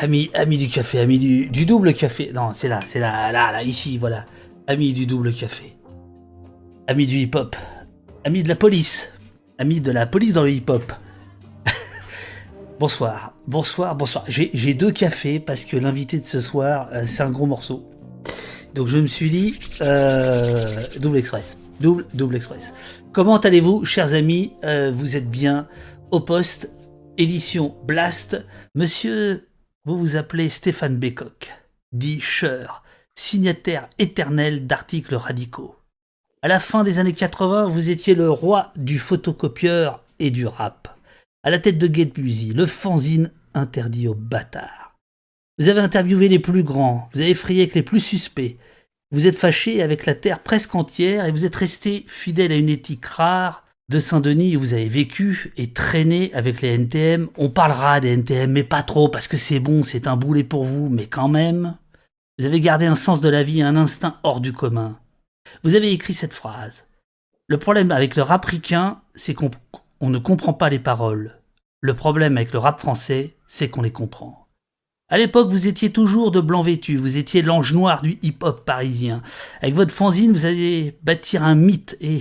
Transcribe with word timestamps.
Ami, 0.00 0.30
ami 0.32 0.58
du 0.58 0.68
café, 0.68 1.00
ami 1.00 1.18
du, 1.18 1.66
double 1.66 1.92
café. 1.92 2.30
Non, 2.32 2.52
c'est 2.52 2.68
là, 2.68 2.78
c'est 2.86 3.00
là, 3.00 3.32
là, 3.32 3.50
là, 3.50 3.64
ici, 3.64 3.98
voilà. 3.98 4.24
Ami 4.68 4.92
du 4.92 5.06
double 5.06 5.32
café. 5.32 5.76
Ami 6.86 7.04
du 7.08 7.16
hip-hop. 7.16 7.56
Ami 8.24 8.44
de 8.44 8.48
la 8.48 8.54
police. 8.54 9.08
Ami 9.58 9.80
de 9.80 9.90
la 9.90 10.06
police 10.06 10.34
dans 10.34 10.44
le 10.44 10.52
hip-hop. 10.52 10.92
bonsoir, 12.78 13.34
bonsoir, 13.48 13.96
bonsoir. 13.96 14.24
J'ai 14.28 14.50
j'ai 14.54 14.72
deux 14.72 14.92
cafés 14.92 15.40
parce 15.40 15.64
que 15.64 15.76
l'invité 15.76 16.20
de 16.20 16.26
ce 16.26 16.40
soir, 16.40 16.88
euh, 16.92 17.02
c'est 17.04 17.24
un 17.24 17.30
gros 17.30 17.46
morceau. 17.46 17.84
Donc 18.76 18.86
je 18.86 18.98
me 18.98 19.08
suis 19.08 19.30
dit, 19.30 19.58
euh, 19.80 20.80
double 21.00 21.18
express. 21.18 21.58
Double, 21.80 22.06
double 22.14 22.36
express. 22.36 22.72
Comment 23.12 23.38
allez-vous, 23.38 23.84
chers 23.84 24.14
amis? 24.14 24.52
Euh, 24.62 24.92
Vous 24.94 25.16
êtes 25.16 25.28
bien 25.28 25.66
au 26.12 26.20
poste, 26.20 26.70
édition 27.16 27.74
Blast. 27.84 28.46
Monsieur, 28.76 29.48
vous 29.88 29.98
vous 29.98 30.16
appelez 30.16 30.50
Stéphane 30.50 30.98
Bécoq, 30.98 31.50
dit 31.92 32.20
Cher, 32.20 32.82
signataire 33.14 33.88
éternel 33.98 34.66
d'articles 34.66 35.14
radicaux. 35.14 35.76
À 36.42 36.48
la 36.48 36.58
fin 36.58 36.84
des 36.84 36.98
années 36.98 37.14
80, 37.14 37.68
vous 37.68 37.88
étiez 37.88 38.14
le 38.14 38.30
roi 38.30 38.70
du 38.76 38.98
photocopieur 38.98 40.04
et 40.18 40.30
du 40.30 40.46
rap. 40.46 40.94
À 41.42 41.48
la 41.48 41.58
tête 41.58 41.78
de 41.78 41.92
Get 41.92 42.12
le 42.18 42.66
fanzine 42.66 43.32
interdit 43.54 44.08
aux 44.08 44.14
bâtards. 44.14 44.94
Vous 45.58 45.70
avez 45.70 45.80
interviewé 45.80 46.28
les 46.28 46.38
plus 46.38 46.64
grands, 46.64 47.08
vous 47.14 47.20
avez 47.20 47.30
effrayé 47.30 47.62
avec 47.62 47.74
les 47.74 47.82
plus 47.82 48.00
suspects. 48.00 48.58
Vous 49.10 49.26
êtes 49.26 49.36
fâché 49.36 49.80
avec 49.80 50.04
la 50.04 50.14
terre 50.14 50.42
presque 50.42 50.74
entière 50.74 51.24
et 51.24 51.32
vous 51.32 51.46
êtes 51.46 51.56
resté 51.56 52.04
fidèle 52.06 52.52
à 52.52 52.56
une 52.56 52.68
éthique 52.68 53.06
rare 53.06 53.64
de 53.88 54.00
Saint-Denis 54.00 54.56
vous 54.56 54.74
avez 54.74 54.88
vécu 54.88 55.52
et 55.56 55.72
traîné 55.72 56.32
avec 56.34 56.60
les 56.60 56.74
NTM. 56.74 57.28
On 57.36 57.48
parlera 57.48 58.00
des 58.00 58.12
NTM, 58.12 58.52
mais 58.52 58.64
pas 58.64 58.82
trop 58.82 59.08
parce 59.08 59.28
que 59.28 59.38
c'est 59.38 59.60
bon, 59.60 59.82
c'est 59.82 60.06
un 60.06 60.16
boulet 60.16 60.44
pour 60.44 60.64
vous, 60.64 60.88
mais 60.88 61.06
quand 61.06 61.28
même. 61.28 61.76
Vous 62.38 62.44
avez 62.44 62.60
gardé 62.60 62.86
un 62.86 62.94
sens 62.94 63.20
de 63.20 63.28
la 63.28 63.42
vie 63.42 63.62
un 63.62 63.76
instinct 63.76 64.18
hors 64.22 64.40
du 64.40 64.52
commun. 64.52 64.98
Vous 65.64 65.74
avez 65.74 65.90
écrit 65.90 66.14
cette 66.14 66.34
phrase. 66.34 66.86
Le 67.46 67.58
problème 67.58 67.90
avec 67.90 68.14
le 68.14 68.22
rap 68.22 68.44
ricain, 68.44 69.00
c'est 69.14 69.34
qu'on 69.34 69.50
on 70.00 70.10
ne 70.10 70.18
comprend 70.18 70.52
pas 70.52 70.68
les 70.68 70.78
paroles. 70.78 71.38
Le 71.80 71.94
problème 71.94 72.36
avec 72.36 72.52
le 72.52 72.58
rap 72.58 72.78
français, 72.78 73.36
c'est 73.46 73.68
qu'on 73.68 73.82
les 73.82 73.90
comprend. 73.90 74.46
À 75.10 75.16
l'époque, 75.16 75.48
vous 75.48 75.66
étiez 75.66 75.90
toujours 75.90 76.30
de 76.30 76.40
blanc 76.40 76.60
vêtu, 76.60 76.96
vous 76.96 77.16
étiez 77.16 77.40
l'ange 77.40 77.72
noir 77.72 78.02
du 78.02 78.18
hip-hop 78.20 78.66
parisien. 78.66 79.22
Avec 79.62 79.74
votre 79.74 79.94
fanzine, 79.94 80.32
vous 80.32 80.44
allez 80.44 80.98
bâtir 81.02 81.42
un 81.42 81.54
mythe 81.54 81.96
et 82.02 82.20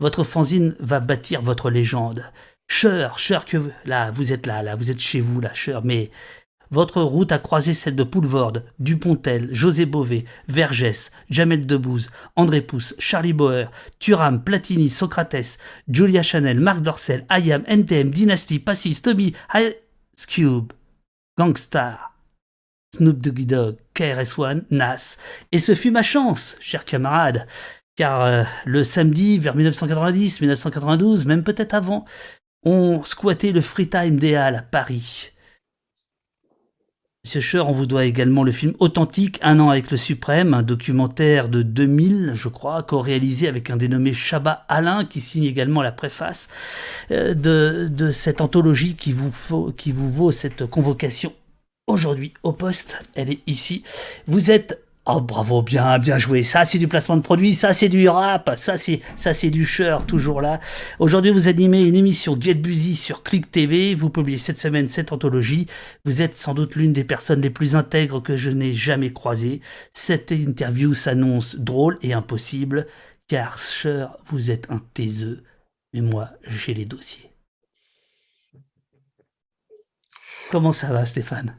votre 0.00 0.24
fanzine 0.24 0.76
va 0.80 1.00
bâtir 1.00 1.40
votre 1.42 1.70
légende. 1.70 2.24
Cher, 2.68 3.18
cher 3.18 3.44
que 3.44 3.56
vous- 3.56 3.70
là, 3.84 4.10
vous 4.10 4.32
êtes 4.32 4.46
là, 4.46 4.62
là, 4.62 4.74
vous 4.76 4.90
êtes 4.90 5.00
chez 5.00 5.20
vous, 5.20 5.40
là, 5.40 5.54
cher, 5.54 5.82
mais 5.84 6.10
votre 6.70 7.00
route 7.00 7.30
a 7.30 7.38
croisé 7.38 7.74
celle 7.74 7.94
de 7.94 8.02
Poulvorde, 8.02 8.64
Dupontel, 8.80 9.48
José 9.54 9.86
Bové, 9.86 10.24
Vergès, 10.48 11.12
Jamel 11.30 11.64
Debbouze, 11.64 12.10
André 12.34 12.60
Pousse, 12.60 12.94
Charlie 12.98 13.32
Bauer, 13.32 13.70
Thuram, 14.00 14.42
Platini, 14.42 14.90
Socrates, 14.90 15.58
Julia 15.88 16.24
Chanel, 16.24 16.58
Marc 16.58 16.80
Dorcel, 16.82 17.24
IAM, 17.30 17.62
NTM, 17.68 18.10
Dynasty, 18.10 18.58
Passis, 18.58 19.00
Toby, 19.00 19.32
Ice 19.54 20.26
Gangstar, 21.38 22.16
Snoop 22.96 23.20
Doggy 23.20 23.46
Dogg, 23.46 23.76
KRS-One, 23.94 24.64
Nas. 24.70 25.18
Et 25.52 25.58
ce 25.60 25.74
fut 25.74 25.90
ma 25.92 26.02
chance, 26.02 26.56
chers 26.60 26.84
camarades, 26.84 27.46
car 27.96 28.22
euh, 28.22 28.44
le 28.64 28.84
samedi, 28.84 29.38
vers 29.38 29.54
1990, 29.54 30.40
1992, 30.40 31.26
même 31.26 31.42
peut-être 31.42 31.74
avant, 31.74 32.04
on 32.62 33.02
squattait 33.04 33.52
le 33.52 33.60
Free 33.60 33.88
Time 33.88 34.18
des 34.18 34.34
Halles 34.34 34.56
à 34.56 34.62
Paris. 34.62 35.30
Monsieur 37.24 37.40
Scheur, 37.40 37.68
on 37.68 37.72
vous 37.72 37.86
doit 37.86 38.04
également 38.04 38.44
le 38.44 38.52
film 38.52 38.74
Authentique, 38.78 39.40
Un 39.42 39.58
an 39.58 39.70
avec 39.70 39.90
le 39.90 39.96
Suprême, 39.96 40.54
un 40.54 40.62
documentaire 40.62 41.48
de 41.48 41.62
2000, 41.62 42.32
je 42.36 42.48
crois, 42.48 42.84
co-réalisé 42.84 43.48
avec 43.48 43.68
un 43.68 43.76
dénommé 43.76 44.14
Chabat 44.14 44.64
Alain, 44.68 45.04
qui 45.04 45.20
signe 45.20 45.42
également 45.42 45.82
la 45.82 45.90
préface 45.90 46.48
euh, 47.10 47.34
de, 47.34 48.12
cette 48.12 48.40
anthologie 48.40 48.94
qui 48.94 49.12
vous 49.12 49.30
vaut 49.32 50.30
cette 50.30 50.66
convocation 50.66 51.32
aujourd'hui 51.86 52.34
au 52.42 52.52
poste. 52.52 53.02
Elle 53.14 53.30
est 53.30 53.40
ici. 53.46 53.82
Vous 54.26 54.50
êtes 54.50 54.85
Oh 55.08 55.20
bravo, 55.20 55.62
bien, 55.62 56.00
bien 56.00 56.18
joué. 56.18 56.42
Ça 56.42 56.64
c'est 56.64 56.78
du 56.78 56.88
placement 56.88 57.16
de 57.16 57.22
produit, 57.22 57.54
ça 57.54 57.72
c'est 57.72 57.88
du 57.88 58.08
rap, 58.08 58.50
ça 58.56 58.76
c'est, 58.76 59.50
du 59.50 59.64
Cher, 59.64 60.04
toujours 60.04 60.40
là. 60.40 60.58
Aujourd'hui 60.98 61.30
vous 61.30 61.46
animez 61.46 61.82
une 61.82 61.94
émission 61.94 62.36
Get 62.40 62.54
Busy 62.54 62.96
sur 62.96 63.22
Click 63.22 63.48
TV. 63.48 63.94
Vous 63.94 64.10
publiez 64.10 64.38
cette 64.38 64.58
semaine 64.58 64.88
cette 64.88 65.12
anthologie. 65.12 65.68
Vous 66.04 66.22
êtes 66.22 66.34
sans 66.36 66.54
doute 66.54 66.74
l'une 66.74 66.92
des 66.92 67.04
personnes 67.04 67.40
les 67.40 67.50
plus 67.50 67.76
intègres 67.76 68.20
que 68.20 68.36
je 68.36 68.50
n'ai 68.50 68.74
jamais 68.74 69.12
croisées. 69.12 69.60
Cette 69.92 70.32
interview 70.32 70.92
s'annonce 70.92 71.54
drôle 71.54 71.98
et 72.02 72.12
impossible, 72.12 72.88
car 73.28 73.60
Cher, 73.60 74.16
vous 74.24 74.50
êtes 74.50 74.68
un 74.72 74.82
taiseux. 74.92 75.44
Mais 75.92 76.00
moi, 76.00 76.30
j'ai 76.48 76.74
les 76.74 76.84
dossiers. 76.84 77.30
Comment 80.50 80.72
ça 80.72 80.92
va, 80.92 81.06
Stéphane? 81.06 81.56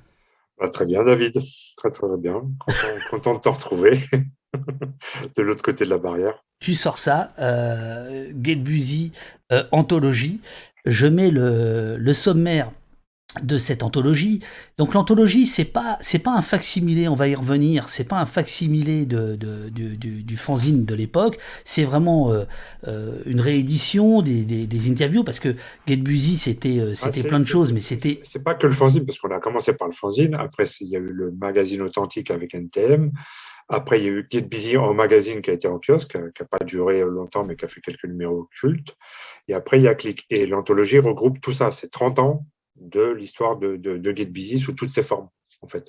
Ah, 0.60 0.70
très 0.70 0.86
bien, 0.86 1.04
David. 1.04 1.40
Très, 1.78 1.92
très 1.92 2.18
bien. 2.18 2.42
Content, 2.60 2.88
content 3.12 3.34
de 3.36 3.40
te 3.40 3.50
retrouver 3.50 4.00
de 5.38 5.42
l'autre 5.42 5.62
côté 5.62 5.86
de 5.86 5.90
la 5.90 5.98
barrière. 5.98 6.44
Tu 6.60 6.74
sors 6.74 6.98
ça, 6.98 7.34
euh, 7.40 8.32
euh, 9.52 9.64
anthologie. 9.72 10.42
Je 10.86 11.06
mets 11.06 11.30
le, 11.30 11.98
le 11.98 12.14
sommaire 12.14 12.72
de 13.44 13.58
cette 13.58 13.84
anthologie. 13.84 14.42
Donc 14.78 14.94
l'anthologie, 14.94 15.46
c'est 15.46 15.66
pas 15.66 15.98
c'est 16.00 16.20
pas 16.20 16.32
un 16.32 16.42
facsimilé, 16.42 17.08
on 17.10 17.14
va 17.16 17.28
y 17.28 17.36
revenir. 17.36 17.90
C'est 17.90 18.06
pas 18.06 18.16
un 18.20 18.26
facsimilé 18.26 19.06
de, 19.06 19.36
de- 19.36 19.70
du, 19.70 19.98
du- 19.98 20.24
du 20.24 20.38
fanzine 20.38 20.86
de 20.86 20.96
l'époque. 20.96 21.38
C'est 21.66 21.84
vraiment 21.84 22.32
euh, 22.32 22.46
euh, 22.88 23.22
une 23.26 23.42
réédition 23.42 24.22
des, 24.22 24.46
des- 24.46 24.66
des 24.66 24.90
interviews 24.90 25.24
parce 25.26 25.40
que 25.42 25.56
Get 25.88 25.98
Busy 25.98 26.38
c'était 26.38 26.80
euh, 26.80 26.94
Ah, 26.94 26.96
c'était 26.96 27.22
c'est- 27.22 27.28
plein 27.28 27.40
de 27.42 27.46
choses, 27.46 27.74
mais 27.74 27.82
c'était 27.82 28.22
C'est 28.24 28.44
pas 28.44 28.56
que 28.56 28.66
le 28.66 28.74
fanzine, 28.74 29.06
parce 29.06 29.20
qu'on 29.20 29.30
a 29.32 29.40
commencé 29.40 29.74
par 29.74 29.88
le 29.90 29.94
fanzine. 29.94 30.34
Après, 30.34 30.64
il 30.82 30.88
y 30.88 30.96
a 30.96 31.00
eu 31.00 31.12
le 31.12 31.32
magazine 31.32 31.82
authentique 31.82 32.32
avec 32.32 32.56
NTM. 32.56 33.12
Après, 33.70 34.00
il 34.00 34.06
y 34.06 34.08
a 34.08 34.12
eu 34.12 34.28
Get 34.32 34.44
Busy 34.44 34.78
en 34.78 34.94
magazine 34.94 35.42
qui 35.42 35.50
a 35.50 35.54
été 35.54 35.68
en 35.68 35.78
kiosque, 35.80 36.12
qui 36.14 36.42
n'a 36.42 36.48
pas 36.50 36.64
duré 36.64 37.02
longtemps, 37.02 37.44
mais 37.44 37.58
qui 37.58 37.66
a 37.66 37.68
fait 37.68 37.82
quelques 37.82 38.06
numéros 38.06 38.48
cultes. 38.58 38.96
Et 39.50 39.54
après, 39.54 39.78
il 39.80 39.84
y 39.84 39.90
a 39.90 39.96
Click. 39.96 40.26
Et 40.30 40.46
l'anthologie 40.46 41.00
regroupe 41.00 41.42
tout 41.42 41.52
ça. 41.54 41.70
C'est 41.72 41.90
30 41.92 42.20
ans 42.20 42.46
de 42.80 43.12
l'histoire 43.12 43.58
de, 43.58 43.76
de, 43.76 43.98
de 43.98 44.16
Get 44.16 44.26
Busy 44.28 44.60
sous 44.60 44.74
toutes 44.74 44.92
ses 44.92 45.02
formes, 45.02 45.30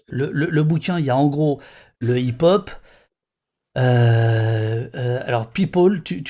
le, 0.08 0.30
le- 0.32 0.50
le 0.50 0.62
bouquin, 0.62 0.98
il 0.98 1.04
y 1.06 1.10
a 1.10 1.16
en 1.16 1.26
gros 1.28 1.60
le 2.00 2.18
hip-hop. 2.18 2.70
Euh, 3.76 4.88
euh, 4.94 5.20
alors, 5.24 5.50
People, 5.50 6.02
tu- 6.02 6.22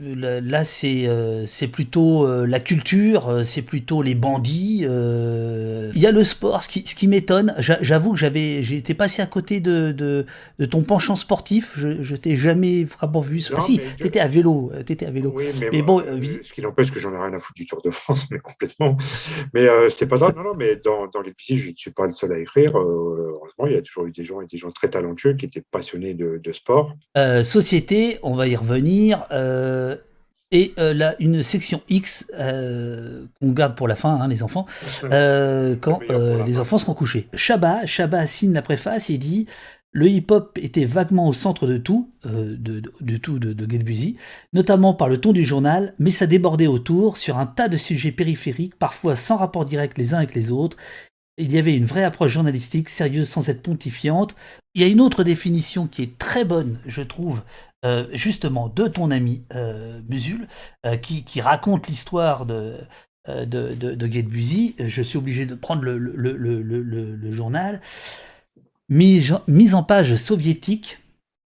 là, 0.00 0.64
c'est 0.64 1.06
euh, 1.06 1.46
c'est 1.46 1.68
plutôt 1.68 2.26
euh, 2.26 2.44
la 2.46 2.58
culture, 2.60 3.28
euh, 3.28 3.42
c'est 3.44 3.62
plutôt 3.62 4.02
les 4.02 4.14
bandits. 4.14 4.84
euh. 4.88 5.90
Il 5.94 6.00
y 6.02 6.06
a 6.06 6.10
le 6.10 6.24
sport, 6.24 6.62
ce 6.62 6.68
qui, 6.68 6.84
ce 6.86 6.94
qui 6.94 7.06
m'étonne. 7.06 7.54
J'a- 7.58 7.78
J'avoue 7.80 8.12
que 8.12 8.18
j'avais 8.18 8.62
j'ai 8.62 8.76
été 8.76 8.94
passé 8.94 9.22
à 9.22 9.26
côté 9.26 9.60
de, 9.60 9.92
de, 9.92 10.26
de 10.58 10.66
ton 10.66 10.82
penchant 10.82 11.14
sportif. 11.16 11.72
Je, 11.76 12.02
je 12.02 12.16
t'ai 12.16 12.36
jamais 12.36 12.82
vraiment 12.84 13.20
vu. 13.20 13.38
Non, 13.50 13.56
Ah 13.58 13.60
si, 13.60 13.76
je- 13.98 14.02
t'étais 14.02 14.18
à 14.20 14.26
vélo. 14.28 14.72
T'étais 14.84 15.06
à 15.06 15.10
vélo. 15.10 15.32
Oui, 15.34 15.44
mais, 15.72 15.82
bon, 15.82 16.02
vis- 16.16 16.40
ce 16.42 16.52
qui 16.52 16.62
n'empêche 16.62 16.90
que 16.90 16.98
j'en 16.98 17.12
ai 17.14 17.18
rien 17.18 17.32
à 17.32 17.38
foutre 17.38 17.54
du 17.54 17.66
Tour 17.66 17.80
de 17.82 17.90
France, 17.90 18.26
mais 18.30 18.38
complètement. 18.40 18.96
Mais 19.54 19.66
c'est 19.90 20.06
pas 20.08 20.16
ça. 20.16 20.32
Non, 20.36 20.42
non, 20.42 20.52
mais 20.58 20.76
dans, 20.76 21.06
dans 21.06 21.20
les 21.22 21.32
je 21.38 21.70
ne 21.70 21.76
suis 21.76 21.92
pas 21.92 22.06
le 22.06 22.12
seul 22.12 22.32
à 22.32 22.38
écrire. 22.38 22.76
Heureusement, 22.76 23.66
il 23.66 23.74
y 23.74 23.76
a 23.76 23.82
toujours 23.82 24.06
eu 24.06 24.10
des 24.10 24.24
gens 24.24 24.40
et 24.40 24.46
des 24.46 24.56
gens 24.58 24.70
très 24.70 24.88
talentueux 24.88 25.34
qui 25.34 25.46
étaient 25.46 25.62
passionnés 25.70 26.14
de, 26.14 26.40
de 26.42 26.52
sport. 26.52 26.94
Société, 27.44 28.18
on 28.24 28.34
va 28.34 28.48
y 28.48 28.56
revenir. 28.56 29.24
euh, 29.30 29.75
et 30.52 30.72
euh, 30.78 30.94
là, 30.94 31.16
une 31.18 31.42
section 31.42 31.82
X 31.88 32.26
euh, 32.38 33.26
qu'on 33.40 33.50
garde 33.50 33.74
pour 33.74 33.88
la 33.88 33.96
fin, 33.96 34.14
hein, 34.20 34.28
les 34.28 34.42
enfants, 34.44 34.64
euh, 35.12 35.74
quand 35.80 35.98
euh, 36.10 36.44
les 36.44 36.60
enfants 36.60 36.78
seront 36.78 36.94
couchés. 36.94 37.28
Chabat, 37.34 37.84
Chabat 37.86 38.26
signe 38.26 38.52
la 38.52 38.62
préface 38.62 39.10
et 39.10 39.18
dit 39.18 39.46
le 39.92 40.08
hip-hop 40.08 40.58
était 40.62 40.84
vaguement 40.84 41.26
au 41.26 41.32
centre 41.32 41.66
de 41.66 41.78
tout, 41.78 42.12
euh, 42.26 42.54
de, 42.58 42.80
de- 42.80 42.92
de 43.00 43.16
tout 43.16 43.38
de, 43.38 43.54
de 43.54 43.66
notamment 44.52 44.94
par 44.94 45.08
le 45.08 45.18
ton 45.18 45.32
du 45.32 45.42
journal, 45.42 45.94
mais 45.98 46.10
ça 46.10 46.26
débordait 46.26 46.66
autour 46.66 47.16
sur 47.16 47.38
un 47.38 47.46
tas 47.46 47.68
de 47.68 47.76
sujets 47.78 48.12
périphériques, 48.12 48.76
parfois 48.78 49.16
sans 49.16 49.38
rapport 49.38 49.64
direct 49.64 49.96
les 49.98 50.12
uns 50.14 50.18
avec 50.18 50.34
les 50.34 50.50
autres. 50.50 50.76
Il 51.38 51.52
y 51.52 51.58
avait 51.58 51.76
une 51.76 51.84
vraie 51.84 52.04
approche 52.04 52.32
journalistique, 52.32 52.88
sérieuse 52.88 53.28
sans 53.28 53.48
être 53.48 53.62
pontifiante. 53.62 54.34
Il 54.74 54.80
y 54.80 54.84
a 54.84 54.88
une 54.88 55.00
autre 55.00 55.22
définition 55.22 55.86
qui 55.86 56.02
est 56.02 56.18
très 56.18 56.44
bonne, 56.44 56.78
je 56.86 57.02
trouve, 57.02 57.42
euh, 57.84 58.06
justement, 58.12 58.68
de 58.68 58.86
ton 58.86 59.10
ami 59.10 59.44
euh, 59.54 60.00
Musul, 60.08 60.48
euh, 60.86 60.96
qui, 60.96 61.40
raconte 61.40 61.88
l'histoire 61.88 62.46
de, 62.46 62.76
de, 63.28 63.74
de, 63.74 63.94
de. 63.94 64.88
Je 64.88 65.02
suis 65.02 65.18
obligé 65.18 65.44
de 65.44 65.54
prendre 65.54 65.82
le, 65.82 65.98
le, 65.98 66.36
le, 66.36 66.62
le, 66.62 67.32
journal. 67.32 67.80
Mise 68.88 69.34
en 69.74 69.82
page 69.82 70.16
soviétique, 70.16 70.98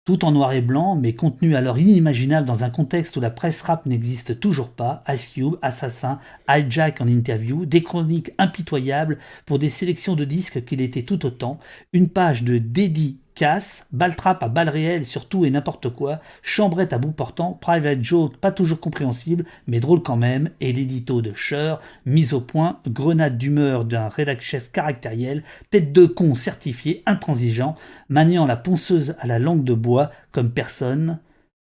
tout 0.05 0.23
en 0.23 0.31
noir 0.31 0.53
et 0.53 0.61
blanc, 0.61 0.95
mais 0.95 1.13
contenu 1.13 1.55
alors 1.55 1.79
inimaginable 1.79 2.47
dans 2.47 2.63
un 2.63 2.69
contexte 2.69 3.17
où 3.17 3.21
la 3.21 3.31
presse 3.31 3.63
rap 3.63 3.87
n'existe 3.87 4.39
toujours 4.39 4.69
pas, 4.69 5.03
Ice 5.09 5.27
Cube, 5.27 5.55
Assassin, 5.63 6.19
Hijack 6.47 7.01
en 7.01 7.07
interview, 7.07 7.65
des 7.65 7.81
chroniques 7.81 8.31
impitoyables 8.37 9.17
pour 9.47 9.57
des 9.57 9.69
sélections 9.69 10.15
de 10.15 10.23
disques 10.23 10.63
qu'il 10.63 10.79
était 10.79 11.03
tout 11.03 11.25
autant, 11.25 11.59
une 11.91 12.09
page 12.09 12.43
de 12.43 12.59
dédit 12.59 13.19
casse, 13.35 13.87
baltrap 13.91 14.41
à 14.41 14.49
balles 14.49 14.69
réelles 14.69 15.05
sur 15.05 15.27
tout 15.27 15.45
et 15.45 15.51
n'importe 15.51 15.89
quoi, 15.89 16.19
chambrette 16.41 16.93
à 16.93 16.97
bout 16.97 17.11
portant, 17.11 17.53
private 17.53 18.01
joke 18.01 18.37
pas 18.37 18.51
toujours 18.51 18.79
compréhensible, 18.79 19.45
mais 19.67 19.79
drôle 19.79 20.01
quand 20.01 20.15
même, 20.15 20.49
et 20.61 20.73
l'édito 20.73 21.21
de 21.21 21.33
Scher, 21.33 21.79
mise 22.05 22.33
au 22.33 22.41
point, 22.41 22.79
grenade 22.87 23.37
d'humeur 23.37 23.85
d'un 23.85 24.07
rédac 24.07 24.41
chef 24.41 24.71
caractériel, 24.71 25.43
tête 25.69 25.91
de 25.91 26.05
con 26.05 26.35
certifié, 26.35 27.03
intransigeant, 27.05 27.75
maniant 28.09 28.45
la 28.45 28.57
ponceuse 28.57 29.15
à 29.19 29.27
la 29.27 29.38
langue 29.38 29.63
de 29.63 29.73
bois 29.73 30.09
comme 30.31 30.51
personne, 30.51 31.19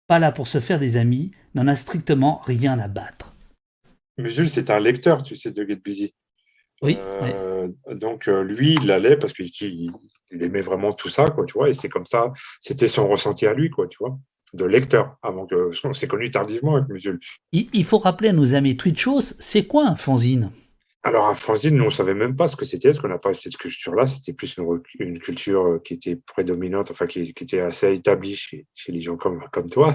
pas 0.09 0.19
là 0.19 0.33
pour 0.33 0.49
se 0.49 0.61
faire 0.61 0.79
des 0.79 0.97
amis, 0.97 1.31
n'en 1.55 1.69
a 1.69 1.77
strictement 1.77 2.41
rien 2.45 2.79
à 2.79 2.89
battre. 2.89 3.35
Musul, 4.19 4.51
c'est 4.51 4.71
un 4.71 4.81
lecteur, 4.81 5.23
tu 5.23 5.37
sais, 5.37 5.51
de 5.51 5.65
Get 5.67 5.77
Busy. 5.77 6.15
Oui. 6.83 6.99
Euh, 7.01 7.69
donc 7.93 8.29
euh, 8.29 8.43
lui, 8.43 8.77
il 8.83 8.91
allait 8.91 9.17
parce 9.17 9.33
qu'il 9.33 9.51
il 10.31 10.43
aimait 10.43 10.61
vraiment 10.61 10.93
tout 10.93 11.09
ça, 11.09 11.27
quoi, 11.27 11.45
tu 11.47 11.55
vois, 11.55 11.69
et 11.69 11.75
c'est 11.75 11.89
comme 11.89 12.07
ça, 12.07 12.33
c'était 12.61 12.89
son 12.89 13.09
ressenti 13.09 13.47
à 13.47 13.55
lui, 13.55 13.71
quoi, 13.71 13.87
tu 13.89 13.99
vois, 14.01 14.19
de 14.55 14.65
lecteur, 14.65 15.17
avant 15.23 15.47
que, 15.47 15.71
on 15.85 15.93
s'est 15.93 16.09
connu 16.09 16.31
tardivement 16.31 16.77
avec 16.77 16.89
Musul. 16.89 17.19
Il, 17.53 17.69
il, 17.73 17.85
faut 17.85 17.99
rappeler 17.99 18.31
à 18.31 18.33
nos 18.33 18.55
amis 18.55 18.77
Twitchos, 18.77 19.35
c'est 19.39 19.67
quoi 19.67 19.87
un 19.87 19.97
fanzine? 19.97 20.51
Alors, 21.03 21.29
un 21.29 21.35
fanzine, 21.35 21.77
nous, 21.77 21.87
on 21.87 21.91
savait 21.91 22.13
même 22.13 22.37
pas 22.37 22.47
ce 22.47 22.57
que 22.57 22.67
c'était, 22.67 22.89
parce 22.91 23.01
qu'on 23.01 23.09
n'a 23.09 23.17
pas 23.17 23.33
cette 23.33 23.57
culture-là. 23.57 24.07
C'était 24.07 24.35
plus 24.35 24.59
une, 24.59 24.83
une, 24.99 25.19
culture 25.19 25.67
euh, 25.67 25.79
qui 25.83 25.95
était 25.95 26.15
prédominante, 26.15 26.91
enfin, 26.91 27.07
qui, 27.07 27.33
qui 27.33 27.45
était 27.45 27.61
assez 27.61 27.95
établie 27.95 28.37
chez, 28.37 28.67
chez, 28.75 28.93
les 28.93 29.01
gens 29.01 29.17
comme, 29.17 29.43
comme 29.51 29.71
toi. 29.71 29.95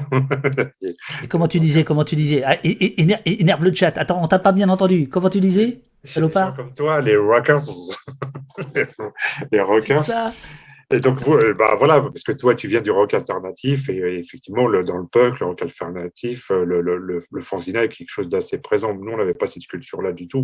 et 0.81 1.27
comment 1.27 1.47
tu 1.47 1.59
disais 1.59 1.83
Comment 1.83 2.03
tu 2.03 2.15
disais? 2.15 2.41
Ah, 2.43 2.57
et, 2.63 2.69
et, 2.69 3.39
Énerve 3.39 3.63
le 3.63 3.73
chat. 3.73 3.95
Attends, 3.99 4.19
on 4.23 4.27
t'a 4.27 4.39
pas 4.39 4.51
bien 4.51 4.67
entendu. 4.67 5.07
Comment 5.07 5.29
tu 5.29 5.39
disais? 5.39 5.81
Salopard 6.05 6.55
Comme 6.55 6.73
toi, 6.73 7.01
les 7.01 7.17
rockers. 7.17 7.61
les 9.51 9.61
rockers. 9.61 10.03
Ça. 10.03 10.33
Et 10.93 10.99
donc, 10.99 11.19
bah 11.57 11.73
voilà, 11.77 11.99
parce 12.01 12.23
que 12.23 12.31
toi, 12.31 12.53
tu 12.53 12.67
viens 12.67 12.81
du 12.81 12.91
rock 12.91 13.13
alternatif, 13.15 13.89
et, 13.89 14.19
effectivement, 14.19 14.67
le, 14.67 14.83
dans 14.83 14.97
le 14.97 15.07
punk, 15.07 15.39
le 15.39 15.47
rock 15.47 15.61
alternatif, 15.63 16.51
le, 16.51 16.79
le, 16.79 16.97
le, 16.97 17.19
le 17.31 17.41
fanzina 17.41 17.83
est 17.83 17.89
quelque 17.89 18.09
chose 18.09 18.29
d'assez 18.29 18.59
présent. 18.59 18.93
Nous, 18.93 19.11
on 19.11 19.17
n'avait 19.17 19.33
pas 19.33 19.47
cette 19.47 19.65
culture-là 19.65 20.11
du 20.11 20.27
tout. 20.27 20.43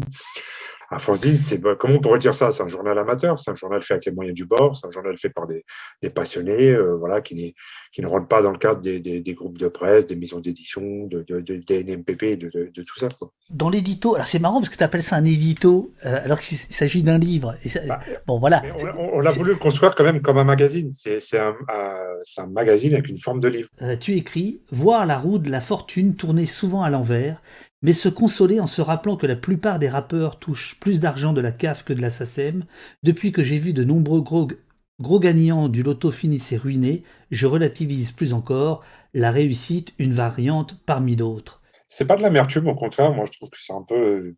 Un 0.94 1.00
fanzine, 1.00 1.38
c'est 1.38 1.58
bah, 1.58 1.76
comment 1.80 1.96
on 1.96 2.00
pourrait 2.00 2.20
dire 2.20 2.36
ça? 2.36 2.52
C'est 2.52 2.64
un 2.64 2.68
journal 2.68 2.98
amateur, 2.98 3.40
c'est 3.40 3.50
un 3.50 3.56
journal 3.56 3.82
fait 3.82 3.94
avec 3.94 4.06
les 4.06 4.12
moyens 4.12 4.36
du 4.36 4.46
bord, 4.46 4.76
c'est 4.76 4.86
un 4.88 4.92
journal 4.92 5.18
fait 5.18 5.30
par 5.30 5.48
des, 5.48 5.64
des 6.02 6.10
passionnés, 6.10 6.68
euh, 6.72 6.96
voilà, 6.98 7.22
qui, 7.22 7.56
qui 7.94 8.02
ne 8.02 8.08
rentrent 8.08 8.28
pas 8.28 8.42
dans 8.42 8.52
le 8.52 8.58
cadre 8.58 8.82
des, 8.82 9.00
des, 9.00 9.22
des 9.22 9.34
groupes 9.34 9.58
de 9.58 9.70
presse, 9.70 10.06
des 10.06 10.18
maisons 10.18 10.42
d'édition, 10.42 11.08
de, 11.08 11.24
de, 11.24 11.40
de, 11.40 11.56
des 11.56 11.84
NMPP, 11.86 12.38
de, 12.38 12.70
tout 12.76 13.00
ça. 13.00 13.08
Quoi. 13.18 13.32
Dans 13.50 13.70
l'édito, 13.70 14.16
alors 14.16 14.28
c'est 14.28 14.40
marrant 14.40 14.60
parce 14.60 14.70
que 14.70 14.76
tu 14.76 14.84
appelles 14.84 15.02
ça 15.02 15.16
un 15.16 15.24
édito, 15.24 15.94
euh, 16.06 16.20
alors 16.26 16.40
qu'il 16.40 16.58
s'agit 16.58 17.04
d'un 17.04 17.18
livre. 17.18 17.56
Et 17.64 17.70
ça, 17.70 17.80
bah, 17.88 18.00
bon, 18.28 18.40
voilà. 18.40 18.62
On, 18.98 19.18
on 19.18 19.20
l'a 19.22 19.32
voulu 19.32 19.56
construire 19.56 19.96
quand 19.96 20.04
même 20.04 20.22
comme 20.22 20.38
un 20.38 20.44
magazine. 20.44 20.92
C'est 20.92 21.40
un, 21.40 21.56
un, 21.70 22.48
magazine 22.48 22.94
avec 22.94 23.08
une 23.08 23.18
forme 23.18 23.40
de 23.40 23.48
livre. 23.48 23.70
Euh, 23.82 23.96
tu 23.96 24.16
écris 24.16 24.62
Voir 24.72 25.06
la 25.06 25.18
roue 25.18 25.40
de 25.40 25.50
la 25.50 25.62
fortune 25.62 26.16
tourner 26.16 26.46
souvent 26.46 26.84
à 26.84 26.90
l'envers 26.90 27.42
mais 27.82 27.94
se 27.94 28.10
consoler 28.10 28.60
en 28.60 28.68
se 28.68 28.82
rappelant 28.82 29.18
que 29.18 29.28
la 29.28 29.36
plupart 29.36 29.80
des 29.80 29.90
rappeurs 29.90 30.40
touchent 30.40 30.78
plus 30.80 31.00
d'argent 31.00 31.34
de 31.34 31.42
la 31.42 31.52
CAF 31.52 31.84
que 31.84 31.94
de 31.94 32.02
la 32.02 32.10
SACEM, 32.10 32.66
depuis 33.04 33.32
que 33.32 33.44
j'ai 33.44 33.60
vu 33.60 33.74
de 33.74 33.84
nombreux 33.84 34.22
gros, 34.22 35.20
gagnants 35.20 35.68
du 35.68 35.84
loto 35.84 36.12
finissent 36.12 36.54
ruinés, 36.54 37.04
je 37.32 37.48
relativise 37.48 38.12
plus 38.12 38.34
encore 38.34 38.84
la 39.14 39.32
réussite, 39.32 39.94
une 39.98 40.14
variante 40.14 40.80
parmi 40.86 41.16
d'autres. 41.16 41.62
C'est 41.88 42.06
pas 42.06 42.16
de 42.16 42.22
l'amertume, 42.22 42.68
au 42.68 42.76
contraire, 42.76 43.12
moi 43.14 43.26
je 43.26 43.38
trouve 43.38 43.50
que 43.50 43.58
c'est 43.60 43.74
un 43.74 43.84
peu. 43.84 44.36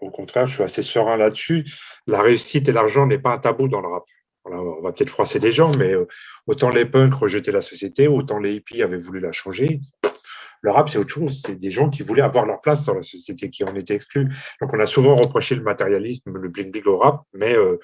Au 0.00 0.10
contraire, 0.10 0.46
je 0.46 0.54
suis 0.54 0.62
assez 0.64 0.82
serein 0.82 1.16
là-dessus. 1.16 1.64
La 2.06 2.20
réussite 2.20 2.68
et 2.68 2.72
l'argent 2.72 3.06
n'est 3.06 3.18
pas 3.18 3.34
un 3.34 3.38
tabou 3.38 3.68
dans 3.68 3.80
le 3.80 3.88
rap. 3.88 4.04
on 4.46 4.80
va 4.80 4.92
peut-être 4.92 5.10
froisser 5.10 5.38
des 5.38 5.52
gens, 5.52 5.70
mais 5.78 5.92
euh, 5.92 6.08
autant 6.48 6.70
les 6.70 6.84
punks 6.84 7.14
rejetaient 7.14 7.52
la 7.52 7.60
société, 7.60 8.08
autant 8.08 8.40
les 8.40 8.54
hippies 8.54 8.82
avaient 8.82 8.96
voulu 8.96 9.20
la 9.20 9.30
changer 9.30 9.80
le 10.62 10.70
rap, 10.70 10.88
c'est 10.88 10.98
autre 10.98 11.10
chose. 11.10 11.42
C'est 11.44 11.56
des 11.56 11.70
gens 11.70 11.90
qui 11.90 12.02
voulaient 12.02 12.22
avoir 12.22 12.46
leur 12.46 12.60
place 12.60 12.84
dans 12.86 12.94
la 12.94 13.02
société, 13.02 13.50
qui 13.50 13.64
en 13.64 13.74
étaient 13.74 13.96
exclus. 13.96 14.28
Donc, 14.60 14.72
on 14.72 14.78
a 14.78 14.86
souvent 14.86 15.14
reproché 15.14 15.54
le 15.56 15.62
matérialisme, 15.62 16.32
le 16.32 16.48
bling-bling 16.48 16.86
au 16.86 16.96
rap, 16.96 17.22
mais 17.34 17.56
euh, 17.56 17.78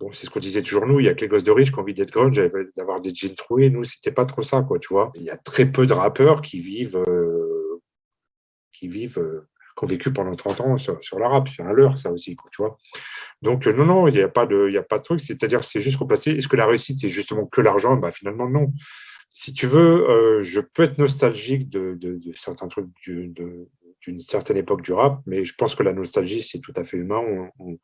bon, 0.00 0.10
c'est 0.12 0.26
ce 0.26 0.30
qu'on 0.30 0.40
disait 0.40 0.62
toujours 0.62 0.86
nous. 0.86 0.98
Il 0.98 1.06
y 1.06 1.08
a 1.08 1.14
que 1.14 1.20
les 1.20 1.28
gosses 1.28 1.44
de 1.44 1.52
riches 1.52 1.70
qui 1.70 1.78
ont 1.78 1.82
envie 1.82 1.94
d'être 1.94 2.10
grunge, 2.10 2.40
d'avoir 2.74 3.00
des 3.02 3.14
jeans 3.14 3.34
troués. 3.34 3.68
Nous, 3.68 3.84
c'était 3.84 4.12
pas 4.12 4.24
trop 4.24 4.42
ça, 4.42 4.62
quoi, 4.62 4.78
tu 4.78 4.88
vois. 4.90 5.12
Il 5.14 5.22
y 5.22 5.30
a 5.30 5.36
très 5.36 5.66
peu 5.66 5.86
de 5.86 5.92
rappeurs 5.92 6.40
qui 6.40 6.60
vivent, 6.60 6.96
euh, 7.06 7.80
qui 8.72 8.88
vivent, 8.88 9.18
euh, 9.18 9.46
qui 9.76 9.84
ont 9.84 9.86
vécu 9.86 10.10
pendant 10.10 10.34
30 10.34 10.60
ans 10.62 10.78
sur, 10.78 10.98
sur 11.02 11.18
rap. 11.18 11.50
C'est 11.50 11.62
un 11.62 11.72
leurre, 11.74 11.98
ça 11.98 12.10
aussi, 12.10 12.34
tu 12.50 12.62
vois. 12.62 12.78
Donc, 13.42 13.66
non, 13.66 13.84
non, 13.84 14.08
il 14.08 14.14
n'y 14.14 14.22
a 14.22 14.28
pas 14.28 14.46
de, 14.46 14.68
il 14.68 14.74
y 14.74 14.78
a 14.78 14.82
pas 14.82 14.96
de 14.96 15.02
truc. 15.02 15.20
C'est-à-dire, 15.20 15.62
c'est 15.64 15.80
juste 15.80 15.98
replacer. 15.98 16.30
Est-ce 16.30 16.48
que 16.48 16.56
la 16.56 16.64
réussite, 16.64 16.98
c'est 16.98 17.10
justement 17.10 17.44
que 17.44 17.60
l'argent? 17.60 17.96
Bah, 17.96 18.10
finalement, 18.10 18.48
non 18.48 18.72
si 19.38 19.52
tu 19.52 19.66
veux, 19.66 20.08
euh, 20.08 20.42
je 20.42 20.60
peux 20.60 20.84
être 20.84 20.96
nostalgique 20.96 21.68
de, 21.68 21.94
de, 22.00 22.16
de 22.16 22.32
certains 22.34 22.68
trucs 22.68 22.88
d'une 23.04 24.18
certaine 24.18 24.56
époque 24.56 24.80
du 24.80 24.94
rap, 24.94 25.20
mais 25.26 25.44
je 25.44 25.54
pense 25.54 25.74
que 25.74 25.82
la 25.82 25.92
nostalgie, 25.92 26.40
c'est 26.40 26.60
tout 26.60 26.72
à 26.74 26.84
fait 26.84 26.96
humain. 26.96 27.20
On, 27.20 27.50
on, 27.58 27.78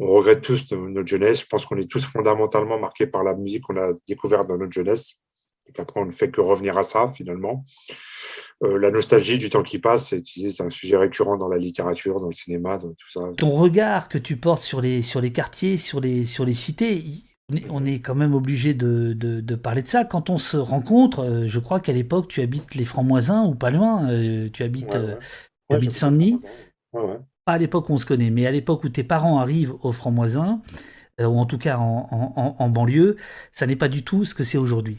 on 0.00 0.06
regrette 0.08 0.40
tous 0.40 0.72
notre 0.72 1.06
jeunesse. 1.06 1.42
Je 1.42 1.46
pense 1.46 1.66
qu'on 1.66 1.76
est 1.76 1.88
tous 1.88 2.04
fondamentalement 2.04 2.80
marqués 2.80 3.06
par 3.06 3.22
la 3.22 3.36
musique 3.36 3.62
qu'on 3.62 3.76
a 3.76 3.92
découverte 4.08 4.48
dans 4.48 4.58
notre 4.58 4.72
jeunesse. 4.72 5.20
Et 5.68 5.72
qu'après, 5.72 6.00
on 6.00 6.06
ne 6.06 6.10
fait 6.10 6.32
que 6.32 6.40
revenir 6.40 6.76
à 6.76 6.82
ça, 6.82 7.12
finalement. 7.14 7.62
Euh, 8.64 8.76
la 8.76 8.90
nostalgie 8.90 9.38
du 9.38 9.50
temps 9.50 9.62
qui 9.62 9.78
passe, 9.78 10.08
c'est 10.08 10.60
un 10.60 10.70
sujet 10.70 10.96
récurrent 10.96 11.36
dans 11.36 11.48
la 11.48 11.58
littérature, 11.58 12.18
dans 12.18 12.26
le 12.26 12.32
cinéma, 12.32 12.76
dans 12.76 12.88
tout 12.88 13.08
ça. 13.08 13.20
Ton 13.36 13.50
regard 13.50 14.08
que 14.08 14.18
tu 14.18 14.36
portes 14.36 14.62
sur 14.62 14.80
les, 14.80 15.02
sur 15.02 15.20
les 15.20 15.30
quartiers, 15.30 15.76
sur 15.76 16.00
les, 16.00 16.24
sur 16.24 16.44
les 16.44 16.54
cités, 16.54 17.04
on 17.70 17.84
est 17.86 18.00
quand 18.00 18.14
même 18.14 18.34
obligé 18.34 18.74
de, 18.74 19.12
de, 19.14 19.54
parler 19.54 19.82
de 19.82 19.88
ça. 19.88 20.04
Quand 20.04 20.30
on 20.30 20.38
se 20.38 20.56
rencontre, 20.56 21.20
euh, 21.20 21.44
je 21.46 21.58
crois 21.58 21.80
qu'à 21.80 21.92
l'époque, 21.92 22.28
tu 22.28 22.42
habites 22.42 22.74
les 22.74 22.84
Francs-Moisins 22.84 23.44
ou 23.44 23.54
pas 23.54 23.70
loin. 23.70 24.10
Euh, 24.10 24.50
tu 24.52 24.62
habites, 24.62 24.94
ouais, 24.94 25.16
euh, 25.72 25.90
Saint-Denis. 25.90 26.40
Pas 26.92 27.54
à 27.54 27.58
l'époque 27.58 27.88
où 27.88 27.94
on 27.94 27.98
se 27.98 28.04
connaît, 28.04 28.30
mais 28.30 28.46
à 28.46 28.50
l'époque 28.50 28.84
où 28.84 28.90
tes 28.90 29.04
parents 29.04 29.38
arrivent 29.38 29.74
aux 29.82 29.92
Francs-Moisins, 29.92 30.60
ou 31.18 31.38
en 31.38 31.46
tout 31.46 31.58
cas 31.58 31.78
en, 31.78 32.54
en, 32.58 32.68
banlieue, 32.68 33.16
ça 33.52 33.66
n'est 33.66 33.74
pas 33.74 33.88
du 33.88 34.04
tout 34.04 34.24
ce 34.24 34.34
que 34.34 34.44
c'est 34.44 34.58
aujourd'hui. 34.58 34.98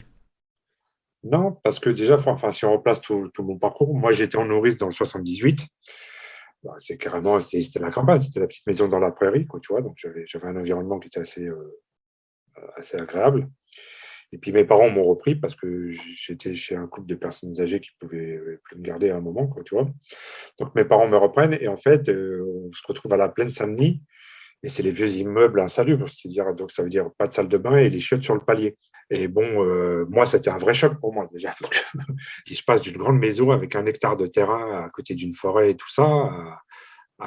Non, 1.22 1.56
parce 1.62 1.78
que 1.78 1.90
déjà, 1.90 2.16
enfin, 2.16 2.50
si 2.50 2.64
on 2.64 2.72
replace 2.72 3.00
tout, 3.00 3.30
tout 3.32 3.44
mon 3.44 3.56
parcours, 3.56 3.94
moi 3.94 4.12
j'étais 4.12 4.36
en 4.36 4.46
nourrice 4.46 4.76
dans 4.76 4.86
le 4.86 4.92
78. 4.92 5.60
Bah, 6.64 6.72
c'est 6.78 6.98
carrément, 6.98 7.38
c'était 7.40 7.78
la 7.78 7.90
campagne, 7.90 8.20
c'était 8.20 8.40
la 8.40 8.48
petite 8.48 8.66
maison 8.66 8.88
dans 8.88 8.98
la 8.98 9.12
prairie, 9.12 9.46
quoi, 9.46 9.60
tu 9.60 9.72
vois. 9.72 9.80
Donc 9.80 9.96
j'avais 9.96 10.46
un 10.46 10.56
environnement 10.56 10.98
qui 10.98 11.06
était 11.06 11.20
assez, 11.20 11.48
assez 12.76 12.96
agréable. 12.96 13.48
Et 14.32 14.38
puis 14.38 14.52
mes 14.52 14.64
parents 14.64 14.90
m'ont 14.90 15.02
repris 15.02 15.34
parce 15.34 15.56
que 15.56 15.88
j'étais 15.88 16.54
chez 16.54 16.76
un 16.76 16.86
couple 16.86 17.08
de 17.08 17.16
personnes 17.16 17.60
âgées 17.60 17.80
qui 17.80 17.90
pouvaient 17.98 18.36
euh, 18.36 18.60
plus 18.62 18.76
me 18.76 18.82
garder 18.82 19.10
à 19.10 19.16
un 19.16 19.20
moment, 19.20 19.46
quoi, 19.48 19.62
tu 19.64 19.74
vois. 19.74 19.88
Donc 20.58 20.74
mes 20.74 20.84
parents 20.84 21.08
me 21.08 21.16
reprennent 21.16 21.56
et 21.60 21.66
en 21.66 21.76
fait, 21.76 22.08
euh, 22.08 22.44
on 22.64 22.72
se 22.72 22.82
retrouve 22.86 23.12
à 23.12 23.16
la 23.16 23.28
plaine 23.28 23.52
Saint-Denis 23.52 24.02
et 24.62 24.68
c'est 24.68 24.82
les 24.82 24.90
vieux 24.90 25.10
immeubles 25.16 25.58
insalubres, 25.58 26.08
c'est-à-dire 26.08 26.54
donc 26.54 26.70
ça 26.70 26.82
veut 26.82 26.90
dire 26.90 27.10
pas 27.18 27.26
de 27.26 27.32
salle 27.32 27.48
de 27.48 27.58
bain 27.58 27.76
et 27.76 27.90
les 27.90 27.98
chiottes 27.98 28.22
sur 28.22 28.34
le 28.34 28.44
palier. 28.44 28.76
Et 29.12 29.26
bon, 29.26 29.64
euh, 29.64 30.06
moi, 30.08 30.24
c'était 30.24 30.50
un 30.50 30.58
vrai 30.58 30.72
choc 30.72 31.00
pour 31.00 31.12
moi 31.12 31.28
déjà. 31.32 31.52
Parce 31.60 31.76
que 31.76 31.98
je 32.46 32.62
passe 32.62 32.82
d'une 32.82 32.96
grande 32.96 33.18
maison 33.18 33.50
avec 33.50 33.74
un 33.74 33.84
hectare 33.86 34.16
de 34.16 34.26
terrain 34.26 34.84
à 34.84 34.88
côté 34.90 35.14
d'une 35.14 35.32
forêt 35.32 35.70
et 35.70 35.76
tout 35.76 35.90
ça, 35.90 36.30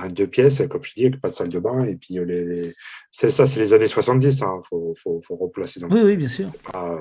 deux 0.09 0.27
pièces, 0.27 0.61
comme 0.69 0.83
je 0.83 0.93
dis, 0.93 1.05
avec 1.05 1.21
pas 1.21 1.29
de 1.29 1.33
salle 1.33 1.49
de 1.49 1.59
bain. 1.59 1.83
Et 1.85 1.95
puis, 1.95 2.17
euh, 2.17 2.25
les, 2.25 2.71
c'est 3.11 3.29
ça, 3.29 3.45
c'est 3.45 3.59
les 3.59 3.73
années 3.73 3.87
70. 3.87 4.37
Il 4.37 4.43
hein, 4.43 4.61
faut, 4.67 4.93
faut, 5.01 5.21
faut, 5.25 5.35
replacer 5.35 5.79
dans 5.79 5.87
Oui, 5.89 6.01
oui, 6.03 6.17
bien 6.17 6.29
sûr. 6.29 6.51
Pas, 6.71 6.99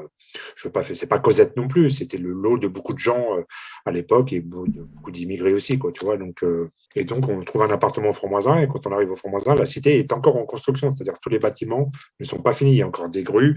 je 0.57 0.69
veux 0.69 0.73
pas 0.73 0.83
c'est 0.85 1.07
pas 1.07 1.19
Cosette 1.19 1.57
non 1.57 1.69
plus. 1.69 1.91
C'était 1.91 2.19
le 2.19 2.33
lot 2.33 2.59
de 2.59 2.69
beaucoup 2.69 2.93
de 2.93 2.99
gens 2.99 3.39
euh, 3.39 3.43
à 3.87 3.93
l'époque 3.93 4.33
et 4.33 4.41
de 4.41 4.83
beaucoup 4.83 5.11
d'immigrés 5.11 5.55
aussi, 5.55 5.79
quoi, 5.79 5.93
tu 5.93 6.05
vois. 6.05 6.17
Donc, 6.17 6.43
euh, 6.45 6.71
et 6.95 7.05
donc, 7.05 7.29
on 7.29 7.43
trouve 7.43 7.63
un 7.63 7.71
appartement 7.71 8.11
au 8.11 8.13
Franc-Moisin. 8.13 8.59
Et 8.59 8.69
quand 8.69 8.87
on 8.87 8.93
arrive 8.93 9.11
au 9.11 9.17
Franc-Moisin, 9.17 9.55
la 9.55 9.67
cité 9.67 9.99
est 9.99 10.13
encore 10.13 10.37
en 10.37 10.45
construction. 10.45 10.91
C'est-à-dire 10.91 11.19
tous 11.21 11.31
les 11.31 11.39
bâtiments 11.39 11.91
ne 12.21 12.25
sont 12.25 12.43
pas 12.43 12.53
finis. 12.53 12.73
Il 12.73 12.79
y 12.79 12.83
a 12.83 12.87
encore 12.87 13.09
des 13.09 13.23
grues. 13.23 13.57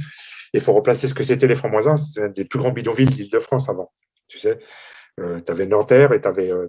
Il 0.54 0.62
faut 0.62 0.74
replacer 0.74 1.08
ce 1.08 1.14
que 1.14 1.24
c'était 1.24 1.48
les 1.48 1.56
Francs-Moisins. 1.56 1.98
C'est 1.98 2.24
un 2.24 2.30
des 2.30 2.46
plus 2.46 2.60
grands 2.60 2.72
bidonvilles 2.72 3.08
d'Île-de-France 3.08 3.70
avant. 3.70 3.92
Tu 4.28 4.40
sais, 4.40 4.58
euh, 5.20 5.40
tu 5.40 5.52
avais 5.52 5.66
Nanterre 5.66 6.12
et 6.12 6.22
tu 6.22 6.28
avais, 6.28 6.52
euh, 6.52 6.68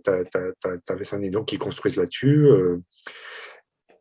Saint-Denis 1.02 1.30
donc 1.30 1.46
qui 1.46 1.58
construisent 1.58 1.96
là-dessus. 1.96 2.46
Euh. 2.46 2.80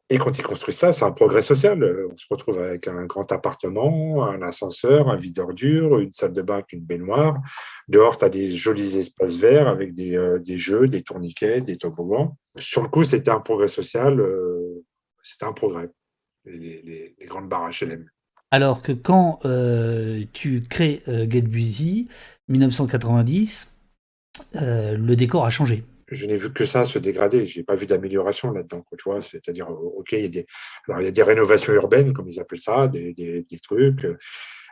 et 0.09 0.19
quand 0.19 0.37
ils 0.37 0.43
construisent 0.43 0.77
ça, 0.77 0.93
c'est 0.93 1.03
un 1.03 1.11
progrès 1.11 1.41
social. 1.41 1.83
On 2.11 2.17
se 2.17 2.27
retrouve 2.29 2.59
avec 2.59 2.87
un 2.87 3.05
grand 3.05 3.31
appartement, 3.31 4.25
un 4.25 4.41
ascenseur, 4.43 5.09
un 5.09 5.15
vide 5.15 5.35
d'ordures, 5.35 5.99
une 5.99 6.13
salle 6.13 6.33
de 6.33 6.41
bain 6.43 6.55
avec 6.55 6.73
une 6.73 6.81
baignoire. 6.81 7.41
Dehors, 7.87 8.17
tu 8.17 8.25
as 8.25 8.29
des 8.29 8.51
jolis 8.51 8.97
espaces 8.97 9.35
verts 9.35 9.67
avec 9.67 9.95
des, 9.95 10.37
des, 10.41 10.57
jeux, 10.59 10.87
des 10.87 11.01
tourniquets, 11.01 11.61
des 11.61 11.77
toboggans. 11.77 12.37
Sur 12.57 12.83
le 12.83 12.87
coup, 12.87 13.03
c'était 13.03 13.31
un 13.31 13.39
progrès 13.39 13.67
social. 13.67 14.23
c'était 15.23 15.45
un 15.45 15.53
progrès, 15.53 15.89
les, 16.45 16.83
les, 16.83 17.15
les 17.19 17.25
grandes 17.25 17.49
barres 17.49 17.69
HLM. 17.69 18.07
Alors 18.51 18.83
que 18.83 18.91
quand 18.91 19.39
tu 20.33 20.61
crées 20.61 21.01
Get 21.07 21.41
Busy, 21.41 22.07
1990, 22.47 23.74
le 24.53 25.15
décor 25.15 25.45
a 25.45 25.49
changé 25.49 25.83
je 26.07 26.27
n'ai 26.27 26.35
vu 26.35 26.53
que 26.53 26.65
ça 26.65 26.85
se 26.85 26.99
dégrader. 26.99 27.45
Je 27.45 27.59
n'ai 27.59 27.63
pas 27.63 27.75
vu 27.75 27.85
d'amélioration 27.85 28.51
là-dedans. 28.51 28.85
Tu 28.97 29.03
vois, 29.05 29.21
c'est-à-dire, 29.21 29.69
OK, 29.69 30.11
il 30.11 30.21
y, 30.21 30.25
a 30.25 30.29
des, 30.29 30.45
alors, 30.87 31.01
il 31.01 31.05
y 31.05 31.07
a 31.07 31.11
des 31.11 31.23
rénovations 31.23 31.73
urbaines, 31.73 32.13
comme 32.13 32.27
ils 32.27 32.39
appellent 32.39 32.59
ça, 32.59 32.87
des, 32.87 33.13
des, 33.13 33.59
trucs. 33.59 34.05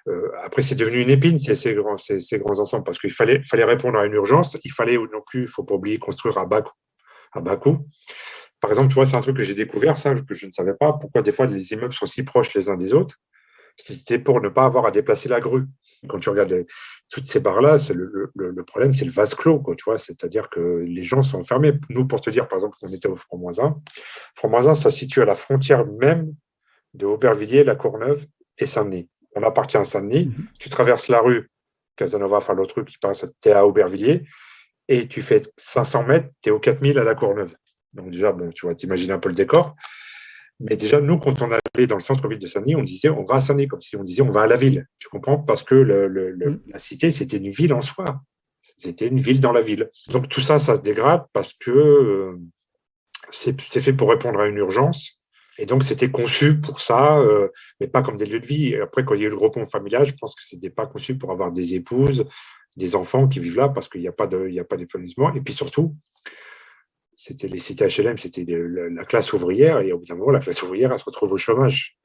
Euh, 0.07 0.29
après, 0.43 0.61
c'est 0.61 0.75
devenu 0.75 0.99
une 0.99 1.09
épine, 1.09 1.39
ces, 1.39 1.55
ces, 1.55 1.73
grands, 1.73 1.97
ces, 1.97 2.19
ces 2.19 2.37
grands 2.37 2.59
ensembles, 2.59 2.83
parce 2.83 2.99
qu'il 2.99 3.11
fallait, 3.11 3.41
fallait 3.43 3.63
répondre 3.63 3.97
à 3.97 4.05
une 4.05 4.13
urgence. 4.13 4.57
Il 4.63 4.71
fallait 4.71 4.97
non 4.97 5.21
plus, 5.25 5.41
il 5.41 5.43
ne 5.43 5.47
faut 5.47 5.63
pas 5.63 5.75
oublier, 5.75 5.97
construire 5.97 6.37
à 6.37 6.45
bas 6.45 6.61
coût. 6.61 6.75
À 7.31 7.41
bas 7.41 7.57
coût. 7.57 7.87
Par 8.59 8.69
exemple, 8.69 8.89
tu 8.89 8.95
vois, 8.95 9.05
c'est 9.05 9.17
un 9.17 9.21
truc 9.21 9.37
que 9.37 9.43
j'ai 9.43 9.55
découvert, 9.55 9.97
ça, 9.97 10.13
que 10.15 10.35
je 10.35 10.45
ne 10.45 10.51
savais 10.51 10.73
pas. 10.79 10.93
Pourquoi 10.93 11.21
des 11.21 11.31
fois 11.31 11.47
les 11.47 11.73
immeubles 11.73 11.93
sont 11.93 12.05
si 12.05 12.23
proches 12.23 12.53
les 12.53 12.69
uns 12.69 12.77
des 12.77 12.93
autres 12.93 13.17
C'était 13.75 14.19
pour 14.19 14.41
ne 14.41 14.49
pas 14.49 14.65
avoir 14.65 14.85
à 14.85 14.91
déplacer 14.91 15.29
la 15.29 15.39
grue. 15.39 15.65
Quand 16.07 16.19
tu 16.19 16.29
regardes 16.29 16.65
toutes 17.09 17.25
ces 17.25 17.39
barres-là, 17.39 17.77
le, 17.93 18.31
le, 18.35 18.49
le, 18.51 18.63
problème, 18.63 18.93
c'est 18.93 19.05
le 19.05 19.11
vase 19.11 19.35
clos, 19.35 19.59
quoi, 19.59 19.75
tu 19.75 19.83
vois, 19.85 19.97
c'est-à-dire 19.97 20.49
que 20.49 20.83
les 20.85 21.03
gens 21.03 21.21
sont 21.21 21.41
fermés. 21.43 21.73
Nous, 21.89 22.05
pour 22.05 22.19
te 22.19 22.29
dire, 22.29 22.47
par 22.47 22.57
exemple, 22.57 22.77
on 22.81 22.89
était 22.89 23.07
au 23.07 23.15
Front-1. 23.15 23.79
Front-1, 24.35 24.75
ça 24.75 24.91
se 24.91 24.97
situe 24.97 25.21
à 25.21 25.25
la 25.25 25.35
frontière 25.35 25.85
même 25.85 26.33
de 26.93 27.05
Aubervilliers, 27.05 27.63
La 27.63 27.75
Courneuve 27.75 28.25
et 28.57 28.65
Saint-Denis. 28.65 29.09
On 29.35 29.43
appartient 29.43 29.77
à 29.77 29.83
Saint-Denis. 29.85 30.25
Mhm. 30.25 30.47
Tu 30.59 30.69
traverses 30.69 31.07
la 31.07 31.21
rue 31.21 31.49
Casanova, 31.95 32.37
enfin 32.37 32.53
l'autre 32.53 32.75
rue 32.77 32.85
qui 32.85 32.97
passe, 32.97 33.25
tu 33.41 33.49
es 33.49 33.51
à 33.51 33.65
Aubervilliers, 33.65 34.25
et 34.87 35.07
tu 35.07 35.21
fais 35.21 35.41
500 35.57 36.03
mètres, 36.03 36.29
tu 36.41 36.49
es 36.49 36.51
au 36.51 36.59
4000 36.59 36.97
à 36.99 37.03
La 37.03 37.15
Courneuve. 37.15 37.55
Donc 37.93 38.09
déjà, 38.09 38.31
bon, 38.31 38.49
tu 38.51 38.65
vois, 38.65 38.75
t'imagines 38.75 39.11
un 39.11 39.19
peu 39.19 39.29
le 39.29 39.35
décor. 39.35 39.75
Mais 40.63 40.77
déjà, 40.77 41.01
nous, 41.01 41.17
quand 41.17 41.41
on 41.41 41.51
allait 41.51 41.87
dans 41.87 41.97
le 41.97 42.01
centre-ville 42.01 42.39
de 42.39 42.47
Saint-Denis, 42.47 42.77
on 42.77 42.83
disait 42.83 43.09
on 43.09 43.25
va 43.25 43.35
à 43.35 43.41
Saint-Denis, 43.41 43.67
comme 43.67 43.81
si 43.81 43.97
on 43.97 44.03
disait 44.03 44.21
on 44.21 44.29
va 44.29 44.43
à 44.43 44.47
la 44.47 44.55
ville. 44.55 44.87
Tu 44.97 45.09
comprends? 45.09 45.37
Parce 45.37 45.63
que 45.63 45.75
mm. 45.75 46.61
la 46.67 46.79
cité, 46.79 47.11
c'était 47.11 47.37
une 47.37 47.51
ville 47.51 47.73
en 47.73 47.81
soi. 47.81 48.05
C'était 48.61 49.07
une 49.07 49.19
ville 49.19 49.41
dans 49.41 49.51
la 49.51 49.59
ville. 49.59 49.89
Donc 50.09 50.29
tout 50.29 50.39
ça, 50.39 50.59
ça 50.59 50.77
se 50.77 50.81
dégrade 50.81 51.25
parce 51.33 51.53
que 51.53 51.69
euh, 51.69 52.39
c'est 53.29 53.59
fait 53.81 53.91
pour 53.91 54.09
répondre 54.09 54.39
à 54.39 54.47
une 54.47 54.57
urgence. 54.57 55.19
Et 55.59 55.65
donc, 55.65 55.83
c'était 55.83 56.09
conçu 56.09 56.59
pour 56.59 56.81
ça, 56.81 57.19
euh, 57.19 57.49
mais 57.79 57.87
pas 57.87 58.01
comme 58.01 58.15
des 58.15 58.25
lieux 58.25 58.39
de 58.39 58.45
vie. 58.45 58.75
après, 58.75 59.05
quand 59.05 59.13
il 59.13 59.21
y 59.21 59.25
a 59.25 59.27
eu 59.27 59.31
le 59.31 59.35
repos 59.35 59.63
familial, 59.67 60.05
je 60.05 60.13
pense 60.19 60.33
que 60.33 60.41
ce 60.43 60.55
n'était 60.55 60.71
pas 60.71 60.87
conçu 60.87 61.15
pour 61.15 61.31
avoir 61.31 61.51
des 61.51 61.75
épouses, 61.75 62.25
des 62.75 62.95
enfants 62.95 63.27
qui 63.27 63.39
vivent 63.39 63.57
là, 63.57 63.69
parce 63.69 63.87
qu'il 63.87 64.01
n'y 64.01 64.07
a 64.07 64.13
pas 64.13 64.27
d'épanouissement. 64.27 65.31
Et 65.35 65.41
puis 65.41 65.53
surtout, 65.53 65.95
c'était 67.23 67.47
les 67.47 67.59
cités 67.59 67.87
HLM, 67.87 68.17
c'était 68.17 68.45
la 68.47 69.05
classe 69.05 69.31
ouvrière, 69.31 69.79
et 69.79 69.93
au 69.93 69.99
bout 69.99 70.05
d'un 70.05 70.15
moment, 70.15 70.31
la 70.31 70.39
classe 70.39 70.61
ouvrière, 70.61 70.91
elle 70.91 70.99
se 70.99 71.05
retrouve 71.05 71.31
au 71.31 71.37
chômage. 71.37 71.97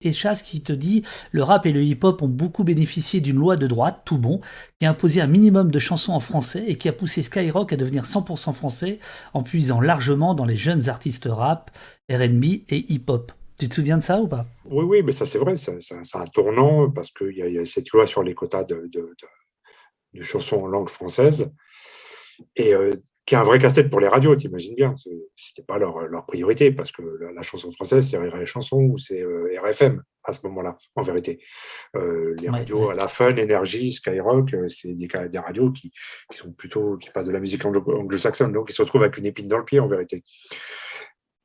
Et 0.00 0.14
Chasse 0.14 0.42
qui 0.42 0.62
te 0.62 0.72
dit 0.72 1.02
le 1.32 1.42
rap 1.42 1.66
et 1.66 1.72
le 1.72 1.82
hip-hop 1.82 2.22
ont 2.22 2.28
beaucoup 2.28 2.64
bénéficié 2.64 3.20
d'une 3.20 3.36
loi 3.36 3.56
de 3.56 3.66
droite, 3.66 4.00
tout 4.06 4.16
bon, 4.16 4.40
qui 4.78 4.86
a 4.86 4.90
imposé 4.90 5.20
un 5.20 5.26
minimum 5.26 5.70
de 5.70 5.78
chansons 5.78 6.14
en 6.14 6.20
français 6.20 6.64
et 6.66 6.78
qui 6.78 6.88
a 6.88 6.94
poussé 6.94 7.22
Skyrock 7.22 7.74
à 7.74 7.76
devenir 7.76 8.04
100% 8.04 8.54
français 8.54 8.98
en 9.34 9.42
puisant 9.42 9.82
largement 9.82 10.34
dans 10.34 10.46
les 10.46 10.56
jeunes 10.56 10.88
artistes 10.88 11.28
rap, 11.30 11.70
RB 12.10 12.44
et 12.70 12.90
hip-hop. 12.90 13.32
Tu 13.58 13.68
te 13.68 13.74
souviens 13.74 13.98
de 13.98 14.02
ça 14.02 14.18
ou 14.18 14.28
pas? 14.28 14.46
Oui, 14.64 14.86
oui, 14.86 15.02
mais 15.02 15.12
ça 15.12 15.26
c'est 15.26 15.36
vrai, 15.36 15.56
c'est 15.56 15.76
un 16.14 16.26
tournant 16.28 16.90
parce 16.90 17.10
qu'il 17.10 17.36
y, 17.36 17.58
a 17.58 17.66
cette 17.66 17.90
loi 17.90 18.06
sur 18.06 18.22
les 18.22 18.32
quotas 18.32 18.64
de, 18.64 18.88
de, 18.90 20.22
chansons 20.22 20.62
en 20.62 20.66
langue 20.66 20.88
française. 20.88 21.50
Et 22.56 22.74
euh, 22.74 22.94
qui 23.30 23.36
est 23.36 23.38
un 23.38 23.44
vrai 23.44 23.60
casse-tête 23.60 23.90
pour 23.90 24.00
les 24.00 24.08
radios, 24.08 24.34
t'imagines 24.34 24.74
bien. 24.74 24.92
C'était 25.36 25.62
pas 25.62 25.78
leur, 25.78 26.08
leur, 26.08 26.26
priorité 26.26 26.72
parce 26.72 26.90
que 26.90 27.00
la, 27.32 27.42
chanson 27.44 27.70
française, 27.70 28.04
c'est 28.10 28.18
RR 28.18 28.44
Chanson 28.44 28.78
ou 28.78 28.98
c'est 28.98 29.22
euh, 29.22 29.56
RFM 29.62 30.02
à 30.24 30.32
ce 30.32 30.40
moment-là, 30.48 30.76
en 30.96 31.02
vérité. 31.02 31.38
Euh, 31.94 32.34
les 32.40 32.48
radios 32.48 32.90
à 32.90 32.94
la 32.94 33.06
Fun, 33.06 33.38
Energy, 33.38 33.92
Skyrock, 33.92 34.52
euh, 34.54 34.66
c'est 34.66 34.94
des, 34.94 35.06
des, 35.06 35.38
radios 35.38 35.70
qui, 35.70 35.92
qui, 36.28 36.38
sont 36.38 36.50
plutôt 36.50 36.96
qui 36.96 37.10
passent 37.10 37.28
de 37.28 37.32
la 37.32 37.38
musique 37.38 37.64
anglo-saxonne, 37.64 38.52
donc 38.52 38.68
ils 38.68 38.74
se 38.74 38.82
retrouvent 38.82 39.04
avec 39.04 39.16
une 39.16 39.26
épine 39.26 39.46
dans 39.46 39.58
le 39.58 39.64
pied, 39.64 39.78
en 39.78 39.86
vérité. 39.86 40.24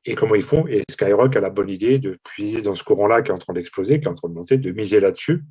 Et 0.06 0.16
comment 0.16 0.34
ils 0.34 0.42
font? 0.42 0.66
Et 0.66 0.82
Skyrock 0.90 1.36
a 1.36 1.40
la 1.40 1.50
bonne 1.50 1.70
idée 1.70 2.00
de 2.00 2.18
puiser 2.24 2.62
dans 2.62 2.74
ce 2.74 2.82
courant-là 2.82 3.22
qui 3.22 3.30
est 3.30 3.34
en 3.34 3.38
train 3.38 3.52
d'exploser, 3.52 4.00
qui 4.00 4.06
est 4.06 4.10
en 4.10 4.14
train 4.14 4.28
de 4.28 4.34
monter, 4.34 4.56
de 4.58 4.72
miser 4.72 4.98
là-dessus 4.98 5.44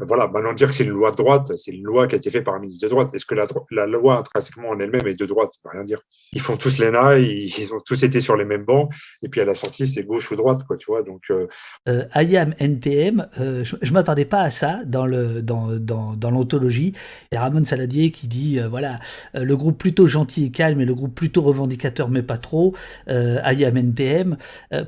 voilà, 0.00 0.28
maintenant 0.28 0.52
dire 0.52 0.68
que 0.68 0.74
c'est 0.74 0.84
une 0.84 0.90
loi 0.90 1.10
de 1.10 1.16
droite, 1.16 1.52
c'est 1.56 1.72
une 1.72 1.84
loi 1.84 2.06
qui 2.06 2.14
a 2.14 2.18
été 2.18 2.30
faite 2.30 2.44
par 2.44 2.54
un 2.54 2.60
ministre 2.60 2.86
de 2.86 2.90
droite. 2.90 3.10
Est-ce 3.14 3.26
que 3.26 3.34
la, 3.34 3.46
la, 3.70 3.86
loi 3.86 4.18
intrinsèquement 4.18 4.70
en 4.70 4.78
elle-même 4.78 5.06
est 5.06 5.18
de 5.18 5.26
droite? 5.26 5.52
Ça 5.52 5.60
ne 5.64 5.70
veut 5.70 5.78
rien 5.78 5.84
dire. 5.84 6.00
Ils 6.32 6.40
font 6.40 6.56
tous 6.56 6.78
l'ENA, 6.78 7.18
ils, 7.18 7.46
ils, 7.46 7.74
ont 7.74 7.80
tous 7.80 8.02
été 8.02 8.20
sur 8.20 8.36
les 8.36 8.44
mêmes 8.44 8.64
bancs, 8.64 8.92
et 9.22 9.28
puis 9.28 9.40
à 9.40 9.44
la 9.44 9.54
sortie, 9.54 9.86
c'est 9.86 10.04
gauche 10.04 10.30
ou 10.30 10.36
droite, 10.36 10.64
quoi, 10.66 10.76
tu 10.76 10.86
vois. 10.86 11.02
Donc, 11.02 11.22
euh... 11.30 11.46
Euh, 11.88 12.04
IAM 12.14 12.54
NTM, 12.58 13.26
euh, 13.40 13.64
je, 13.64 13.76
ne 13.82 13.90
m'attendais 13.92 14.24
pas 14.24 14.42
à 14.42 14.50
ça 14.50 14.80
dans 14.84 15.06
le 15.06 15.42
dans, 15.42 15.76
dans, 15.76 16.14
dans 16.14 16.30
l'ontologie. 16.30 16.92
Et 17.32 17.38
Ramon 17.38 17.64
Saladier 17.64 18.10
qui 18.10 18.28
dit 18.28 18.58
euh, 18.58 18.68
voilà, 18.68 18.98
euh, 19.34 19.44
le 19.44 19.56
groupe 19.56 19.78
plutôt 19.78 20.06
gentil 20.06 20.44
et 20.44 20.50
calme 20.50 20.80
et 20.80 20.84
le 20.84 20.94
groupe 20.94 21.14
plutôt 21.14 21.42
revendicateur, 21.42 22.08
mais 22.08 22.22
pas 22.22 22.38
trop, 22.38 22.74
IAM 23.08 23.76
NTM. 23.76 24.36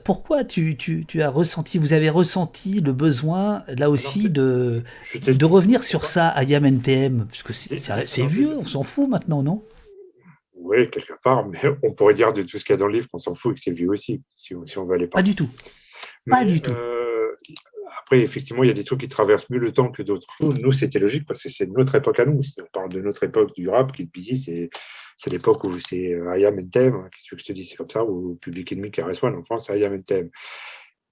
pourquoi 0.04 0.44
tu, 0.44 0.76
tu, 0.76 1.04
tu 1.06 1.22
as 1.22 1.30
ressenti, 1.30 1.78
vous 1.78 1.92
avez 1.92 2.10
ressenti 2.10 2.80
le 2.80 2.92
besoin 2.92 3.62
là 3.78 3.90
aussi 3.90 4.28
de 4.28 4.82
de 5.14 5.44
revenir 5.44 5.82
sur 5.82 6.04
ça 6.04 6.28
à 6.28 6.44
YamNTM, 6.44 7.26
parce 7.26 7.42
que 7.42 7.52
c'est 7.52 8.26
vieux, 8.26 8.56
on 8.56 8.64
s'en 8.64 8.82
fout 8.82 9.08
maintenant, 9.08 9.42
non? 9.42 9.64
Oui, 10.54 10.86
quelque 10.88 11.14
part, 11.22 11.48
mais 11.48 11.58
on 11.82 11.92
pourrait 11.92 12.14
dire 12.14 12.32
de 12.32 12.42
tout 12.42 12.58
ce 12.58 12.64
qu'il 12.64 12.72
y 12.72 12.74
a 12.74 12.76
dans 12.76 12.86
le 12.86 12.94
livre 12.94 13.08
qu'on 13.10 13.18
s'en 13.18 13.34
fout 13.34 13.52
et 13.52 13.54
que 13.54 13.60
c'est 13.60 13.72
vieux 13.72 13.90
aussi, 13.90 14.22
si 14.36 14.54
on, 14.54 14.66
si 14.66 14.78
on 14.78 14.84
veut 14.84 14.94
aller 14.94 15.06
pas. 15.06 15.18
Pas 15.18 15.22
du 15.22 15.34
tout. 15.34 15.48
Pas 16.28 16.44
du 16.44 16.60
tout. 16.60 16.72
Euh, 16.72 17.28
après, 18.02 18.20
effectivement, 18.20 18.62
il 18.62 18.68
y 18.68 18.70
a 18.70 18.74
des 18.74 18.84
trucs 18.84 19.00
qui 19.00 19.08
traversent 19.08 19.48
mieux 19.50 19.58
le 19.58 19.72
temps 19.72 19.90
que 19.90 20.02
d'autres. 20.02 20.26
Nous, 20.40 20.72
c'était 20.72 20.98
logique 20.98 21.26
parce 21.26 21.42
que 21.42 21.48
c'est 21.48 21.66
notre 21.66 21.94
époque 21.94 22.20
à 22.20 22.26
nous. 22.26 22.40
On 22.58 22.66
parle 22.72 22.88
de 22.90 23.00
notre 23.00 23.24
époque 23.24 23.54
du 23.54 23.68
rap, 23.68 23.92
qui 23.92 24.36
c'est 24.36 24.70
c'est 25.22 25.30
l'époque 25.30 25.64
où 25.64 25.78
c'est 25.78 26.16
IAM 26.38 26.60
NTM, 26.60 26.94
hein, 26.94 27.08
qu'est-ce 27.12 27.34
que 27.34 27.38
je 27.38 27.44
te 27.44 27.52
dis, 27.52 27.66
c'est 27.66 27.76
comme 27.76 27.90
ça, 27.90 28.02
ou 28.02 28.36
Public 28.36 28.72
Enemy, 28.72 28.90
KRS-One, 28.90 29.34
en 29.36 29.44
France, 29.44 29.66
c'est 29.66 29.78
IAM 29.78 29.92
NTM. 29.92 30.30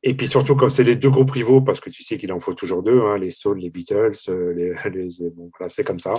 Et 0.03 0.15
puis 0.15 0.29
surtout, 0.29 0.55
comme 0.55 0.71
c'est 0.71 0.85
les 0.85 0.97
deux 0.97 1.11
groupes 1.11 1.31
rivaux, 1.31 1.61
parce 1.61 1.81
que 1.81 1.91
tu 1.91 2.03
sais 2.03 2.19
qu'il 2.19 2.33
en 2.33 2.39
faut 2.39 2.55
toujours 2.55 2.83
deux, 2.83 3.01
hein, 3.03 3.19
les 3.19 3.31
Souls, 3.31 3.59
les 3.59 3.71
Beatles, 3.71 4.13
euh, 4.29 4.53
les, 4.85 4.91
les, 4.91 5.31
bon, 5.31 5.51
voilà, 5.59 5.69
c'est 5.69 5.85
comme 5.85 6.01
ça. 6.01 6.15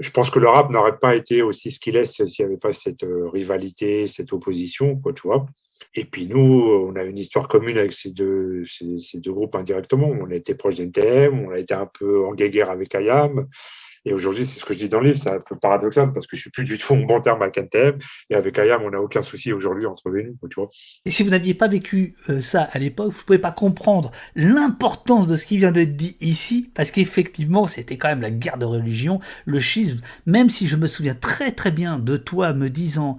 Je 0.00 0.10
pense 0.10 0.30
que 0.30 0.40
le 0.40 0.48
rap 0.48 0.70
n'aurait 0.70 0.98
pas 0.98 1.14
été 1.14 1.42
aussi 1.42 1.70
ce 1.70 1.78
qu'il 1.78 1.96
est 1.96 2.04
s'il 2.04 2.26
n'y 2.26 2.44
avait 2.44 2.58
pas 2.58 2.72
cette 2.72 3.04
euh, 3.04 3.28
rivalité, 3.28 4.06
cette 4.06 4.32
opposition, 4.32 4.96
quoi, 4.96 5.12
tu 5.12 5.22
vois. 5.22 5.46
Et 5.94 6.04
puis 6.04 6.26
nous, 6.26 6.40
on 6.40 6.96
a 6.96 7.04
une 7.04 7.18
histoire 7.18 7.46
commune 7.46 7.78
avec 7.78 7.92
ces 7.92 8.12
deux, 8.12 8.64
ces, 8.66 9.20
deux 9.20 9.32
groupes 9.32 9.54
indirectement. 9.54 10.08
On 10.08 10.30
a 10.30 10.34
été 10.34 10.54
proche 10.54 10.74
d'NTM, 10.74 11.46
on 11.46 11.50
a 11.50 11.58
été 11.58 11.74
un 11.74 11.86
peu 11.86 12.24
en 12.26 12.34
guéguerre 12.34 12.70
avec 12.70 12.94
IAM. 12.94 13.46
Et 14.04 14.12
aujourd'hui, 14.12 14.44
c'est 14.44 14.58
ce 14.58 14.64
que 14.64 14.74
je 14.74 14.80
dis 14.80 14.88
dans 14.88 15.00
le 15.00 15.06
livre, 15.06 15.18
c'est 15.18 15.30
un 15.30 15.40
peu 15.40 15.56
paradoxal 15.56 16.12
parce 16.12 16.26
que 16.26 16.36
je 16.36 16.42
suis 16.42 16.50
plus 16.50 16.64
du 16.64 16.76
tout 16.76 16.92
en 16.92 16.98
bon 16.98 17.20
terme 17.20 17.40
avec 17.42 17.56
NTM 17.56 17.98
et 18.30 18.34
avec 18.34 18.58
IAM, 18.58 18.82
on 18.82 18.90
n'a 18.90 19.00
aucun 19.00 19.22
souci 19.22 19.52
aujourd'hui 19.52 19.86
entre 19.86 20.10
nous, 20.10 20.36
tu 20.48 20.54
vois. 20.56 20.68
Et 21.06 21.10
si 21.10 21.22
vous 21.22 21.30
n'aviez 21.30 21.54
pas 21.54 21.68
vécu 21.68 22.16
euh, 22.28 22.42
ça 22.42 22.62
à 22.72 22.78
l'époque, 22.78 23.12
vous 23.12 23.20
ne 23.20 23.24
pouvez 23.24 23.38
pas 23.38 23.52
comprendre 23.52 24.10
l'importance 24.34 25.26
de 25.26 25.36
ce 25.36 25.46
qui 25.46 25.56
vient 25.56 25.72
d'être 25.72 25.96
dit 25.96 26.16
ici, 26.20 26.70
parce 26.74 26.90
qu'effectivement, 26.90 27.66
c'était 27.66 27.96
quand 27.96 28.08
même 28.08 28.20
la 28.20 28.30
guerre 28.30 28.58
de 28.58 28.66
religion, 28.66 29.20
le 29.46 29.58
schisme, 29.58 30.00
même 30.26 30.50
si 30.50 30.68
je 30.68 30.76
me 30.76 30.86
souviens 30.86 31.14
très 31.14 31.52
très 31.52 31.70
bien 31.70 31.98
de 31.98 32.16
toi 32.16 32.52
me 32.52 32.68
disant 32.68 33.16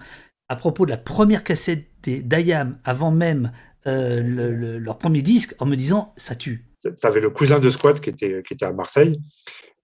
à 0.50 0.56
propos 0.56 0.86
de 0.86 0.92
la 0.92 0.98
première 0.98 1.44
cassette 1.44 1.88
d'IAM 2.04 2.77
avant 2.84 3.10
même 3.10 3.51
euh, 3.88 4.80
leur 4.80 5.00
premier 5.00 5.24
disque, 5.24 5.56
en 5.58 5.65
me 5.65 5.75
disant 5.75 6.13
ça 6.15 6.36
tue. 6.36 6.65
Tu 6.84 6.92
avais 7.08 7.22
le 7.22 7.32
cousin 7.32 7.60
de 7.60 7.72
Squad 7.72 8.00
qui 8.00 8.12
était, 8.12 8.44
qui 8.46 8.54
était 8.54 8.65
à 8.65 8.72
Marseille 8.72 9.20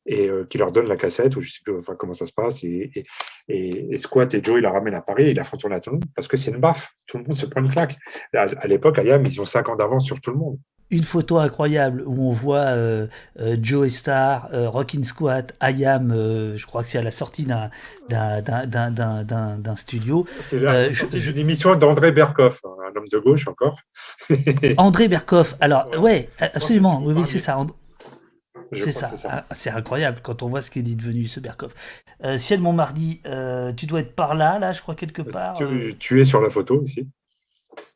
et 0.05 0.29
euh, 0.29 0.45
qui 0.45 0.57
leur 0.57 0.71
donne 0.71 0.87
la 0.87 0.97
cassette, 0.97 1.35
ou 1.35 1.41
je 1.41 1.51
sais 1.51 1.59
plus 1.63 1.77
enfin, 1.77 1.95
comment 1.95 2.13
ça 2.13 2.25
se 2.25 2.33
passe. 2.33 2.63
Et, 2.63 2.91
et, 3.47 3.93
et, 3.93 3.97
Squat 3.97 4.33
et 4.33 4.43
Joe, 4.43 4.57
ils 4.57 4.63
la 4.63 4.71
ramènent 4.71 4.95
à 4.95 5.01
Paris, 5.01 5.25
et 5.25 5.31
ils 5.31 5.37
la 5.37 5.43
font 5.43 5.57
tourner 5.57 5.75
à 5.75 5.79
tout 5.79 5.91
le 5.91 5.95
monde, 5.97 6.05
parce 6.15 6.27
que 6.27 6.37
c'est 6.37 6.51
une 6.51 6.59
baffe. 6.59 6.89
Tout 7.07 7.17
le 7.17 7.23
monde 7.23 7.37
se 7.37 7.45
prend 7.45 7.61
une 7.61 7.69
claque. 7.69 7.97
À, 8.33 8.67
l'époque, 8.67 8.97
Ayam, 8.99 9.25
ils 9.25 9.39
ont 9.39 9.45
5 9.45 9.69
ans 9.69 9.75
d'avance 9.75 10.05
sur 10.05 10.19
tout 10.19 10.31
le 10.31 10.37
monde. 10.37 10.57
Une 10.89 11.03
photo 11.03 11.37
incroyable 11.37 12.03
où 12.05 12.27
on 12.27 12.33
voit 12.33 12.65
euh, 12.75 13.07
euh, 13.39 13.55
Joe 13.61 13.87
Star, 13.87 14.49
Rockin' 14.51 15.03
Squat, 15.03 15.53
Ayam, 15.61 16.11
je 16.13 16.65
crois 16.65 16.81
que 16.81 16.89
c'est 16.89 16.97
à 16.97 17.01
la 17.01 17.11
sortie 17.11 17.45
d'un 17.45 17.69
studio. 19.77 20.25
C'est 20.41 20.57
une 20.57 21.37
émission 21.37 21.77
d'André 21.77 22.11
Berkoff, 22.11 22.59
un 22.65 22.93
homme 22.97 23.07
de 23.09 23.19
gauche 23.19 23.47
encore. 23.47 23.79
André 24.75 25.07
Berkoff, 25.07 25.55
alors 25.61 25.89
ouais, 25.97 26.27
absolument, 26.39 27.01
oui, 27.05 27.13
oui 27.15 27.25
c'est 27.25 27.39
ça. 27.39 27.57
C'est 28.73 28.91
ça, 28.93 29.11
ah, 29.25 29.45
c'est 29.51 29.69
incroyable 29.69 30.19
quand 30.23 30.43
on 30.43 30.49
voit 30.49 30.61
ce 30.61 30.71
qu'il 30.71 30.89
est 30.89 30.95
devenu 30.95 31.27
ce 31.27 31.39
Berkoff. 31.39 31.73
Euh, 32.23 32.37
Ciel 32.37 32.61
Montmardi, 32.61 33.21
euh, 33.25 33.73
tu 33.73 33.85
dois 33.85 33.99
être 33.99 34.15
par 34.15 34.33
là, 34.33 34.59
là, 34.59 34.71
je 34.71 34.81
crois, 34.81 34.95
quelque 34.95 35.21
part. 35.21 35.55
Tu, 35.55 35.63
euh. 35.63 35.93
tu 35.99 36.21
es 36.21 36.25
sur 36.25 36.39
la 36.39 36.49
photo 36.49 36.81
ici, 36.83 37.07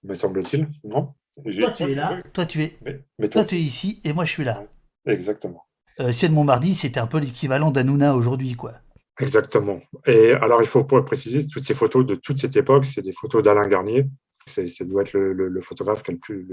me 0.03 0.15
semble-t-il, 0.15 0.67
non? 0.83 1.13
Toi, 1.43 1.71
tu 1.71 1.83
es 1.83 1.95
là, 1.95 2.21
toi, 2.33 2.45
tu 2.45 2.63
es, 2.63 2.77
mais, 3.19 3.27
toi, 3.29 3.45
tu 3.45 3.55
es 3.55 3.59
ici, 3.59 4.01
et 4.03 4.13
moi, 4.13 4.25
je 4.25 4.31
suis 4.31 4.43
là. 4.43 4.63
Exactement. 5.05 5.65
Euh, 5.99 6.11
Ciel 6.11 6.31
Montmardi, 6.31 6.75
c'était 6.75 6.99
un 6.99 7.07
peu 7.07 7.19
l'équivalent 7.19 7.71
d'Anouna 7.71 8.15
aujourd'hui, 8.15 8.55
quoi. 8.55 8.73
Exactement. 9.19 9.79
Et 10.05 10.31
alors, 10.31 10.61
il 10.61 10.67
faut 10.67 10.83
préciser, 10.83 11.47
toutes 11.47 11.63
ces 11.63 11.73
photos 11.73 12.05
de 12.05 12.15
toute 12.15 12.39
cette 12.39 12.55
époque, 12.57 12.85
c'est 12.85 13.01
des 13.01 13.13
photos 13.13 13.43
d'Alain 13.43 13.67
Garnier. 13.67 14.09
Ça 14.45 14.61
doit 14.85 15.01
être 15.01 15.13
le, 15.13 15.61
photographe 15.61 16.03
qui 16.03 16.11
a 16.11 16.13
le 16.13 16.19
plus, 16.19 16.45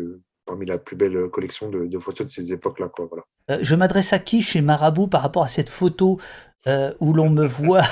parmi 0.47 0.67
la 0.67 0.79
plus 0.79 0.97
belle 0.97 1.29
collection 1.29 1.69
de, 1.69 1.99
photos 1.99 2.27
de 2.27 2.33
ces 2.33 2.53
époques-là. 2.53 2.91
Voilà. 2.97 3.25
Euh, 3.51 3.59
je 3.63 3.75
m'adresse 3.75 4.13
à 4.13 4.19
qui 4.19 4.43
chez 4.43 4.61
Marabout 4.61 5.09
par 5.09 5.23
rapport 5.23 5.45
à 5.45 5.49
cette 5.49 5.69
photo 5.69 6.19
euh, 6.67 6.93
où 7.01 7.13
l'on 7.13 7.29
me 7.29 7.47
voit 7.47 7.85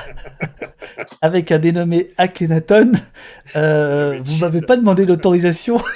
avec 1.23 1.51
un 1.51 1.59
dénommé 1.59 2.13
Akhenaton 2.19 2.93
euh, 3.57 4.21
Vous 4.23 4.39
m'avez 4.39 4.63
pas 4.63 4.77
demandé 4.77 5.05
l'autorisation 5.05 5.79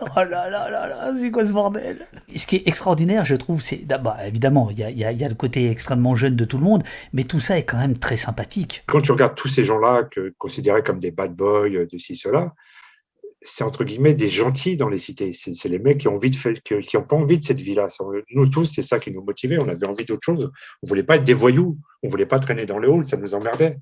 Oh 0.00 0.06
là 0.16 0.48
là 0.48 0.70
là 0.70 0.86
là, 0.86 1.12
c'est 1.18 1.30
quoi 1.30 1.44
ce 1.44 1.52
bordel? 1.52 2.06
Ce 2.36 2.46
qui 2.46 2.56
est 2.56 2.68
extraordinaire, 2.68 3.24
je 3.24 3.34
trouve, 3.34 3.60
c'est 3.60 3.84
d'abord, 3.84 4.14
bah, 4.14 4.28
évidemment, 4.28 4.68
il 4.70 4.78
y 4.78 4.84
a, 4.84 4.90
y, 4.90 5.04
a, 5.04 5.10
y 5.10 5.24
a, 5.24 5.28
le 5.28 5.34
côté 5.34 5.70
extrêmement 5.70 6.14
jeune 6.14 6.36
de 6.36 6.44
tout 6.44 6.58
le 6.58 6.62
monde, 6.62 6.84
mais 7.12 7.24
tout 7.24 7.40
ça 7.40 7.58
est 7.58 7.64
quand 7.64 7.78
même 7.78 7.98
très 7.98 8.16
sympathique. 8.16 8.84
Quand 8.86 9.00
tu 9.00 9.10
regardes 9.10 9.34
tous 9.34 9.48
ces 9.48 9.64
gens-là 9.64 10.04
que 10.04 10.32
considérés 10.38 10.84
comme 10.84 11.00
des 11.00 11.10
bad 11.10 11.34
boys, 11.34 11.70
de 11.70 11.98
ci, 11.98 12.14
cela, 12.14 12.54
c'est 13.40 13.64
entre 13.64 13.84
guillemets 13.84 14.14
des 14.14 14.28
gentils 14.28 14.76
dans 14.76 14.88
les 14.88 14.98
cités. 14.98 15.32
C'est 15.32 15.68
les 15.68 15.78
mecs 15.78 15.98
qui 15.98 16.08
ont 16.08 16.18
qui 16.18 16.96
ont 16.96 17.02
pas 17.02 17.16
envie 17.16 17.38
de 17.38 17.44
cette 17.44 17.60
vie-là. 17.60 17.88
Nous 18.34 18.48
tous, 18.48 18.66
c'est 18.66 18.82
ça 18.82 18.98
qui 18.98 19.12
nous 19.12 19.22
motivait. 19.22 19.58
On 19.60 19.68
avait 19.68 19.86
envie 19.86 20.04
d'autre 20.04 20.22
chose. 20.24 20.50
On 20.82 20.88
voulait 20.88 21.04
pas 21.04 21.16
être 21.16 21.24
des 21.24 21.34
voyous. 21.34 21.78
On 22.02 22.08
voulait 22.08 22.26
pas 22.26 22.38
traîner 22.38 22.66
dans 22.66 22.78
les 22.78 22.88
halls. 22.88 23.04
Ça 23.04 23.16
nous 23.16 23.34
emmerdait. 23.34 23.78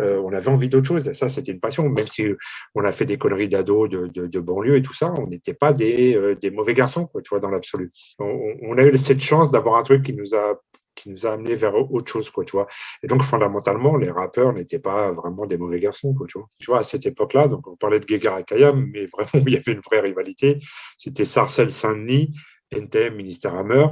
Euh, 0.00 0.20
on 0.22 0.32
avait 0.32 0.48
envie 0.48 0.68
d'autre 0.68 0.88
chose. 0.88 1.10
Ça, 1.12 1.28
c'était 1.28 1.52
une 1.52 1.60
passion. 1.60 1.88
Même 1.88 2.06
si 2.06 2.26
on 2.74 2.84
a 2.84 2.92
fait 2.92 3.06
des 3.06 3.16
conneries 3.16 3.48
d'ados, 3.48 3.88
de, 3.88 4.40
banlieue 4.40 4.76
et 4.76 4.82
tout 4.82 4.94
ça, 4.94 5.12
on 5.18 5.26
n'était 5.26 5.54
pas 5.54 5.72
des, 5.72 6.14
euh, 6.16 6.36
mauvais 6.52 6.74
garçons, 6.74 7.06
quoi, 7.06 7.22
tu 7.22 7.30
vois, 7.30 7.40
dans 7.40 7.50
l'absolu. 7.50 7.90
On, 8.18 8.76
a 8.76 8.84
eu 8.84 8.98
cette 8.98 9.20
chance 9.20 9.50
d'avoir 9.50 9.76
un 9.76 9.82
truc 9.82 10.02
qui 10.02 10.12
nous 10.12 10.34
a 10.34 10.60
qui 10.96 11.10
nous 11.10 11.26
a 11.26 11.32
amené 11.32 11.54
vers 11.54 11.74
autre 11.74 12.10
chose, 12.10 12.30
quoi, 12.30 12.44
tu 12.44 12.52
vois. 12.52 12.66
Et 13.02 13.06
donc, 13.06 13.22
fondamentalement, 13.22 13.96
les 13.96 14.10
rappeurs 14.10 14.52
n'étaient 14.52 14.78
pas 14.80 15.12
vraiment 15.12 15.46
des 15.46 15.56
mauvais 15.56 15.78
garçons, 15.78 16.14
quoi, 16.14 16.26
tu 16.26 16.38
vois. 16.38 16.48
Tu 16.58 16.66
vois, 16.66 16.80
à 16.80 16.82
cette 16.82 17.06
époque-là, 17.06 17.46
donc 17.48 17.68
on 17.68 17.76
parlait 17.76 18.00
de 18.00 18.06
Guégar 18.06 18.38
et 18.38 18.44
Kayam, 18.44 18.88
mais 18.92 19.06
vraiment, 19.12 19.44
il 19.46 19.52
y 19.52 19.56
avait 19.56 19.72
une 19.72 19.80
vraie 19.80 20.00
rivalité. 20.00 20.58
C'était 20.98 21.24
Sarcelles 21.24 21.72
Saint-Denis, 21.72 22.34
NTM, 22.72 23.14
Ministère 23.14 23.54
Hammer, 23.54 23.86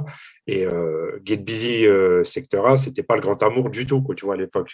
et 0.47 0.65
euh, 0.65 1.19
Get 1.23 1.37
Busy 1.37 1.87
euh, 1.87 2.23
Sector 2.23 2.67
A, 2.67 2.77
c'était 2.77 3.03
pas 3.03 3.15
le 3.15 3.21
grand 3.21 3.41
amour 3.41 3.69
du 3.69 3.85
tout, 3.85 4.01
quoi, 4.01 4.15
tu 4.15 4.25
vois, 4.25 4.35
à 4.35 4.37
l'époque. 4.37 4.73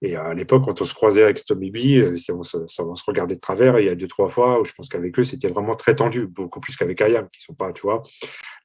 Et 0.00 0.14
à 0.14 0.32
l'époque, 0.32 0.64
quand 0.64 0.80
on 0.80 0.84
se 0.84 0.94
croisait 0.94 1.24
avec 1.24 1.38
B, 1.38 1.76
euh, 1.96 2.16
on 2.32 2.42
se, 2.42 2.56
on 2.80 2.94
se 2.94 3.04
regardait 3.04 3.34
de 3.34 3.40
travers. 3.40 3.76
Et 3.78 3.82
il 3.82 3.86
y 3.86 3.90
a 3.90 3.96
deux, 3.96 4.06
trois 4.06 4.28
fois 4.28 4.60
où 4.60 4.64
je 4.64 4.72
pense 4.72 4.88
qu'avec 4.88 5.18
eux, 5.18 5.24
c'était 5.24 5.48
vraiment 5.48 5.74
très 5.74 5.96
tendu, 5.96 6.26
beaucoup 6.26 6.60
plus 6.60 6.76
qu'avec 6.76 7.00
Ayam, 7.00 7.28
qui 7.30 7.42
sont 7.42 7.54
pas, 7.54 7.72
tu 7.72 7.82
vois. 7.82 8.02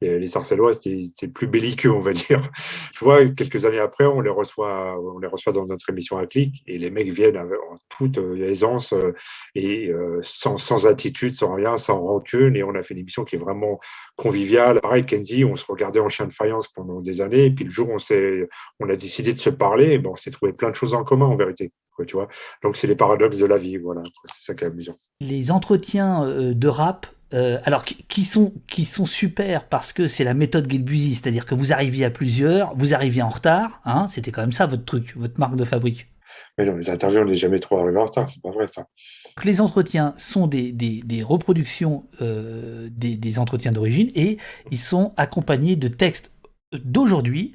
Les, 0.01 0.19
les 0.19 0.27
Sarcellois, 0.27 0.75
c'était 0.75 1.27
plus 1.27 1.47
belliqueux, 1.47 1.91
on 1.91 1.99
va 1.99 2.13
dire. 2.13 2.41
Tu 2.93 3.03
vois, 3.03 3.25
quelques 3.29 3.65
années 3.65 3.79
après, 3.79 4.05
on 4.05 4.21
les 4.21 4.29
reçoit, 4.29 4.95
on 4.99 5.17
les 5.17 5.27
reçoit 5.27 5.51
dans 5.51 5.65
notre 5.65 5.89
émission 5.89 6.17
à 6.17 6.27
clic 6.27 6.63
et 6.67 6.77
les 6.77 6.91
mecs 6.91 7.09
viennent 7.09 7.37
en 7.37 7.75
toute 7.89 8.19
euh, 8.19 8.35
aisance 8.45 8.93
euh, 8.93 9.13
et 9.55 9.91
sans, 10.21 10.57
sans 10.57 10.85
attitude, 10.85 11.33
sans 11.33 11.55
rien, 11.55 11.77
sans 11.77 11.99
rancune. 11.99 12.55
Et 12.55 12.63
on 12.63 12.75
a 12.75 12.81
fait 12.81 12.93
une 12.93 12.99
émission 12.99 13.23
qui 13.23 13.35
est 13.35 13.39
vraiment 13.39 13.79
conviviale. 14.15 14.79
Pareil, 14.81 15.05
Kenzie, 15.05 15.43
on 15.43 15.55
se 15.55 15.65
regardait 15.65 15.99
en 15.99 16.09
chien 16.09 16.27
de 16.27 16.33
faïence 16.33 16.67
pendant 16.67 17.01
des 17.01 17.21
années. 17.21 17.45
Et 17.45 17.51
puis 17.51 17.65
le 17.65 17.71
jour 17.71 17.89
où 17.89 17.95
on, 17.95 18.45
on 18.79 18.89
a 18.89 18.95
décidé 18.95 19.33
de 19.33 19.39
se 19.39 19.49
parler, 19.49 19.97
bon, 19.97 20.11
on 20.11 20.15
s'est 20.15 20.31
trouvé 20.31 20.53
plein 20.53 20.69
de 20.69 20.75
choses 20.75 20.93
en 20.93 21.03
commun 21.03 21.22
en 21.29 21.35
vérité. 21.35 21.71
tu 22.07 22.15
vois 22.15 22.27
Donc 22.63 22.77
c'est 22.77 22.87
les 22.87 22.95
paradoxes 22.95 23.37
de 23.37 23.45
la 23.45 23.57
vie, 23.57 23.77
voilà. 23.77 24.01
C'est 24.25 24.45
ça 24.45 24.53
qui 24.53 24.63
est 24.63 24.67
amusant. 24.67 24.95
Les 25.19 25.51
entretiens 25.51 26.25
euh, 26.25 26.53
de 26.53 26.67
rap, 26.67 27.07
euh, 27.33 27.59
alors 27.65 27.83
qui 27.83 28.23
sont, 28.23 28.53
qui 28.67 28.85
sont 28.85 29.05
super 29.05 29.67
parce 29.67 29.91
que 29.91 30.07
c'est 30.07 30.23
la 30.23 30.33
méthode 30.35 30.71
Get 30.71 30.83
c'est-à-dire 31.15 31.45
que 31.45 31.55
vous 31.55 31.73
arriviez 31.73 32.05
à 32.05 32.11
plusieurs, 32.11 32.75
vous 32.75 32.93
arriviez 32.93 33.23
en 33.23 33.29
retard, 33.29 33.81
hein, 33.85 34.07
c'était 34.07 34.31
quand 34.31 34.41
même 34.41 34.51
ça 34.51 34.67
votre 34.67 34.85
truc, 34.85 35.15
votre 35.17 35.39
marque 35.39 35.55
de 35.55 35.65
fabrique. 35.65 36.07
Mais 36.57 36.65
non, 36.65 36.75
les 36.75 36.89
interviews, 36.89 37.21
on 37.21 37.25
n'est 37.25 37.35
jamais 37.35 37.57
trop 37.57 37.79
arrivé 37.79 37.97
en 37.97 38.05
retard, 38.05 38.29
c'est 38.29 38.41
pas 38.41 38.51
vrai 38.51 38.67
ça. 38.67 38.85
Les 39.43 39.61
entretiens 39.61 40.13
sont 40.17 40.45
des, 40.45 40.71
des, 40.71 41.23
reproductions 41.23 42.05
euh, 42.21 42.87
des, 42.91 43.17
des, 43.17 43.39
entretiens 43.39 43.71
d'origine 43.71 44.11
et 44.13 44.37
ils 44.69 44.77
sont 44.77 45.13
accompagnés 45.17 45.75
de 45.75 45.87
textes 45.87 46.31
d'aujourd'hui, 46.83 47.53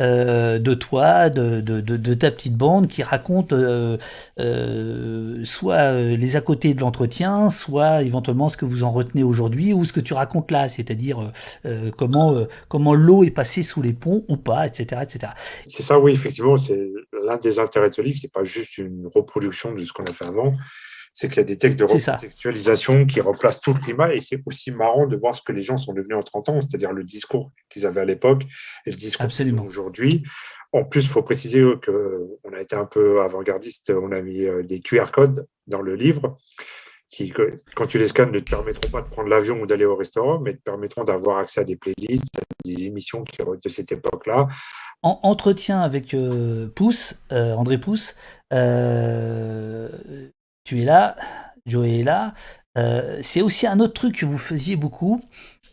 euh, 0.00 0.58
de 0.58 0.74
toi, 0.74 1.30
de, 1.30 1.60
de, 1.60 2.14
ta 2.14 2.30
petite 2.30 2.56
bande 2.56 2.88
qui 2.88 3.02
raconte 3.02 3.52
euh, 3.52 3.96
euh, 4.38 5.44
soit 5.44 5.92
les 5.92 6.36
à 6.36 6.40
côté 6.40 6.74
de 6.74 6.80
l'entretien, 6.80 7.50
soit 7.50 8.02
éventuellement 8.02 8.48
ce 8.48 8.56
que 8.56 8.64
vous 8.64 8.84
en 8.84 8.90
retenez 8.90 9.22
aujourd'hui 9.22 9.72
ou 9.72 9.84
ce 9.84 9.92
que 9.92 10.00
tu 10.00 10.14
racontes 10.14 10.50
là, 10.50 10.68
c'est-à-dire 10.68 11.32
comment, 11.96 12.46
comment 12.68 12.94
l'eau 12.94 13.24
est 13.24 13.30
passée 13.30 13.62
sous 13.62 13.82
les 13.82 13.92
ponts 13.92 14.24
ou 14.28 14.36
pas, 14.36 14.66
etc. 14.66 15.02
etc. 15.02 15.32
C'est 15.64 15.82
ça, 15.82 15.98
oui, 15.98 16.12
effectivement, 16.12 16.56
c'est 16.56 16.80
l'un 17.24 17.36
des 17.36 17.58
intérêts 17.58 17.88
de 17.88 17.94
ce 17.94 18.02
livre, 18.02 18.18
c'est 18.20 18.32
pas 18.32 18.44
juste 18.44 18.78
une 18.78 19.08
reproduction 19.14 19.72
de 19.72 19.84
ce 19.84 19.92
qu'on 19.92 20.04
a 20.04 20.12
fait 20.12 20.26
avant, 20.26 20.52
c'est 21.12 21.28
qu'il 21.28 21.38
y 21.38 21.40
a 21.40 21.44
des 21.44 21.58
textes 21.58 21.78
de 21.78 21.84
recontextualisation 21.84 23.06
qui 23.06 23.20
remplacent 23.20 23.60
tout 23.60 23.74
le 23.74 23.80
climat 23.80 24.14
et 24.14 24.20
c'est 24.20 24.40
aussi 24.46 24.70
marrant 24.70 25.06
de 25.06 25.16
voir 25.16 25.34
ce 25.34 25.42
que 25.42 25.52
les 25.52 25.62
gens 25.62 25.76
sont 25.76 25.92
devenus 25.92 26.16
en 26.16 26.22
30 26.22 26.48
ans, 26.50 26.60
c'est-à-dire 26.60 26.92
le 26.92 27.04
discours 27.04 27.50
qu'ils 27.68 27.86
avaient 27.86 28.00
à 28.00 28.04
l'époque 28.04 28.44
et 28.86 28.90
le 28.90 28.96
discours 28.96 29.26
aujourd'hui. 29.64 30.22
En 30.72 30.84
plus, 30.84 31.02
il 31.02 31.08
faut 31.08 31.22
préciser 31.22 31.62
qu'on 31.84 32.52
a 32.52 32.60
été 32.60 32.76
un 32.76 32.84
peu 32.84 33.22
avant-gardiste, 33.22 33.90
on 33.90 34.12
a 34.12 34.20
mis 34.20 34.44
euh, 34.44 34.62
des 34.62 34.80
QR 34.80 35.10
codes 35.12 35.46
dans 35.66 35.82
le 35.82 35.96
livre 35.96 36.38
qui, 37.10 37.32
quand 37.74 37.86
tu 37.86 37.98
les 37.98 38.06
scannes, 38.06 38.30
ne 38.30 38.38
te 38.38 38.48
permettront 38.48 38.88
pas 38.88 39.02
de 39.02 39.08
prendre 39.08 39.28
l'avion 39.28 39.60
ou 39.60 39.66
d'aller 39.66 39.84
au 39.84 39.96
restaurant, 39.96 40.38
mais 40.38 40.54
te 40.54 40.62
permettront 40.62 41.02
d'avoir 41.02 41.38
accès 41.38 41.60
à 41.60 41.64
des 41.64 41.76
playlists, 41.76 42.38
à 42.38 42.42
des 42.64 42.84
émissions 42.84 43.24
qui, 43.24 43.38
de 43.38 43.68
cette 43.68 43.90
époque-là. 43.90 44.46
En 45.02 45.18
entretien 45.24 45.80
avec 45.80 46.14
euh, 46.14 46.68
Pousse, 46.68 47.20
euh, 47.32 47.54
André 47.54 47.78
Pousse, 47.78 48.14
tu 50.64 50.80
es 50.82 50.84
là, 50.84 51.16
Joey 51.66 52.00
est 52.00 52.04
là. 52.04 52.34
Euh, 52.78 53.18
c'est 53.22 53.42
aussi 53.42 53.66
un 53.66 53.80
autre 53.80 53.94
truc 53.94 54.18
que 54.18 54.26
vous 54.26 54.38
faisiez 54.38 54.76
beaucoup. 54.76 55.20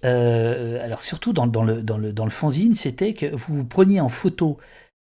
Euh, 0.05 0.79
alors 0.83 1.01
surtout 1.01 1.33
dans, 1.33 1.45
le, 1.63 2.29
fanzine, 2.29 2.75
c'était 2.75 3.13
que 3.13 3.25
vous 3.35 3.65
preniez 3.65 3.99
en 3.99 4.09
photo 4.09 4.57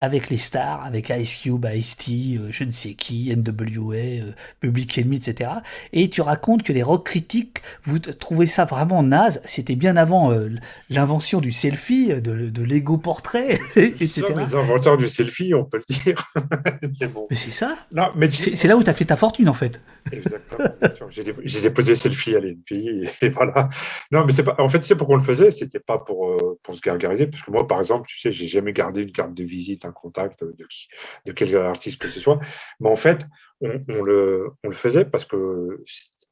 avec 0.00 0.30
les 0.30 0.36
stars, 0.36 0.84
avec 0.84 1.10
Ice 1.10 1.34
Cube, 1.34 1.66
Ice-T, 1.74 2.38
euh, 2.38 2.48
je 2.50 2.62
ne 2.62 2.70
sais 2.70 2.94
qui, 2.94 3.34
NWA, 3.34 3.96
euh, 3.96 4.32
Public 4.60 4.96
Enemy, 4.96 5.16
etc. 5.16 5.50
Et 5.92 6.08
tu 6.08 6.20
racontes 6.20 6.62
que 6.62 6.72
les 6.72 6.84
rock 6.84 7.04
critiques, 7.04 7.62
vous 7.82 7.98
trouvez 7.98 8.46
ça 8.46 8.64
vraiment 8.64 9.02
naze. 9.02 9.40
C'était 9.44 9.74
bien 9.74 9.96
avant 9.96 10.30
euh, 10.30 10.50
l'invention 10.88 11.40
du 11.40 11.50
selfie, 11.50 12.08
de, 12.08 12.48
de 12.48 12.62
l'ego 12.62 12.98
portrait, 12.98 13.58
etc. 13.76 14.22
les 14.36 14.54
inventeurs 14.54 14.98
du 14.98 15.08
selfie, 15.08 15.52
on 15.52 15.64
peut 15.64 15.82
le 15.88 15.94
dire. 15.94 16.32
mais, 17.30 17.36
c'est 17.36 17.50
ça. 17.50 17.74
Non, 17.90 18.10
mais 18.14 18.30
c'est 18.30 18.68
là 18.68 18.76
où 18.76 18.84
tu 18.84 18.90
as 18.90 18.94
fait 18.94 19.06
ta 19.06 19.16
fortune, 19.16 19.48
en 19.48 19.54
fait. 19.54 19.80
Exactement. 20.12 20.68
J'ai 21.10 21.60
déposé 21.60 21.96
selfie 21.96 22.36
à 22.36 22.40
l'NP 22.40 23.08
et 23.20 23.28
voilà. 23.28 23.68
Non, 24.12 24.24
mais 24.24 24.32
c'est 24.32 24.44
pas. 24.44 24.54
En 24.58 24.68
fait, 24.68 24.82
c'est 24.82 24.94
pourquoi 24.94 25.16
on 25.16 25.18
le 25.18 25.24
faisait? 25.24 25.50
C'était 25.50 25.80
pas 25.80 25.98
pour 25.98 26.36
pour 26.62 26.74
se 26.74 26.80
gargariser, 26.80 27.26
parce 27.26 27.42
que 27.42 27.50
moi, 27.50 27.66
par 27.66 27.78
exemple, 27.78 28.08
tu 28.08 28.18
sais, 28.18 28.32
j'ai 28.32 28.46
jamais 28.46 28.72
gardé 28.72 29.02
une 29.02 29.12
carte 29.12 29.34
de 29.34 29.44
visite 29.44 29.84
contact 29.92 30.44
de, 30.44 30.54
de 31.26 31.32
quel 31.32 31.56
artiste 31.56 32.00
que 32.00 32.08
ce 32.08 32.20
soit. 32.20 32.40
Mais 32.80 32.88
en 32.88 32.96
fait, 32.96 33.26
on, 33.60 34.02
le, 34.02 34.50
on 34.64 34.68
le, 34.68 34.74
faisait 34.74 35.04
parce 35.04 35.24
que 35.24 35.82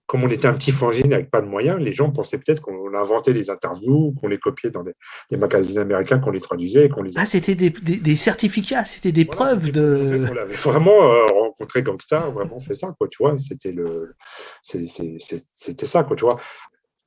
comme 0.07 0.23
on 0.23 0.29
était 0.29 0.47
un 0.47 0.55
petit 0.55 0.71
fanzine 0.71 1.13
avec 1.13 1.31
pas 1.31 1.41
de 1.41 1.47
moyens, 1.47 1.81
les 1.81 1.93
gens 1.93 2.11
pensaient 2.11 2.39
peut-être 2.39 2.61
qu'on 2.61 2.95
inventait 2.95 3.33
les 3.33 3.51
interviews, 3.51 4.15
qu'on 4.21 4.29
les 4.29 4.39
copiait 4.39 4.71
dans 4.71 4.85
des, 4.85 5.37
magazines 5.37 5.79
américains, 5.79 6.21
qu'on 6.21 6.31
les 6.31 6.41
traduisait, 6.41 6.89
qu'on 6.89 7.03
les. 7.03 7.13
Ah, 7.17 7.27
c'était 7.27 7.57
des, 7.57 7.71
des, 7.71 8.17
certificats, 8.17 8.85
c'était 8.85 9.13
des 9.13 9.25
preuves 9.25 9.73
de. 9.73 10.27
On 10.31 10.37
avait 10.37 10.55
vraiment 10.55 11.03
euh, 11.03 11.27
rencontré 11.27 11.83
Gangsta, 11.83 12.21
vraiment 12.31 12.61
fait 12.61 12.75
ça, 12.75 12.95
quoi, 12.97 13.09
tu 13.09 13.19
vois. 13.19 13.37
C'était 13.39 13.73
le, 13.73 14.15
c'était 14.63 15.87
ça, 15.87 16.05
quoi, 16.05 16.15
tu 16.15 16.25
vois. 16.25 16.41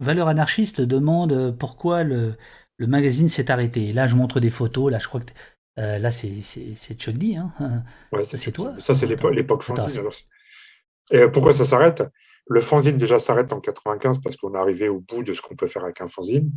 Valeur 0.01 0.27
anarchiste 0.27 0.81
demande 0.81 1.57
pourquoi 1.57 2.03
le, 2.03 2.35
le 2.77 2.87
magazine 2.87 3.29
s'est 3.29 3.51
arrêté. 3.51 3.93
là, 3.93 4.07
je 4.07 4.15
montre 4.15 4.39
des 4.39 4.49
photos. 4.49 4.91
Là, 4.91 4.99
je 4.99 5.07
crois 5.07 5.19
que 5.19 5.31
euh, 5.79 5.97
là, 5.97 6.11
c'est 6.11 6.29
Chuck 6.97 7.15
D. 7.15 7.35
Hein. 7.35 7.83
c'est 8.23 8.51
toi. 8.51 8.73
Ça, 8.79 8.93
c'est 8.93 9.07
l'époque 9.07 9.63
fanzine. 9.63 10.03
Et 11.11 11.27
pourquoi 11.27 11.53
ça 11.53 11.65
s'arrête? 11.65 12.03
Le 12.47 12.61
fanzine, 12.61 12.97
déjà, 12.97 13.19
s'arrête 13.19 13.53
en 13.53 13.59
95 13.59 14.19
parce 14.21 14.35
qu'on 14.35 14.53
est 14.55 14.57
arrivé 14.57 14.89
au 14.89 14.99
bout 14.99 15.23
de 15.23 15.33
ce 15.33 15.41
qu'on 15.41 15.55
peut 15.55 15.67
faire 15.67 15.83
avec 15.83 16.01
un 16.01 16.07
fanzine. 16.07 16.51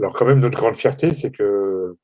Alors, 0.00 0.14
quand 0.14 0.24
même, 0.24 0.40
notre 0.40 0.56
grande 0.56 0.76
fierté, 0.76 1.12
c'est 1.12 1.30
que 1.30 1.96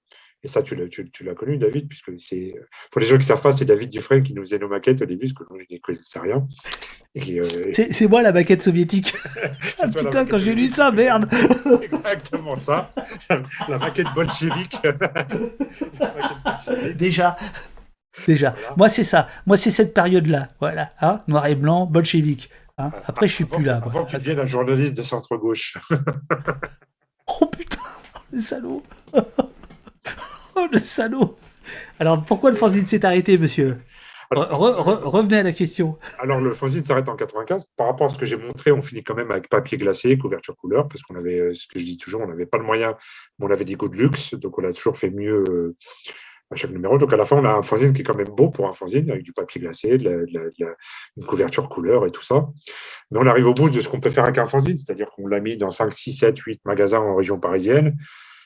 et 0.44 0.48
ça, 0.48 0.62
tu 0.62 0.76
l'as, 0.76 0.86
tu, 0.88 1.24
l'as 1.24 1.34
connu, 1.34 1.56
David, 1.56 1.88
puisque 1.88 2.12
c'est. 2.18 2.54
Pour 2.90 3.00
les 3.00 3.06
gens 3.06 3.14
qui 3.14 3.20
ne 3.20 3.28
savent 3.28 3.40
pas, 3.40 3.52
c'est 3.52 3.64
David 3.64 3.88
Dufresne 3.88 4.22
qui 4.22 4.34
nous 4.34 4.42
faisait 4.42 4.58
nos 4.58 4.68
maquettes 4.68 5.00
au 5.00 5.06
début, 5.06 5.32
parce 5.32 5.48
que 5.48 5.54
nous, 5.54 5.58
ne 5.58 5.78
connaissait 5.78 6.20
rien. 6.20 6.46
Euh, 7.16 7.72
c'est, 7.72 8.06
moi 8.08 8.20
la 8.20 8.32
maquette 8.32 8.60
soviétique. 8.60 9.14
ah, 9.80 9.88
putain, 9.88 10.26
quand 10.26 10.36
j'ai 10.36 10.54
lu 10.54 10.68
ça, 10.68 10.90
merde 10.90 11.28
Exactement 11.82 12.56
ça. 12.56 12.92
la 13.68 13.78
maquette 13.78 14.08
bolchevique. 14.14 14.76
Déjà. 16.94 17.36
Déjà. 18.26 18.54
Moi, 18.76 18.90
c'est 18.90 19.04
ça. 19.04 19.28
Moi, 19.46 19.56
c'est 19.56 19.70
cette 19.70 19.94
période-là. 19.94 20.48
Voilà. 20.60 20.92
Hein 21.00 21.22
Noir 21.26 21.46
et 21.46 21.54
blanc, 21.54 21.86
bolchevique. 21.86 22.50
Hein 22.76 22.90
Après, 23.06 23.28
je 23.28 23.32
suis 23.32 23.44
plus 23.46 23.64
là. 23.64 23.80
Avant 23.82 24.04
que 24.04 24.10
tu 24.10 24.18
deviennes 24.18 24.40
un 24.40 24.46
journaliste 24.46 24.96
de 24.96 25.02
centre-gauche. 25.02 25.78
oh 27.40 27.46
putain, 27.46 27.78
le 28.30 28.40
salaud 28.40 28.82
Le 30.72 30.78
salaud 30.78 31.36
Alors, 31.98 32.24
pourquoi 32.24 32.50
le 32.50 32.56
fanzine 32.56 32.86
s'est 32.86 33.04
arrêté, 33.04 33.38
monsieur? 33.38 33.78
Revenez 34.30 35.38
à 35.38 35.42
la 35.42 35.52
question. 35.52 35.98
Alors, 36.18 36.40
le 36.40 36.54
fanzine 36.54 36.82
s'arrête 36.82 37.08
en 37.08 37.16
95. 37.16 37.64
Par 37.76 37.88
rapport 37.88 38.06
à 38.06 38.08
ce 38.08 38.18
que 38.18 38.26
j'ai 38.26 38.36
montré, 38.36 38.72
on 38.72 38.80
finit 38.80 39.02
quand 39.02 39.14
même 39.14 39.30
avec 39.30 39.48
papier 39.48 39.78
glacé, 39.78 40.16
couverture 40.16 40.56
couleur, 40.56 40.88
parce 40.88 41.02
qu'on 41.02 41.14
avait, 41.16 41.54
ce 41.54 41.66
que 41.66 41.78
je 41.78 41.84
dis 41.84 41.98
toujours, 41.98 42.22
on 42.22 42.26
n'avait 42.26 42.46
pas 42.46 42.58
de 42.58 42.64
moyens, 42.64 42.94
mais 43.38 43.46
on 43.46 43.50
avait 43.50 43.64
des 43.64 43.74
goûts 43.74 43.88
de 43.88 43.96
luxe, 43.96 44.34
donc 44.34 44.58
on 44.58 44.64
a 44.64 44.72
toujours 44.72 44.96
fait 44.96 45.10
mieux 45.10 45.44
euh, 45.48 45.76
à 46.50 46.56
chaque 46.56 46.70
numéro. 46.70 46.98
Donc, 46.98 47.12
à 47.12 47.16
la 47.16 47.24
fin, 47.24 47.36
on 47.36 47.44
a 47.44 47.52
un 47.52 47.62
fanzine 47.62 47.92
qui 47.92 48.00
est 48.00 48.04
quand 48.04 48.16
même 48.16 48.28
beau 48.28 48.48
pour 48.48 48.68
un 48.68 48.72
fanzine, 48.72 49.10
avec 49.10 49.22
du 49.22 49.32
papier 49.32 49.60
glacé, 49.60 49.90
une 49.90 51.26
couverture 51.26 51.68
couleur 51.68 52.06
et 52.06 52.10
tout 52.10 52.24
ça. 52.24 52.48
Mais 53.10 53.18
on 53.18 53.26
arrive 53.26 53.46
au 53.46 53.54
bout 53.54 53.68
de 53.68 53.80
ce 53.80 53.88
qu'on 53.88 54.00
peut 54.00 54.10
faire 54.10 54.24
avec 54.24 54.38
un 54.38 54.46
fanzine, 54.46 54.76
c'est-à-dire 54.76 55.10
qu'on 55.10 55.26
l'a 55.26 55.40
mis 55.40 55.56
dans 55.56 55.70
5, 55.70 55.92
6, 55.92 56.12
7, 56.12 56.38
8 56.38 56.60
magasins 56.64 57.00
en 57.00 57.14
région 57.14 57.38
parisienne. 57.38 57.96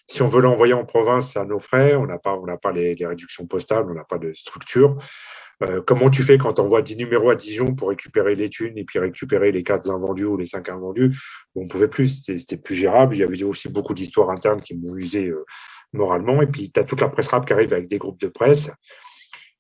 Si 0.09 0.23
on 0.23 0.27
veut 0.27 0.41
l'envoyer 0.41 0.73
en 0.73 0.87
province, 0.87 1.37
à 1.37 1.45
nos 1.45 1.59
frais. 1.59 1.95
On 1.95 2.07
n'a 2.07 2.19
pas, 2.19 2.35
on 2.35 2.57
pas 2.57 2.73
les, 2.73 2.97
réductions 2.99 3.47
postales, 3.47 3.85
on 3.89 3.95
n'a 3.95 4.05
pas 4.05 4.19
de 4.19 4.33
structure. 4.33 4.97
Euh, 5.63 5.83
comment 5.85 6.09
tu 6.09 6.23
fais 6.23 6.39
quand 6.39 6.55
tu 6.55 6.61
envoies 6.61 6.83
10 6.83 6.97
numéros 6.97 7.31
à 7.31 7.35
Dijon 7.35 7.75
pour 7.75 7.91
récupérer 7.91 8.35
les 8.35 8.49
thunes 8.49 8.79
et 8.79 8.85
puis 8.85 8.99
récupérer 8.99 9.53
les 9.53 9.63
4 9.63 9.91
invendus 9.91 10.25
ou 10.25 10.37
les 10.39 10.47
5 10.47 10.69
invendus? 10.71 11.15
On 11.55 11.65
ne 11.65 11.69
pouvait 11.69 11.89
plus, 11.89 12.25
c'était 12.25 12.57
plus 12.57 12.75
gérable. 12.75 13.17
Il 13.17 13.19
y 13.19 13.23
avait 13.23 13.43
aussi 13.43 13.69
beaucoup 13.69 13.93
d'histoires 13.93 14.31
internes 14.31 14.63
qui 14.63 14.75
m'ont 14.75 14.97
usé 14.97 15.27
euh, 15.27 15.45
moralement. 15.93 16.41
Et 16.41 16.47
puis, 16.47 16.71
tu 16.71 16.81
as 16.81 16.85
toute 16.85 17.01
la 17.01 17.09
presse 17.09 17.29
rap 17.29 17.45
qui 17.45 17.53
arrive 17.53 17.73
avec 17.73 17.89
des 17.89 17.99
groupes 17.99 18.21
de 18.21 18.29
presse 18.29 18.71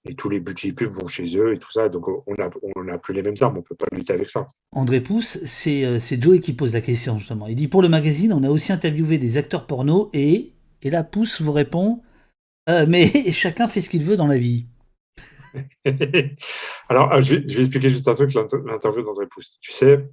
et 0.05 0.15
tous 0.15 0.29
les 0.29 0.41
budgets 0.41 0.73
pubs 0.73 0.93
vont 0.93 1.09
chez 1.09 1.37
eux 1.37 1.55
et 1.55 1.59
tout 1.59 1.71
ça. 1.71 1.89
Donc, 1.89 2.09
on 2.09 2.35
n'a 2.35 2.51
on 2.63 2.99
plus 2.99 3.15
les 3.15 3.23
mêmes 3.23 3.35
armes, 3.41 3.55
on 3.55 3.59
ne 3.59 3.63
peut 3.63 3.75
pas 3.75 3.87
lutter 3.93 4.13
avec 4.13 4.31
ça. 4.31 4.47
André 4.73 5.01
Pousse, 5.01 5.39
euh, 5.67 5.99
c'est 5.99 6.23
Joey 6.23 6.41
qui 6.41 6.53
pose 6.55 6.73
la 6.73 6.81
question, 6.81 7.19
justement. 7.19 7.47
Il 7.47 7.57
dit 7.57 7.69
Pour 7.69 7.83
le 7.83 7.89
magazine, 7.89 8.33
on 8.33 8.43
a 8.45 8.51
aussi 8.51 8.73
interviewé 8.73 9.19
des 9.19 9.37
acteurs 9.37 9.67
porno 9.67 10.11
et. 10.13 10.55
Et 10.83 10.91
là, 10.91 11.03
Pousse 11.03 11.41
vous 11.41 11.53
répond 11.53 12.03
euh, 12.69 12.87
Mais 12.89 13.07
chacun 13.33 13.67
fait 13.67 13.81
ce 13.81 13.91
qu'il 13.91 14.05
veut 14.05 14.17
dans 14.17 14.29
la 14.29 14.39
vie. 14.39 14.67
Alors, 16.89 17.13
euh, 17.13 17.23
je 17.23 17.37
vais, 17.37 17.61
expliquer 17.61 17.91
juste 17.91 18.07
un 18.09 18.15
truc 18.15 18.33
l'interview 18.35 19.03
d'André 19.03 19.27
Pousse. 19.27 19.59
Tu 19.61 19.73
sais, 19.73 20.05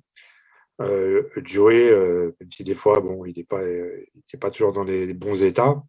Joey, 1.44 1.92
même 2.40 2.52
si 2.52 2.64
des 2.64 2.74
fois, 2.74 3.00
bon, 3.00 3.24
il 3.26 3.34
n'est 3.38 3.44
pas, 3.44 3.62
pas 4.40 4.52
toujours 4.52 4.74
dans 4.74 4.84
les 4.84 5.14
bons 5.14 5.44
états, 5.44 5.82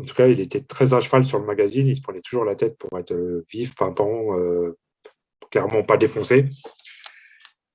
en 0.00 0.04
tout 0.04 0.14
cas, 0.14 0.26
il 0.26 0.40
était 0.40 0.60
très 0.60 0.94
à 0.94 1.00
cheval 1.00 1.24
sur 1.24 1.38
le 1.38 1.46
magazine. 1.46 1.86
Il 1.86 1.96
se 1.96 2.02
prenait 2.02 2.20
toujours 2.20 2.44
la 2.44 2.56
tête 2.56 2.76
pour 2.78 2.98
être 2.98 3.12
euh, 3.12 3.44
vif, 3.50 3.74
pimpant, 3.74 4.36
euh, 4.38 4.76
clairement 5.50 5.82
pas 5.82 5.96
défoncé. 5.96 6.48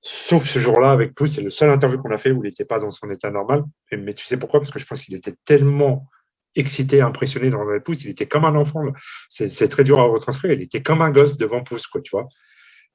Sauf 0.01 0.47
ce 0.47 0.59
jour-là 0.59 0.91
avec 0.91 1.15
Pouce, 1.15 1.33
c'est 1.33 1.41
le 1.41 1.49
seul 1.49 1.69
interview 1.69 1.97
qu'on 1.97 2.11
a 2.11 2.17
fait 2.17 2.31
où 2.31 2.43
il 2.43 2.47
n'était 2.47 2.65
pas 2.65 2.79
dans 2.79 2.91
son 2.91 3.09
état 3.09 3.31
normal. 3.31 3.63
Mais 3.91 4.13
tu 4.13 4.25
sais 4.25 4.37
pourquoi? 4.37 4.59
Parce 4.59 4.71
que 4.71 4.79
je 4.79 4.85
pense 4.85 5.01
qu'il 5.01 5.15
était 5.15 5.33
tellement 5.45 6.07
excité, 6.55 7.01
impressionné 7.01 7.49
le 7.49 7.79
Pouce, 7.81 8.03
il 8.03 8.11
était 8.11 8.27
comme 8.27 8.45
un 8.45 8.55
enfant. 8.55 8.81
C'est 9.29 9.67
très 9.67 9.83
dur 9.83 9.99
à 9.99 10.03
retranscrire. 10.03 10.53
Il 10.53 10.61
était 10.61 10.81
comme 10.81 11.01
un 11.01 11.11
gosse 11.11 11.37
devant 11.37 11.63
Pouce, 11.63 11.87
quoi, 11.87 12.01
tu 12.01 12.11
vois. 12.11 12.27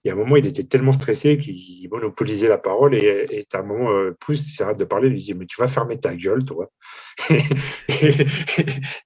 Et 0.04 0.10
à 0.10 0.14
un 0.14 0.16
moment, 0.16 0.36
il 0.36 0.46
était 0.46 0.64
tellement 0.64 0.92
stressé 0.92 1.36
qu'il 1.38 1.86
monopolisait 1.90 2.48
la 2.48 2.56
parole. 2.56 2.94
Et, 2.94 3.26
et 3.30 3.46
à 3.52 3.58
un 3.58 3.62
moment, 3.62 3.90
euh, 3.90 4.16
Pouce 4.18 4.56
s'arrête 4.56 4.78
de 4.78 4.84
parler, 4.84 5.08
il 5.08 5.12
lui 5.12 5.20
dit 5.20 5.34
Mais 5.34 5.44
tu 5.44 5.60
vas 5.60 5.66
fermer 5.66 5.98
ta 6.00 6.14
gueule, 6.14 6.42
toi. 6.44 6.70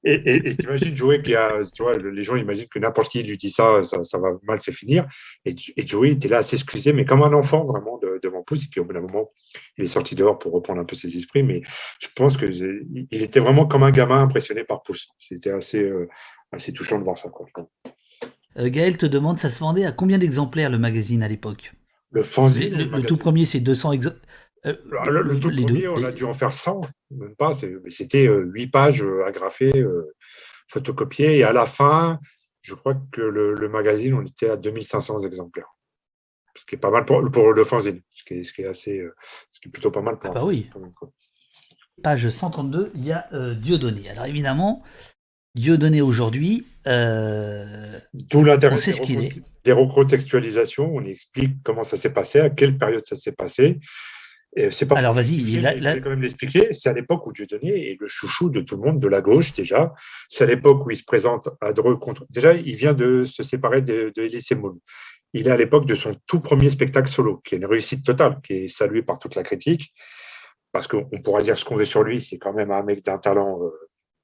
et 0.05 0.55
tu 0.55 0.63
imagines 0.63 0.97
Joey 0.97 1.23
qui 1.23 1.35
a, 1.35 1.65
tu 1.75 1.83
vois, 1.83 1.99
les 1.99 2.23
gens 2.23 2.37
imaginent 2.37 2.69
que 2.69 2.79
n'importe 2.79 3.11
qui 3.11 3.25
lui 3.25 3.37
dit 3.37 3.51
ça, 3.51 3.83
ça, 3.83 4.19
va 4.19 4.29
mal 4.45 4.61
se 4.61 4.71
finir. 4.71 5.07
Et, 5.45 5.55
Joey 5.85 6.13
était 6.13 6.29
là 6.29 6.39
à 6.39 6.43
s'excuser, 6.45 6.93
mais 6.93 7.05
comme 7.05 7.23
un 7.23 7.33
enfant 7.33 7.65
vraiment 7.65 7.99
devant 8.23 8.43
Pouce. 8.43 8.63
Et 8.65 8.69
puis 8.71 8.81
au 8.81 8.85
bout 8.85 8.93
d'un 8.93 9.01
moment, 9.01 9.33
il 9.77 9.85
est 9.85 9.89
sorti 9.89 10.15
dehors 10.15 10.39
pour 10.39 10.53
reprendre 10.53 10.81
un 10.81 10.85
peu 10.85 10.95
ses 10.95 11.17
esprits. 11.17 11.43
Mais 11.43 11.63
je 12.01 12.07
pense 12.15 12.37
qu'il 12.37 13.09
était 13.11 13.41
vraiment 13.41 13.67
comme 13.67 13.83
un 13.83 13.91
gamin 13.91 14.23
impressionné 14.23 14.63
par 14.63 14.83
Pouce. 14.83 15.09
C'était 15.19 15.51
assez, 15.51 15.83
euh, 15.83 16.09
assez 16.53 16.73
touchant 16.73 17.01
de 17.01 17.05
voir 17.05 17.19
ça. 17.19 17.29
Euh, 18.59 18.69
Gaël 18.71 18.97
te 18.97 19.07
demande, 19.07 19.39
ça 19.39 19.51
se 19.51 19.61
vendait 19.61 19.85
à 19.85 19.93
combien 19.93 20.19
d'exemplaires 20.19 20.71
le 20.71 20.79
magazine 20.79 21.23
à 21.23 21.29
l'époque? 21.29 21.73
Le 22.13 22.23
fanzine. 22.23 22.91
Le, 22.91 23.03
tout 23.03 23.17
premier, 23.17 23.45
c'est 23.45 23.61
200 23.61 23.93
exemplaires. 23.93 24.23
Euh, 24.67 24.77
le, 25.07 25.39
tout 25.39 25.51
premier, 25.51 25.89
on 25.89 26.03
a 26.05 26.13
dû 26.13 26.25
en 26.25 26.33
faire 26.33 26.53
100, 26.53 26.83
même 27.11 27.35
pas. 27.37 27.53
C'était 27.89 28.25
8 28.27 28.29
euh, 28.29 28.71
pages 28.71 29.05
agrafées, 29.27 29.85
photocopiées. 30.69 31.39
Et 31.39 31.45
à 31.45 31.53
la 31.53 31.67
fin, 31.67 32.19
je 32.63 32.75
crois 32.75 32.95
que 33.13 33.21
le, 33.21 33.69
magazine, 33.69 34.15
on 34.15 34.23
était 34.23 34.49
à 34.49 34.57
2500 34.57 35.21
exemplaires. 35.21 35.69
Ce 36.57 36.65
qui 36.65 36.77
est 36.77 36.79
pas 36.79 36.91
mal 36.91 37.05
pour, 37.05 37.21
le 37.21 37.65
fanzine. 37.65 38.01
Ce 38.09 38.23
qui 38.23 38.35
est, 38.35 38.45
ce 38.45 38.53
qui 38.53 38.63
est 38.63 38.67
assez, 38.67 39.05
ce 39.51 39.61
qui 39.61 39.69
est 39.69 39.73
plutôt 39.73 39.91
pas 39.91 40.03
mal 40.03 40.19
pour. 40.19 40.31
Ah 40.31 40.35
bah 40.35 40.45
oui. 40.45 40.71
Page 42.03 42.29
132, 42.29 42.93
il 42.95 43.05
y 43.05 43.13
a 43.13 43.29
Dieudonné. 43.55 44.09
Alors 44.09 44.27
évidemment, 44.27 44.83
Dieu 45.55 45.79
donné 45.79 46.03
aujourd'hui, 46.03 46.67
euh, 46.87 47.99
D'où 48.13 48.45
l'intérêt 48.45 48.77
des, 49.65 49.73
recontextualisations. 49.73 50.95
On 50.95 51.05
explique 51.05 51.63
comment 51.63 51.85
ça 51.85 51.97
s'est 51.97 52.13
passé, 52.13 52.41
à 52.41 52.51
quelle 52.51 52.77
période 52.77 53.05
ça 53.05 53.17
s'est 53.17 53.33
passé. 53.33 53.79
C'est 54.71 54.87
pas 54.87 54.97
Alors 54.97 55.15
vas-y, 55.15 55.35
il 55.35 55.67
a 55.67 55.99
quand 55.99 56.11
même 56.11 56.23
l'expliquer. 56.23 56.73
C'est 56.73 56.89
à 56.89 56.93
l'époque 56.93 57.27
où 57.27 57.33
Dieudonné 57.33 57.91
est 57.91 57.97
le 58.01 58.07
chouchou 58.07 58.51
de 58.51 58.61
tout 58.61 58.77
le 58.77 58.83
monde, 58.83 59.01
de 59.01 59.09
la 59.09 59.21
gauche 59.21 59.53
déjà. 59.53 59.93
C'est 60.29 60.45
à 60.45 60.47
l'époque 60.47 60.87
où 60.87 60.91
il 60.91 60.97
se 60.97 61.05
présente 61.05 61.49
à 61.61 61.73
Dreux 61.73 61.97
contre. 61.97 62.25
Déjà, 62.31 62.55
il 62.55 62.77
vient 62.77 62.95
de 62.95 63.25
se 63.25 63.43
séparer 63.43 63.83
de, 63.83 64.13
de 64.15 64.23
Elie 64.23 64.47
Il 65.33 65.49
est 65.49 65.51
à 65.51 65.57
l'époque 65.57 65.87
de 65.87 65.97
son 65.97 66.15
tout 66.27 66.39
premier 66.39 66.71
spectacle 66.71 67.09
solo, 67.09 67.39
qui 67.45 67.57
est 67.57 67.59
une 67.59 67.67
réussite 67.67 68.05
totale, 68.05 68.39
qui 68.45 68.53
est 68.53 68.69
salué 68.69 69.03
par 69.03 69.19
toute 69.19 69.35
la 69.35 69.43
critique, 69.43 69.93
parce 70.71 70.87
qu'on 70.87 71.21
pourra 71.23 71.43
dire 71.43 71.59
ce 71.59 71.65
qu'on 71.65 71.77
veut 71.77 71.85
sur 71.85 72.05
lui. 72.05 72.21
C'est 72.21 72.39
quand 72.39 72.53
même 72.53 72.71
un 72.71 72.85
mec 72.85 73.05
d'un 73.05 73.19
talent 73.19 73.61
euh, 73.61 73.71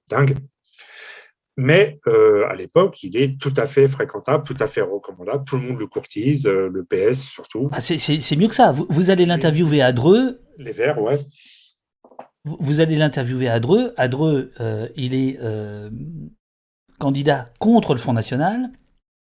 dingue. 0.08 0.36
Mais 1.60 2.00
euh, 2.06 2.48
à 2.48 2.56
l'époque, 2.56 3.02
il 3.02 3.18
est 3.18 3.38
tout 3.38 3.52
à 3.58 3.66
fait 3.66 3.86
fréquentable, 3.86 4.44
tout 4.44 4.56
à 4.60 4.66
fait 4.66 4.80
recommandable. 4.80 5.44
Tout 5.44 5.56
le 5.56 5.62
monde 5.62 5.78
le 5.78 5.86
courtise, 5.86 6.46
euh, 6.46 6.70
le 6.72 6.84
PS 6.84 7.20
surtout. 7.20 7.68
Ah, 7.70 7.82
c'est 7.82 8.36
mieux 8.36 8.48
que 8.48 8.54
ça. 8.54 8.72
Vous, 8.72 9.10
allez 9.10 9.26
l'interviewer 9.26 9.82
à 9.82 9.92
Dreux. 9.92 10.40
Les 10.56 10.72
Verts, 10.72 11.02
ouais. 11.02 11.20
Vous, 12.44 12.80
allez 12.80 12.96
l'interviewer 12.96 13.50
à 13.50 13.60
Dreux. 13.60 13.92
À 13.98 14.08
Dreux, 14.08 14.52
euh, 14.60 14.88
il 14.96 15.14
est 15.14 15.38
candidat 16.98 17.52
contre 17.58 17.92
le 17.92 18.00
Front 18.00 18.14
National. 18.14 18.70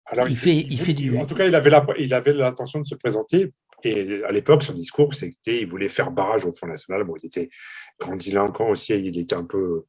Alors, 0.06 0.28
il, 0.28 0.36
fait, 0.36 0.54
il, 0.54 0.80
fait 0.80 0.94
du. 0.94 1.18
En 1.18 1.26
tout 1.26 1.34
cas, 1.34 1.46
il 1.46 2.14
avait 2.14 2.32
l'intention 2.34 2.78
de 2.78 2.86
se 2.86 2.94
présenter. 2.94 3.50
Et 3.82 4.22
à 4.22 4.30
l'époque, 4.30 4.62
son 4.62 4.74
discours, 4.74 5.12
c'était 5.14 5.62
il 5.62 5.66
voulait 5.66 5.88
faire 5.88 6.12
barrage 6.12 6.44
au 6.44 6.52
Front 6.52 6.68
National. 6.68 7.02
Bon, 7.02 7.14
il 7.20 7.26
était 7.26 7.50
grandiloquent 7.98 8.68
aussi, 8.68 8.92
il 8.92 9.18
était 9.18 9.34
un 9.34 9.44
peu 9.44 9.86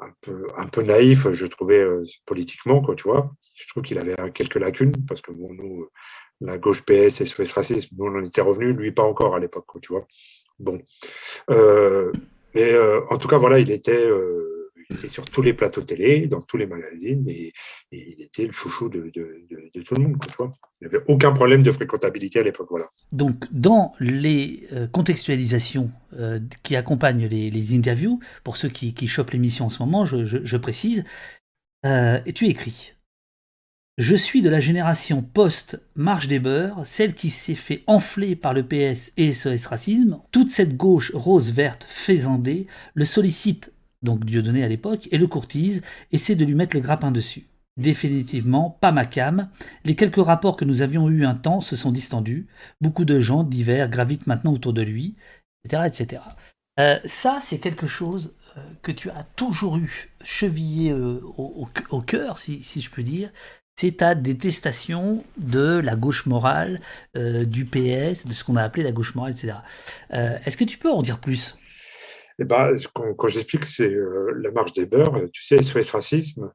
un 0.00 0.12
peu, 0.20 0.46
un 0.56 0.66
peu 0.66 0.82
naïf, 0.82 1.28
je 1.32 1.46
trouvais, 1.46 1.80
euh, 1.80 2.04
politiquement, 2.26 2.80
quoi, 2.80 2.94
tu 2.94 3.04
vois. 3.04 3.32
Je 3.54 3.66
trouve 3.68 3.82
qu'il 3.82 3.98
avait 3.98 4.16
quelques 4.32 4.56
lacunes, 4.56 4.92
parce 5.06 5.20
que 5.20 5.32
bon, 5.32 5.52
nous, 5.52 5.88
la 6.40 6.58
gauche 6.58 6.82
PS, 6.82 7.24
SOS 7.24 7.52
Racisme, 7.52 7.94
nous, 7.98 8.06
on 8.06 8.18
en 8.18 8.24
était 8.24 8.40
revenus, 8.40 8.76
lui, 8.76 8.92
pas 8.92 9.02
encore 9.02 9.34
à 9.34 9.38
l'époque, 9.38 9.66
tu 9.82 9.92
vois. 9.92 10.06
Bon. 10.58 10.80
Euh, 11.50 12.10
mais 12.54 12.72
euh, 12.72 13.00
en 13.10 13.18
tout 13.18 13.28
cas, 13.28 13.36
voilà, 13.36 13.58
il 13.58 13.70
était 13.70 14.06
il 14.06 14.59
était 14.90 15.08
sur 15.08 15.24
tous 15.24 15.42
les 15.42 15.52
plateaux 15.52 15.82
télé, 15.82 16.26
dans 16.26 16.40
tous 16.40 16.56
les 16.56 16.66
magazines, 16.66 17.28
et, 17.28 17.52
il 17.92 18.22
était 18.22 18.44
le 18.44 18.52
chouchou 18.52 18.88
de, 18.88 19.10
tout 19.10 19.94
le 19.94 20.02
monde. 20.02 20.16
Il 20.80 20.88
n'y 20.88 20.94
avait 20.94 21.04
aucun 21.08 21.32
problème 21.32 21.62
de 21.62 21.72
fréquentabilité 21.72 22.38
à 22.38 22.42
l'époque. 22.42 22.68
Voilà. 22.70 22.86
Donc, 23.12 23.44
dans 23.50 23.92
les 24.00 24.66
euh, 24.72 24.86
contextualisations 24.86 25.90
euh, 26.14 26.38
qui 26.62 26.76
accompagnent 26.76 27.26
les, 27.26 27.74
interviews, 27.74 28.20
pour 28.44 28.56
ceux 28.56 28.68
qui, 28.68 28.94
qui 28.94 29.08
chopent 29.08 29.32
l'émission 29.32 29.66
en 29.66 29.70
ce 29.70 29.82
moment, 29.82 30.04
je, 30.04 30.56
précise, 30.56 31.04
euh, 31.86 32.20
et 32.26 32.32
tu 32.32 32.46
écris 32.46 32.92
je 33.98 34.16
suis 34.16 34.40
de 34.40 34.48
la 34.48 34.60
génération 34.60 35.20
post-Marche 35.20 36.26
des 36.26 36.38
Beurs, 36.38 36.86
celle 36.86 37.12
qui 37.12 37.28
s'est 37.28 37.54
fait 37.54 37.82
enfler 37.86 38.34
par 38.34 38.54
le 38.54 38.62
PS 38.62 39.12
et 39.18 39.34
SOS 39.34 39.66
Racisme. 39.66 40.22
Toute 40.30 40.50
cette 40.50 40.74
gauche 40.74 41.12
rose-verte 41.12 41.84
faisandée 41.86 42.66
le 42.94 43.04
sollicite 43.04 43.72
donc 44.02 44.24
Dieudonné 44.24 44.64
à 44.64 44.68
l'époque, 44.68 45.08
et 45.10 45.18
le 45.18 45.26
courtise, 45.26 45.82
essaie 46.12 46.34
de 46.34 46.44
lui 46.44 46.54
mettre 46.54 46.76
le 46.76 46.82
grappin 46.82 47.10
dessus. 47.10 47.46
Définitivement, 47.76 48.76
pas 48.80 48.92
ma 48.92 49.06
cam. 49.06 49.48
Les 49.84 49.94
quelques 49.94 50.24
rapports 50.24 50.56
que 50.56 50.64
nous 50.64 50.82
avions 50.82 51.08
eus 51.08 51.24
un 51.24 51.34
temps 51.34 51.60
se 51.60 51.76
sont 51.76 51.92
distendus. 51.92 52.46
Beaucoup 52.80 53.04
de 53.04 53.20
gens 53.20 53.42
divers 53.42 53.88
gravitent 53.88 54.26
maintenant 54.26 54.52
autour 54.52 54.72
de 54.72 54.82
lui, 54.82 55.16
etc. 55.64 55.84
etc. 55.86 56.22
Euh, 56.78 56.98
ça, 57.04 57.38
c'est 57.40 57.58
quelque 57.58 57.86
chose 57.86 58.34
euh, 58.56 58.60
que 58.82 58.92
tu 58.92 59.10
as 59.10 59.24
toujours 59.36 59.76
eu 59.76 60.10
chevillé 60.24 60.92
euh, 60.92 61.20
au, 61.36 62.00
cœur, 62.02 62.38
si, 62.38 62.62
je 62.62 62.90
puis 62.90 63.04
dire. 63.04 63.30
C'est 63.78 63.98
ta 63.98 64.14
détestation 64.14 65.24
de 65.38 65.78
la 65.78 65.96
gauche 65.96 66.26
morale, 66.26 66.80
du 67.14 67.64
PS, 67.64 68.26
de 68.26 68.34
ce 68.34 68.44
qu'on 68.44 68.56
a 68.56 68.62
appelé 68.62 68.82
la 68.82 68.92
gauche 68.92 69.14
morale, 69.14 69.32
etc. 69.32 69.54
Est-ce 70.10 70.58
que 70.58 70.64
tu 70.64 70.76
peux 70.76 70.90
en 70.90 71.00
dire 71.00 71.18
plus? 71.18 71.56
Eh 72.40 72.44
ben, 72.44 72.74
quand, 72.94 73.28
j'explique 73.28 73.62
que 73.62 73.68
c'est 73.68 73.92
euh, 73.92 74.32
la 74.40 74.50
marche 74.50 74.72
des 74.72 74.86
beurs, 74.86 75.14
euh, 75.14 75.28
tu 75.32 75.44
sais, 75.44 75.62
SOS 75.62 75.90
Racisme, 75.90 76.50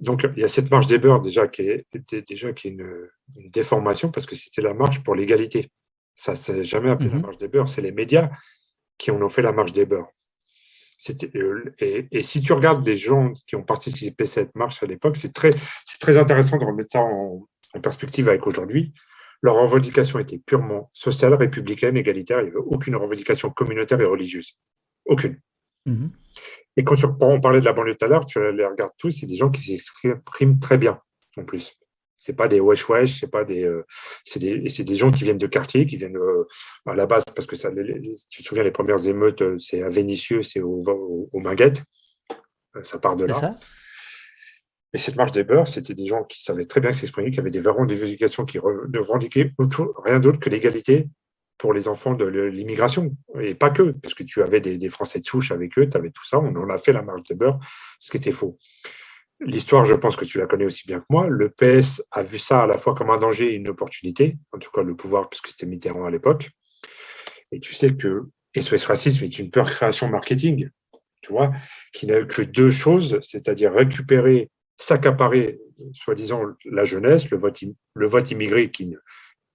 donc 0.00 0.26
il 0.36 0.40
y 0.40 0.44
a 0.44 0.48
cette 0.48 0.70
marche 0.70 0.86
des 0.86 0.98
beurs 0.98 1.20
déjà 1.20 1.48
qui 1.48 1.62
est, 1.62 1.86
déjà 2.10 2.52
qui 2.52 2.68
est 2.68 2.70
une, 2.70 3.08
déformation 3.50 4.10
parce 4.10 4.24
que 4.24 4.34
c'était 4.34 4.62
la 4.62 4.72
marche 4.72 5.02
pour 5.02 5.14
l'égalité. 5.14 5.70
Ça 6.14 6.34
s'est 6.34 6.64
jamais 6.64 6.90
appelé 6.90 7.10
la 7.10 7.16
mhm. 7.16 7.22
marche 7.22 7.38
des 7.38 7.48
beurs, 7.48 7.68
c'est 7.68 7.82
les 7.82 7.92
médias 7.92 8.30
qui 8.96 9.10
en 9.10 9.20
ont 9.20 9.28
fait 9.28 9.42
la 9.42 9.52
marche 9.52 9.72
des 9.72 9.84
beurs. 9.84 10.08
Euh, 11.36 11.64
et, 11.78 12.08
et, 12.10 12.22
si 12.22 12.40
tu 12.40 12.52
regardes 12.52 12.84
les 12.84 12.96
gens 12.96 13.32
qui 13.46 13.54
ont 13.54 13.62
participé 13.62 14.24
à 14.24 14.26
cette 14.26 14.54
marche 14.56 14.82
à 14.82 14.86
l'époque, 14.86 15.16
c'est 15.16 15.32
très, 15.32 15.50
très 16.00 16.16
intéressant 16.16 16.56
de 16.56 16.64
remettre 16.64 16.90
ça 16.90 17.00
en, 17.00 17.46
en 17.74 17.80
perspective 17.80 18.28
avec 18.28 18.46
aujourd'hui, 18.46 18.92
leur 19.42 19.56
revendication 19.56 20.18
était 20.18 20.38
purement 20.38 20.90
sociale, 20.92 21.34
républicaine, 21.34 21.96
égalitaire. 21.96 22.40
Il 22.40 22.44
n'y 22.44 22.50
avait 22.50 22.58
aucune 22.58 22.96
revendication 22.96 23.50
communautaire 23.50 24.00
et 24.00 24.04
religieuse. 24.04 24.58
Aucune. 25.08 25.40
Mhm. 25.86 26.10
Et 26.76 26.84
quand 26.84 26.94
on 27.20 27.40
parlait 27.40 27.60
de 27.60 27.64
la 27.64 27.72
banlieue 27.72 27.96
tout 27.96 28.04
à 28.04 28.08
l'heure, 28.08 28.24
tu 28.24 28.38
les 28.52 28.64
regardes 28.64 28.92
tous, 28.98 29.10
c'est 29.10 29.26
des 29.26 29.34
gens 29.34 29.50
qui 29.50 29.62
s'expriment 29.62 30.58
très 30.58 30.78
bien, 30.78 31.00
en 31.36 31.44
plus. 31.44 31.74
C'est 32.16 32.34
pas 32.34 32.46
des 32.46 32.60
wesh 32.60 32.88
wesh, 32.88 33.20
c'est 33.20 33.30
pas 33.30 33.44
des, 33.44 33.64
euh, 33.64 33.84
c'est 34.24 34.38
des, 34.38 34.58
des, 34.58 34.96
gens 34.96 35.10
qui 35.10 35.24
viennent 35.24 35.38
de 35.38 35.46
quartier, 35.46 35.86
qui 35.86 35.96
viennent 35.96 36.16
euh, 36.16 36.46
à 36.86 36.94
la 36.94 37.06
base 37.06 37.24
parce 37.34 37.46
que 37.46 37.56
ça, 37.56 37.70
tu 38.28 38.42
te 38.42 38.48
souviens 38.48 38.64
les 38.64 38.70
premières 38.70 39.04
émeutes, 39.06 39.42
euh, 39.42 39.58
c'est 39.58 39.82
à 39.82 39.88
Vénissieux, 39.88 40.42
c'est 40.42 40.60
au, 40.60 40.82
au, 40.86 41.28
au 41.32 41.40
Minguette, 41.40 41.82
ça 42.82 42.98
part 42.98 43.16
de 43.16 43.24
là. 43.24 43.56
Et 44.94 44.98
cette 44.98 45.16
marche 45.16 45.32
des 45.32 45.44
beurs, 45.44 45.68
c'était 45.68 45.94
des 45.94 46.06
gens 46.06 46.24
qui 46.24 46.42
savaient 46.42 46.64
très 46.64 46.80
bien 46.80 46.92
s'exprimer, 46.92 47.30
qui 47.30 47.40
avaient 47.40 47.50
des 47.50 47.60
revendications 47.60 48.44
qui 48.44 48.58
revendiquaient 48.58 49.52
rien 50.04 50.18
d'autre 50.18 50.38
que 50.38 50.48
l'égalité 50.48 51.08
pour 51.58 51.72
les 51.72 51.88
enfants 51.88 52.14
de 52.14 52.24
l'immigration. 52.24 53.16
Et 53.40 53.54
pas 53.54 53.70
que, 53.70 53.90
parce 53.90 54.14
que 54.14 54.22
tu 54.22 54.42
avais 54.42 54.60
des, 54.60 54.88
Français 54.88 55.20
de 55.20 55.24
souche 55.24 55.50
avec 55.50 55.76
eux, 55.78 55.88
tu 55.88 55.96
avais 55.96 56.10
tout 56.10 56.24
ça, 56.24 56.38
on 56.38 56.54
en 56.54 56.70
a 56.70 56.78
fait 56.78 56.92
la 56.92 57.02
marche 57.02 57.24
des 57.24 57.34
beurs, 57.34 57.58
ce 57.98 58.10
qui 58.10 58.16
était 58.16 58.32
faux. 58.32 58.58
L'histoire, 59.40 59.84
je 59.84 59.94
pense 59.94 60.16
que 60.16 60.24
tu 60.24 60.38
la 60.38 60.46
connais 60.46 60.64
aussi 60.64 60.86
bien 60.86 61.00
que 61.00 61.06
moi. 61.10 61.28
Le 61.28 61.50
PS 61.50 62.02
a 62.10 62.22
vu 62.22 62.38
ça 62.38 62.62
à 62.62 62.66
la 62.66 62.78
fois 62.78 62.94
comme 62.94 63.10
un 63.10 63.18
danger 63.18 63.52
et 63.52 63.54
une 63.56 63.68
opportunité, 63.68 64.36
en 64.52 64.58
tout 64.58 64.70
cas 64.70 64.82
le 64.82 64.96
pouvoir, 64.96 65.28
puisque 65.28 65.48
c'était 65.48 65.66
Mitterrand 65.66 66.06
à 66.06 66.10
l'époque. 66.10 66.50
Et 67.52 67.60
tu 67.60 67.74
sais 67.74 67.94
que 67.94 68.22
SOS 68.56 68.86
Racisme 68.86 69.24
est 69.24 69.38
une 69.38 69.50
pure 69.50 69.70
création 69.70 70.08
marketing, 70.08 70.68
tu 71.20 71.32
vois, 71.32 71.52
qui 71.92 72.06
n'a 72.06 72.20
eu 72.20 72.26
que 72.26 72.42
deux 72.42 72.70
choses, 72.70 73.18
c'est-à-dire 73.20 73.72
récupérer 73.72 74.50
s'accaparer, 74.78 75.58
soi-disant, 75.92 76.42
la 76.64 76.84
jeunesse, 76.84 77.30
le 77.30 77.38
vote, 77.38 77.60
le 77.94 78.06
vote 78.06 78.30
immigré 78.30 78.70
qui, 78.70 78.94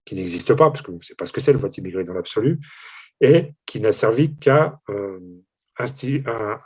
qui 0.05 0.15
n'existe 0.15 0.53
pas, 0.53 0.69
parce 0.69 0.81
que 0.81 0.91
ne 0.91 1.01
sait 1.01 1.15
pas 1.15 1.25
ce 1.25 1.33
que 1.33 1.41
c'est 1.41 1.53
le 1.53 1.59
vote 1.59 1.77
immigré 1.77 2.03
dans 2.03 2.13
l'absolu, 2.13 2.59
et 3.21 3.53
qui 3.65 3.79
n'a 3.79 3.93
servi 3.93 4.35
qu'à 4.35 4.79
euh, 4.89 5.19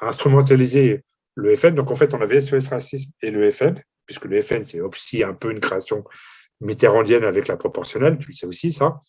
instrumentaliser 0.02 1.04
le 1.36 1.56
FN. 1.56 1.76
Donc 1.76 1.92
en 1.92 1.96
fait, 1.96 2.14
on 2.14 2.22
avait 2.22 2.42
SOS 2.42 2.68
Racisme 2.70 3.12
et 3.22 3.32
le 3.32 3.50
FN, 3.52 3.76
puisque 4.06 4.26
le 4.26 4.42
FN, 4.42 4.64
c'est 4.64 4.82
aussi 4.82 5.24
un 5.24 5.34
peu 5.34 5.52
une 5.52 5.60
création 5.60 6.04
mitterrandienne 6.62 7.24
avec 7.24 7.48
la 7.48 7.58
proportionnelle, 7.58 8.18
tu 8.18 8.28
le 8.28 8.34
sais 8.34 8.48
aussi 8.48 8.72
ça, 8.72 9.00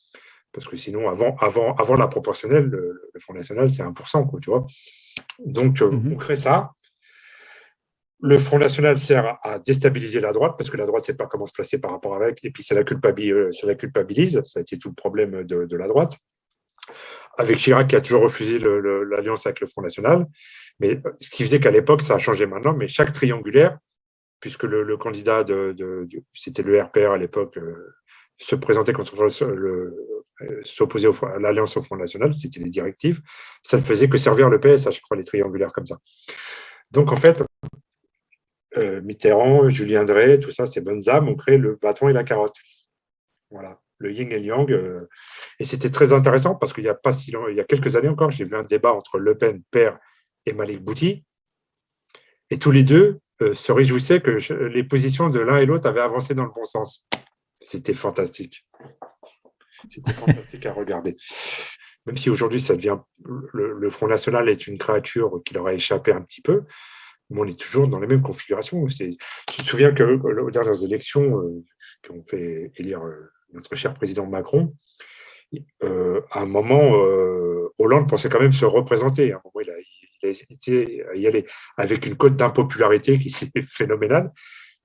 parce 0.52 0.66
que 0.66 0.76
sinon, 0.76 1.08
avant, 1.08 1.36
avant, 1.36 1.74
avant 1.76 1.94
la 1.94 2.08
proportionnelle, 2.08 2.66
le, 2.66 3.10
Front 3.18 3.34
National, 3.34 3.70
c'est 3.70 3.82
1%, 3.82 4.26
quoi, 4.28 4.40
tu 4.40 4.50
vois. 4.50 4.66
Donc, 5.44 5.82
euh, 5.82 5.90
mhm. 5.90 6.12
on 6.12 6.16
crée 6.16 6.36
ça, 6.36 6.72
le 8.20 8.38
Front 8.38 8.58
National 8.58 8.98
sert 8.98 9.38
à 9.42 9.58
déstabiliser 9.58 10.20
la 10.20 10.32
droite 10.32 10.54
parce 10.58 10.70
que 10.70 10.76
la 10.76 10.86
droite 10.86 11.02
ne 11.02 11.06
sait 11.06 11.14
pas 11.14 11.26
comment 11.26 11.46
se 11.46 11.52
placer 11.52 11.78
par 11.78 11.92
rapport 11.92 12.16
avec, 12.16 12.40
et 12.44 12.50
puis 12.50 12.62
ça 12.62 12.74
la, 12.74 12.82
culpabilise, 12.84 13.32
euh, 13.32 13.52
ça 13.52 13.66
la 13.66 13.74
culpabilise. 13.74 14.42
Ça 14.44 14.58
a 14.58 14.62
été 14.62 14.78
tout 14.78 14.88
le 14.88 14.94
problème 14.94 15.44
de, 15.44 15.76
la 15.76 15.86
droite. 15.86 16.16
Avec 17.36 17.58
Chirac 17.58 17.88
qui 17.88 17.96
a 17.96 18.00
toujours 18.00 18.22
refusé 18.22 18.58
l'alliance 18.58 19.46
avec 19.46 19.60
le 19.60 19.66
Front 19.68 19.82
National. 19.82 20.26
Mais 20.80 20.96
euh, 20.96 21.12
ce 21.20 21.30
qui 21.30 21.44
faisait 21.44 21.60
qu'à 21.60 21.70
l'époque, 21.70 22.02
ça 22.02 22.14
a 22.14 22.18
changé 22.18 22.46
maintenant, 22.46 22.74
mais 22.74 22.88
chaque 22.88 23.12
triangulaire, 23.12 23.78
puisque 24.40 24.64
le, 24.64 24.96
candidat 24.96 25.44
de, 25.44 25.76
c'était 26.34 26.62
le 26.62 26.80
RPR 26.80 27.12
à 27.12 27.18
l'époque, 27.18 27.56
euh, 27.58 27.94
se 28.36 28.56
présentait 28.56 28.92
contre 28.92 29.14
le, 29.46 29.96
s'opposer 30.62 31.08
à 31.22 31.38
l'alliance 31.38 31.76
au 31.76 31.82
Front 31.82 31.96
National, 31.96 32.32
c'était 32.32 32.60
les 32.60 32.70
directives, 32.70 33.20
ça 33.62 33.76
ne 33.76 33.82
faisait 33.82 34.08
que 34.08 34.16
servir 34.16 34.48
le 34.48 34.60
PS 34.60 34.86
à 34.86 34.92
chaque 34.92 35.06
fois 35.06 35.16
les 35.16 35.24
triangulaires 35.24 35.72
comme 35.72 35.86
ça. 35.86 35.98
Donc 36.92 37.10
en 37.10 37.16
fait, 37.16 37.42
euh, 38.76 39.00
Mitterrand, 39.02 39.68
Julien 39.70 40.04
Drey, 40.04 40.38
tout 40.38 40.50
ça, 40.50 40.66
ces 40.66 40.80
bonnes 40.80 41.08
âmes 41.08 41.28
ont 41.28 41.34
créé 41.34 41.56
le 41.56 41.78
bâton 41.80 42.08
et 42.08 42.12
la 42.12 42.24
carotte. 42.24 42.56
Voilà, 43.50 43.80
le 43.98 44.12
yin 44.12 44.30
et 44.30 44.38
le 44.38 44.44
yang. 44.44 44.70
Euh, 44.70 45.08
et 45.58 45.64
c'était 45.64 45.90
très 45.90 46.12
intéressant 46.12 46.54
parce 46.54 46.72
qu'il 46.72 46.84
y 46.84 46.88
a 46.88 46.94
pas 46.94 47.12
si 47.12 47.32
il 47.50 47.56
y 47.56 47.60
a 47.60 47.64
quelques 47.64 47.96
années 47.96 48.08
encore, 48.08 48.30
j'ai 48.30 48.44
vu 48.44 48.56
un 48.56 48.64
débat 48.64 48.92
entre 48.92 49.18
Le 49.18 49.36
Pen, 49.36 49.62
père, 49.70 49.98
et 50.44 50.52
Malik 50.52 50.82
Bouti. 50.82 51.24
Et 52.50 52.58
tous 52.58 52.70
les 52.70 52.82
deux 52.82 53.20
euh, 53.42 53.54
se 53.54 53.72
réjouissaient 53.72 54.20
que 54.20 54.52
les 54.66 54.84
positions 54.84 55.30
de 55.30 55.40
l'un 55.40 55.58
et 55.58 55.66
l'autre 55.66 55.88
avaient 55.88 56.00
avancé 56.00 56.34
dans 56.34 56.44
le 56.44 56.52
bon 56.54 56.64
sens. 56.64 57.06
C'était 57.60 57.94
fantastique. 57.94 58.66
C'était 59.88 60.12
fantastique 60.12 60.66
à 60.66 60.72
regarder. 60.72 61.16
Même 62.06 62.16
si 62.16 62.30
aujourd'hui, 62.30 62.60
ça 62.60 62.74
devient. 62.74 62.98
le, 63.24 63.90
Front 63.90 64.06
National 64.06 64.48
est 64.48 64.66
une 64.66 64.78
créature 64.78 65.40
qui 65.44 65.54
leur 65.54 65.66
a 65.66 65.74
échappé 65.74 66.12
un 66.12 66.22
petit 66.22 66.40
peu 66.40 66.64
on 67.30 67.46
est 67.46 67.58
toujours 67.58 67.88
dans 67.88 68.00
les 68.00 68.06
mêmes 68.06 68.22
configurations. 68.22 68.86
Tu 68.86 69.16
te 69.46 69.62
souviens 69.62 69.92
que 69.92 70.02
aux 70.02 70.50
dernières 70.50 70.82
élections 70.82 71.38
euh, 71.38 71.64
qui 72.02 72.10
ont 72.12 72.22
fait 72.26 72.72
élire 72.76 73.02
euh, 73.02 73.30
notre 73.52 73.74
cher 73.74 73.94
président 73.94 74.26
Macron, 74.26 74.74
euh, 75.82 76.20
à 76.30 76.40
un 76.40 76.46
moment, 76.46 76.92
Hollande 77.78 78.08
pensait 78.08 78.28
quand 78.28 78.40
même 78.40 78.52
se 78.52 78.64
représenter. 78.64 79.26
Il 79.26 79.70
a, 79.70 79.74
il 80.22 80.26
a 80.26 80.30
hésité 80.30 81.02
à 81.12 81.16
y 81.16 81.26
aller 81.26 81.46
avec 81.76 82.06
une 82.06 82.16
cote 82.16 82.36
d'impopularité 82.36 83.18
qui 83.18 83.28
est 83.54 83.62
phénoménale 83.62 84.30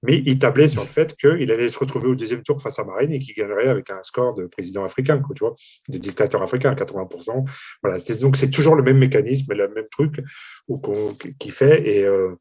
mais 0.04 0.22
il 0.26 0.38
tablait 0.38 0.68
sur 0.68 0.82
le 0.82 0.88
fait 0.88 1.16
qu'il 1.16 1.52
allait 1.52 1.70
se 1.70 1.80
retrouver 1.80 2.08
au 2.10 2.16
deuxième 2.16 2.44
tour 2.44 2.62
face 2.62 2.78
à 2.78 2.84
Marine 2.84 3.12
et 3.12 3.20
qu'il 3.20 3.34
gagnerait 3.34 3.68
avec 3.68 3.90
un 3.90 4.04
score 4.04 4.36
de 4.36 4.46
président 4.46 4.84
africain, 4.84 5.20
quoi, 5.20 5.34
tu 5.34 5.44
vois, 5.44 5.56
de 5.90 5.98
dictateur 5.98 6.44
africain, 6.44 6.74
80%. 6.74 7.46
Voilà, 7.82 7.98
donc 8.20 8.38
c'est 8.38 8.50
toujours 8.50 8.76
le 8.76 8.84
même 8.84 8.98
mécanisme, 8.98 9.54
le 9.54 9.68
même 9.70 9.88
truc 9.90 10.22
qui 11.40 11.50
fait. 11.50 11.90
Et, 11.90 12.04
euh, 12.04 12.36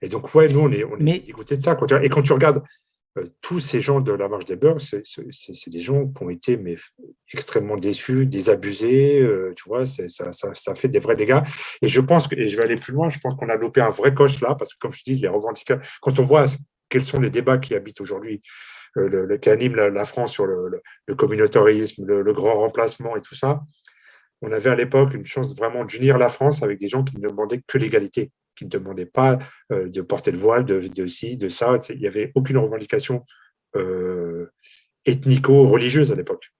et, 0.00 0.08
donc, 0.08 0.34
ouais, 0.34 0.48
nous, 0.48 0.60
on 0.60 0.72
est, 0.72 0.84
on 0.84 0.98
est 0.98 1.26
de 1.28 1.60
ça. 1.60 1.76
et 2.02 2.08
quand 2.08 2.22
tu 2.22 2.32
regardes 2.32 2.62
euh, 3.18 3.26
tous 3.40 3.60
ces 3.60 3.80
gens 3.80 4.00
de 4.00 4.12
la 4.12 4.28
marche 4.28 4.44
des 4.44 4.56
beurs, 4.56 4.80
c'est 4.80 5.02
des 5.70 5.80
gens 5.80 6.06
qui 6.06 6.22
ont 6.22 6.30
été 6.30 6.56
mais, 6.56 6.76
extrêmement 7.32 7.76
déçus, 7.76 8.26
désabusés, 8.26 9.20
euh, 9.20 9.52
tu 9.56 9.68
vois, 9.68 9.86
ça, 9.86 10.08
ça, 10.08 10.54
ça, 10.54 10.74
fait 10.74 10.88
des 10.88 10.98
vrais 10.98 11.16
dégâts. 11.16 11.40
Et 11.82 11.88
je 11.88 12.00
pense 12.00 12.28
que, 12.28 12.36
et 12.36 12.48
je 12.48 12.56
vais 12.56 12.64
aller 12.64 12.76
plus 12.76 12.92
loin, 12.92 13.10
je 13.10 13.18
pense 13.18 13.34
qu'on 13.34 13.48
a 13.48 13.56
loupé 13.56 13.80
un 13.80 13.90
vrai 13.90 14.14
coche 14.14 14.40
là, 14.40 14.54
parce 14.54 14.74
que 14.74 14.78
comme 14.78 14.92
je 14.92 15.02
dis, 15.04 15.16
les 15.16 15.28
revendications, 15.28 15.82
quand 16.00 16.18
on 16.18 16.24
voit 16.24 16.46
quels 16.88 17.04
sont 17.04 17.20
les 17.20 17.30
débats 17.30 17.58
qui 17.58 17.74
habitent 17.74 18.00
aujourd'hui, 18.00 18.42
euh, 18.96 19.38
qui 19.38 19.50
animent 19.50 19.76
la, 19.76 20.04
France 20.04 20.32
sur 20.32 20.46
le, 20.46 20.82
communautarisme, 21.16 22.04
le, 22.06 22.32
grand 22.32 22.54
remplacement 22.54 23.16
et 23.16 23.20
tout 23.20 23.34
ça. 23.34 23.60
On 24.40 24.52
avait 24.52 24.70
à 24.70 24.76
l'époque 24.76 25.14
une 25.14 25.26
chance 25.26 25.54
vraiment 25.56 25.84
d'unir 25.84 26.16
la 26.16 26.28
France 26.28 26.62
avec 26.62 26.78
des 26.78 26.88
gens 26.88 27.02
qui 27.02 27.16
ne 27.16 27.28
demandaient 27.28 27.60
que 27.66 27.78
l'égalité, 27.78 28.30
qui 28.54 28.64
ne 28.64 28.70
demandaient 28.70 29.06
pas 29.06 29.38
euh, 29.72 29.88
de 29.88 30.00
porter 30.00 30.30
le 30.30 30.38
voile, 30.38 30.64
de, 30.64 30.80
de 30.80 31.06
ci, 31.06 31.36
de 31.36 31.48
ça. 31.48 31.76
Il 31.90 32.00
n'y 32.00 32.06
avait 32.06 32.32
aucune 32.34 32.58
revendication 32.58 33.24
euh, 33.76 34.46
ethnico-religieuse 35.04 36.12
à 36.12 36.14
l'époque. 36.14 36.50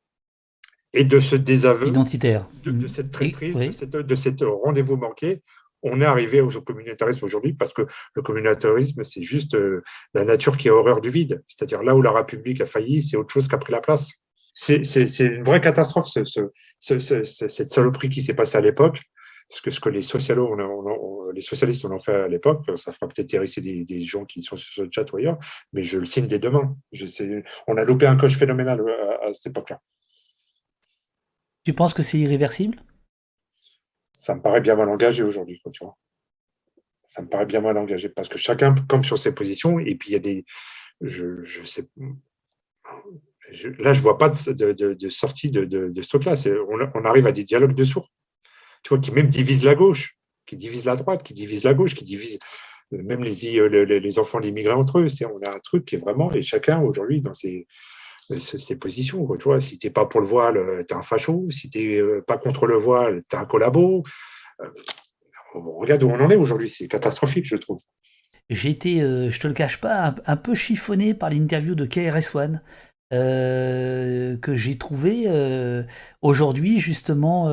Et 0.95 1.05
de 1.05 1.21
ce 1.21 1.37
désaveu, 1.37 1.89
identitaire, 1.89 2.49
de, 2.65 2.87
cette 2.87 3.13
traîtrise, 3.13 3.55
de, 3.55 4.03
de 4.03 4.15
cet 4.15 4.41
rendez-vous 4.41 4.97
manqué, 4.97 5.43
on 5.83 6.01
est 6.01 6.05
arrivé 6.05 6.41
au 6.41 6.51
communautarisme 6.63 7.25
aujourd'hui 7.25 7.53
parce 7.53 7.73
que 7.73 7.83
le 8.15 8.23
communautarisme, 8.23 9.05
c'est 9.05 9.23
juste 9.23 9.55
euh, 9.55 9.83
la 10.15 10.25
nature 10.25 10.57
qui 10.57 10.69
a 10.69 10.75
horreur 10.75 11.01
du 11.01 11.11
vide. 11.11 11.43
C'est-à-dire 11.47 11.83
là 11.83 11.95
où 11.95 12.03
la 12.03 12.13
République 12.13 12.61
a 12.61 12.67
failli, 12.67 13.03
c'est 13.03 13.17
autre 13.17 13.33
chose 13.33 13.49
qui 13.49 13.55
a 13.55 13.59
pris 13.59 13.73
la 13.73 13.81
place. 13.81 14.13
C'est 14.55 14.83
une 15.21 15.45
vraie 15.45 15.61
catastrophe, 15.61 16.09
cette 16.09 17.69
saloperie 17.69 18.11
qui 18.11 18.23
s'est 18.23 18.35
passée 18.35 18.59
à 18.59 18.61
l'époque. 18.61 19.01
Ce 19.51 19.63
que, 19.63 19.71
ce 19.71 19.81
que 19.81 19.89
les, 19.89 20.03
socialistes 20.03 21.85
en 21.87 21.93
ont 21.93 21.99
fait 21.99 22.15
à 22.15 22.29
l'époque, 22.29 22.67
ça 22.77 22.93
fera 22.93 23.09
peut-être 23.09 23.33
hérisser 23.33 23.63
des, 23.63 24.03
gens 24.03 24.27
qui 24.27 24.43
sont 24.43 24.57
sur 24.57 24.85
ce 24.85 24.89
chat 24.91 25.11
ou 25.13 25.17
ailleurs, 25.17 25.39
mais 25.73 25.83
je 25.83 25.97
le 25.99 26.05
signe 26.05 26.27
dès 26.27 26.39
demain. 26.39 26.77
On 27.67 27.77
a 27.77 27.85
loupé 27.85 28.07
un 28.07 28.17
coche 28.17 28.37
phénoménal 28.37 28.81
euh, 28.81 29.17
à 29.23 29.33
cette 29.33 29.47
époque-là. 29.47 29.81
Tu 31.65 31.73
penses 31.73 31.95
que 31.95 32.03
c'est 32.03 32.19
irréversible? 32.19 32.83
Ça 34.13 34.35
me 34.35 34.43
paraît 34.43 34.61
bien 34.61 34.77
mal 34.77 34.89
engagé 34.89 35.23
aujourd'hui, 35.23 35.61
tu 35.73 35.85
vois. 35.85 35.97
Ça 37.07 37.23
me 37.23 37.29
paraît 37.29 37.47
bien 37.47 37.61
mal 37.61 37.77
engagé 37.79 38.09
parce 38.09 38.29
que 38.29 38.39
chacun 38.39 38.75
comme 38.89 39.05
sur 39.05 39.19
ses 39.19 39.33
positions 39.33 39.79
et 39.79 39.95
puis 39.95 40.11
il 40.11 40.13
y 40.13 40.17
a 40.17 40.21
des. 40.21 40.45
Je, 41.01 41.43
je 41.43 41.65
sais. 41.65 41.89
là, 43.79 43.93
je 43.93 44.03
vois 44.03 44.19
pas 44.19 44.29
de, 44.29 45.09
sortie 45.09 45.51
de, 45.51 46.03
ce 46.03 46.09
truc-là. 46.09 46.35
On, 46.69 47.01
on, 47.01 47.05
arrive 47.05 47.27
à 47.27 47.33
des 47.33 47.45
dialogues 47.45 47.75
de 47.75 47.85
sourds, 47.85 48.11
tu 48.83 48.91
vois, 48.91 48.99
qui 48.99 49.13
même 49.13 49.29
divisent 49.29 49.65
la 49.65 49.75
gauche, 49.75 50.19
qui 50.45 50.57
divisent 50.57 50.85
la 50.85 50.97
droite, 50.97 51.23
qui 51.23 51.35
divisent 51.35 51.65
la 51.65 51.75
gauche, 51.75 51.95
qui 51.95 52.05
divisent 52.05 52.39
même 52.91 53.23
les, 53.23 53.69
les, 53.69 54.01
les 54.01 54.19
enfants 54.19 54.41
d'immigrés 54.41 54.73
entre 54.73 54.99
eux. 54.99 55.07
On 55.23 55.43
a 55.47 55.55
un 55.55 55.61
truc 55.61 55.85
qui 55.85 55.95
est 55.95 55.99
vraiment, 55.99 56.33
et 56.33 56.43
chacun 56.43 56.81
aujourd'hui 56.81 57.21
dans 57.21 57.35
ses, 57.35 57.67
ces 58.37 58.77
positions. 58.77 59.27
Tu 59.37 59.45
vois, 59.45 59.61
si 59.61 59.79
tu 59.79 59.87
n'es 59.87 59.93
pas 59.93 60.07
pour 60.07 60.21
le 60.21 60.27
voile, 60.27 60.57
euh, 60.57 60.83
tu 60.87 60.95
es 60.95 60.97
un 60.97 61.03
facho. 61.03 61.51
Si 61.51 61.71
tu 61.71 61.79
n'es 61.79 61.97
euh, 61.97 62.23
pas 62.27 62.39
contre 62.39 62.67
le 62.67 62.77
voile, 62.77 63.23
tu 63.29 63.37
es 63.37 63.39
un 63.39 63.45
collabo. 63.45 64.03
Euh, 64.61 64.69
regarde 65.55 66.03
où 66.03 66.11
on 66.11 66.21
en 66.21 66.31
est 66.31 66.37
aujourd'hui. 66.37 66.69
C'est 66.69 66.89
catastrophique, 66.89 67.47
je 67.47 67.57
trouve. 67.57 67.79
J'ai 68.51 68.71
été, 68.71 69.01
je 69.01 69.39
te 69.39 69.47
le 69.47 69.53
cache 69.53 69.79
pas, 69.79 70.15
un, 70.25 70.37
peu 70.37 70.55
chiffonné 70.55 71.13
par 71.13 71.29
l'interview 71.29 71.75
de 71.75 71.85
KRS-One. 71.85 72.63
que 73.11 74.57
j'ai 74.57 74.79
trouvé 74.79 75.27
aujourd'hui 76.23 76.81
justement 76.81 77.51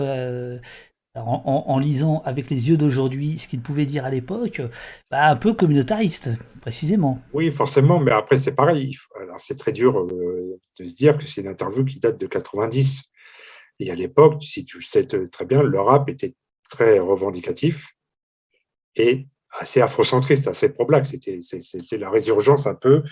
en, 1.15 1.80
lisant 1.80 2.21
avec 2.25 2.49
les 2.49 2.69
yeux 2.69 2.78
d'aujourd'hui 2.78 3.39
ce 3.39 3.47
qu'il 3.47 3.62
pouvait 3.62 3.86
dire 3.86 4.06
à 4.06 4.10
l'époque, 4.10 4.62
bah, 5.10 5.30
un 5.30 5.36
peu 5.36 5.54
communautariste, 5.54 6.30
précisément. 6.62 7.21
Oui, 7.34 7.51
forcément, 7.51 7.99
mais 7.99 8.12
après 8.12 8.38
c'est 8.38 8.54
pareil. 8.54 8.97
C'est 9.38 9.58
très 9.58 9.71
dur 9.71 9.99
euh, 9.99 10.60
de 10.80 10.84
se 10.84 10.95
dire 10.95 11.17
que 11.17 11.23
c'est 11.25 11.41
une 11.41 11.47
interview 11.47 11.86
qui 11.86 11.99
date 11.99 12.17
de 12.17 12.28
90. 12.28 13.04
Et 13.80 13.91
à 13.91 13.95
l'époque, 13.95 14.41
si 14.41 14.65
tu 14.65 14.78
le 14.78 14.84
sais 14.84 15.06
très 15.06 15.45
bien, 15.45 15.63
le 15.63 15.80
rap 15.80 16.10
était 16.10 16.36
très 16.69 16.99
revendicatif 16.99 17.93
et 18.95 19.28
assez 19.51 19.82
afrocentriste, 19.82 20.47
assez 20.47 20.69
pro-black. 20.69 21.06
C'est 21.08 21.97
la 21.97 22.10
résurgence 22.10 22.67
un 22.67 22.75
peu 22.75 23.04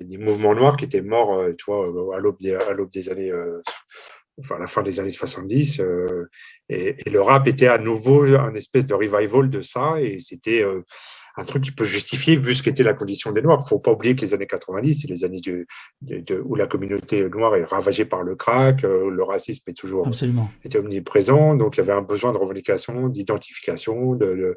des 0.00 0.18
mouvements 0.18 0.54
noirs 0.54 0.76
qui 0.76 0.84
étaient 0.84 1.02
morts, 1.02 1.34
euh, 1.34 1.52
vois, 1.66 2.16
à 2.16 2.20
l'aube 2.20 2.38
des, 2.90 3.08
années 3.08 3.32
euh, 4.38 4.42
enfin 4.42 4.58
la 4.58 4.66
fin 4.66 4.82
des 4.82 5.00
années 5.00 5.10
70, 5.10 5.80
euh, 5.80 6.28
et, 6.68 6.96
le 7.10 7.20
rap 7.20 7.46
était 7.46 7.66
à 7.66 7.78
nouveau 7.78 8.24
un 8.24 8.54
espèce 8.54 8.86
de 8.86 8.94
revival 8.94 9.50
de 9.50 9.62
ça, 9.62 10.00
et 10.00 10.18
c'était 10.18 10.62
euh, 10.62 10.82
un 11.36 11.44
truc 11.44 11.64
qui 11.64 11.72
peut 11.72 11.84
justifier 11.84 12.36
vu 12.36 12.54
ce 12.54 12.62
qu'était 12.62 12.82
la 12.82 12.94
condition 12.94 13.32
des 13.32 13.42
Noirs. 13.42 13.60
Il 13.64 13.68
faut 13.68 13.78
pas 13.78 13.92
oublier 13.92 14.14
que 14.14 14.20
les 14.20 14.34
années 14.34 14.46
90, 14.46 15.00
c'est 15.00 15.08
les 15.08 15.24
années 15.24 15.40
de, 15.40 16.40
où 16.44 16.54
la 16.54 16.66
communauté 16.66 17.28
noire 17.28 17.56
est 17.56 17.64
ravagée 17.64 18.04
par 18.04 18.22
le 18.22 18.36
crack, 18.36 18.84
euh, 18.84 19.10
le 19.10 19.22
racisme 19.22 19.68
est 19.68 19.74
toujours 19.74 20.06
Absolument. 20.06 20.50
était 20.64 20.78
omniprésent, 20.78 21.54
donc 21.56 21.76
il 21.76 21.78
y 21.78 21.82
avait 21.82 21.92
un 21.92 22.02
besoin 22.02 22.32
de 22.32 22.38
revendication, 22.38 23.08
d'identification, 23.08 24.14
de, 24.14 24.56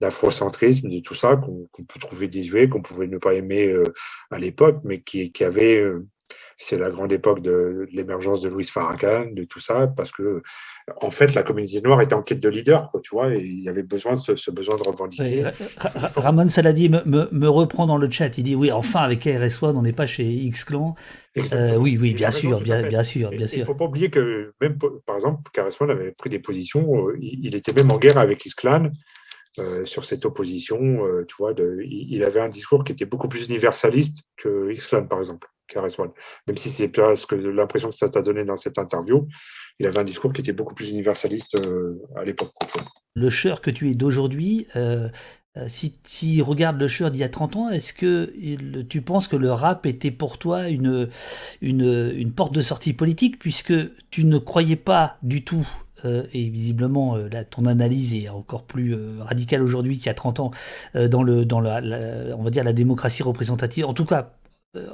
d'afrocentrisme, 0.00 0.88
de 0.88 1.00
tout 1.00 1.14
ça 1.14 1.36
qu'on 1.36 1.68
peut 1.84 2.00
trouver 2.00 2.28
désuet, 2.28 2.68
qu'on 2.68 2.82
pouvait 2.82 3.06
ne 3.06 3.18
pas 3.18 3.34
aimer 3.34 3.72
à 4.30 4.38
l'époque, 4.38 4.80
mais 4.84 5.00
qui, 5.00 5.32
qui 5.32 5.44
avait 5.44 5.84
c'est 6.56 6.76
la 6.76 6.90
grande 6.90 7.12
époque 7.12 7.40
de, 7.40 7.86
l'émergence 7.92 8.40
de 8.40 8.48
Louis 8.48 8.64
Farrakhan, 8.64 9.26
de 9.32 9.44
tout 9.44 9.60
ça, 9.60 9.86
parce 9.86 10.10
que 10.10 10.42
en 11.00 11.10
fait, 11.10 11.34
la 11.34 11.42
communauté 11.42 11.80
noire 11.80 12.00
était 12.00 12.14
en 12.14 12.22
quête 12.22 12.40
de 12.40 12.48
leader, 12.48 12.88
quoi, 12.88 13.00
tu 13.00 13.10
vois, 13.10 13.32
et 13.34 13.40
il 13.40 13.62
y 13.62 13.68
avait 13.68 13.82
besoin 13.82 14.14
de 14.14 14.36
ce, 14.36 14.50
besoin 14.50 14.76
de 14.76 14.82
revendiquer. 14.82 15.44
Ramon 16.16 16.48
Saladi 16.48 16.88
me, 16.88 17.48
reprend 17.48 17.86
dans 17.86 17.96
le 17.96 18.10
chat. 18.10 18.36
Il 18.38 18.44
dit 18.44 18.54
oui, 18.54 18.72
enfin 18.72 19.00
avec 19.00 19.20
KRS-One, 19.20 19.76
on 19.76 19.82
n'est 19.82 19.92
pas 19.92 20.06
chez 20.06 20.24
X 20.24 20.64
Clan. 20.64 20.94
Euh, 21.52 21.76
oui, 21.76 21.96
oui, 22.00 22.14
bien 22.14 22.30
sûr, 22.30 22.60
bien, 22.60 22.82
bien, 22.82 23.04
sûr, 23.04 23.30
bien 23.30 23.46
sûr. 23.46 23.58
Il 23.58 23.60
ne 23.60 23.66
faut 23.66 23.74
pas 23.74 23.84
oublier 23.84 24.10
que 24.10 24.52
même, 24.60 24.78
par 25.06 25.16
exemple, 25.16 25.50
KRS-One 25.52 25.90
avait 25.90 26.12
pris 26.12 26.30
des 26.30 26.40
positions. 26.40 27.08
Euh, 27.08 27.16
il, 27.20 27.54
était 27.54 27.72
même 27.72 27.90
en 27.92 27.98
guerre 27.98 28.18
avec 28.18 28.44
X 28.44 28.54
Clan. 28.54 28.90
Euh, 29.58 29.84
sur 29.84 30.04
cette 30.04 30.24
opposition, 30.24 31.02
tu 31.26 31.34
vois, 31.36 31.52
de, 31.52 31.80
il, 31.84 32.22
avait 32.22 32.40
un 32.40 32.48
discours 32.48 32.84
qui 32.84 32.92
était 32.92 33.06
beaucoup 33.06 33.28
plus 33.28 33.46
universaliste 33.46 34.22
que 34.36 34.70
X-Clan, 34.70 35.06
par 35.06 35.18
exemple. 35.18 35.48
Même 36.46 36.56
si 36.56 36.70
c'est 36.70 36.90
que 36.90 37.34
l'impression 37.34 37.88
que 37.88 37.94
ça 37.94 38.08
t'a 38.08 38.22
donné 38.22 38.44
dans 38.44 38.56
cette 38.56 38.78
interview, 38.78 39.26
il 39.78 39.86
avait 39.86 39.98
un 39.98 40.04
discours 40.04 40.32
qui 40.32 40.40
était 40.40 40.52
beaucoup 40.52 40.74
plus 40.74 40.90
universaliste 40.90 41.54
euh, 41.64 42.02
à 42.16 42.24
l'époque. 42.24 42.52
Le 43.14 43.30
Cher 43.30 43.60
que 43.60 43.70
tu 43.70 43.90
es 43.90 43.94
d'aujourd'hui, 43.94 44.66
euh, 44.76 45.08
euh, 45.56 45.64
si 45.68 45.92
tu 45.92 46.42
regardes 46.42 46.78
le 46.78 46.88
Cher 46.88 47.10
d'il 47.10 47.20
y 47.20 47.24
a 47.24 47.28
30 47.28 47.56
ans, 47.56 47.68
est-ce 47.70 47.92
que 47.92 48.32
tu 48.82 49.02
penses 49.02 49.28
que 49.28 49.36
le 49.36 49.52
rap 49.52 49.86
était 49.86 50.10
pour 50.10 50.38
toi 50.38 50.68
une, 50.68 51.08
une, 51.60 52.32
porte 52.32 52.54
de 52.54 52.60
sortie 52.60 52.92
politique, 52.92 53.38
puisque 53.38 53.74
tu 54.10 54.24
ne 54.24 54.38
croyais 54.38 54.76
pas 54.76 55.18
du 55.22 55.44
tout 55.44 55.66
et 56.04 56.48
visiblement 56.48 57.16
ton 57.50 57.66
analyse 57.66 58.14
est 58.14 58.28
encore 58.28 58.62
plus 58.62 58.94
radicale 59.18 59.62
aujourd'hui 59.62 59.96
qu'il 59.96 60.06
y 60.06 60.10
a 60.10 60.14
30 60.14 60.38
ans 60.38 60.50
dans 60.94 61.24
le 61.24 61.44
dans 61.44 61.58
la, 61.58 61.80
on 62.36 62.44
va 62.44 62.50
dire 62.50 62.62
la 62.62 62.72
démocratie 62.72 63.24
représentative 63.24 63.84
en 63.84 63.94
tout 63.94 64.04
cas 64.04 64.37
euh, 64.76 64.86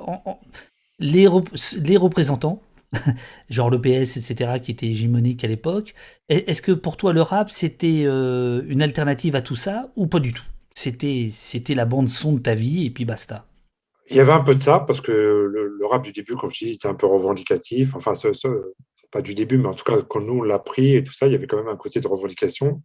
les, 0.98 1.26
représentants, 1.26 2.62
genre 3.50 3.70
le 3.70 3.84
etc., 3.86 4.60
qui 4.62 4.70
étaient 4.70 4.86
hégémoniques 4.86 5.44
à 5.44 5.48
l'époque, 5.48 5.94
est-ce 6.28 6.62
que 6.62 6.72
pour 6.72 6.96
toi 6.96 7.12
le 7.12 7.22
rap 7.22 7.50
c'était 7.50 8.04
euh, 8.06 8.62
une 8.68 8.82
alternative 8.82 9.36
à 9.36 9.42
tout 9.42 9.56
ça 9.56 9.90
ou 9.96 10.06
pas 10.06 10.20
du 10.20 10.32
tout? 10.32 10.44
C'était 10.74 11.74
la 11.74 11.86
bande 11.86 12.08
son 12.08 12.34
de 12.34 12.40
ta 12.40 12.54
vie 12.54 12.86
et 12.86 12.90
puis 12.90 13.04
basta. 13.04 13.46
Il 14.10 14.16
y 14.16 14.20
avait 14.20 14.32
un 14.32 14.40
peu 14.40 14.54
de 14.54 14.62
ça 14.62 14.80
parce 14.80 15.00
que 15.00 15.12
le, 15.12 15.86
rap 15.86 16.02
du 16.02 16.12
début, 16.12 16.34
comme 16.34 16.50
je 16.52 16.64
dis, 16.64 16.70
était 16.72 16.88
un 16.88 16.94
peu 16.94 17.06
revendicatif. 17.06 17.94
Enfin, 17.94 18.14
ce, 18.14 18.28
pas 19.14 19.22
du 19.22 19.32
début, 19.32 19.58
mais 19.58 19.68
en 19.68 19.74
tout 19.74 19.84
cas, 19.84 20.02
quand 20.02 20.20
nous 20.20 20.40
on 20.40 20.42
l'a 20.42 20.58
pris 20.58 20.96
et 20.96 21.04
tout 21.04 21.12
ça, 21.12 21.28
il 21.28 21.32
y 21.32 21.36
avait 21.36 21.46
quand 21.46 21.56
même 21.56 21.68
un 21.68 21.76
côté 21.76 22.00
de 22.00 22.08
revendication. 22.08 22.82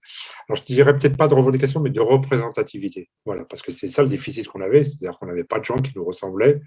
Alors, 0.47 0.57
je 0.57 0.63
dirais 0.63 0.95
peut-être 0.95 1.17
pas 1.17 1.27
de 1.27 1.33
revendication, 1.33 1.81
mais 1.81 1.89
de 1.89 1.99
représentativité. 1.99 3.09
Voilà, 3.25 3.45
parce 3.45 3.63
que 3.63 3.71
c'est 3.71 3.87
ça 3.87 4.03
le 4.03 4.09
déficit 4.09 4.47
qu'on 4.47 4.61
avait, 4.61 4.83
c'est-à-dire 4.83 5.17
qu'on 5.17 5.25
n'avait 5.25 5.43
pas 5.43 5.57
de 5.57 5.65
gens 5.65 5.77
qui 5.77 5.91
nous 5.95 6.05
ressemblaient 6.05 6.61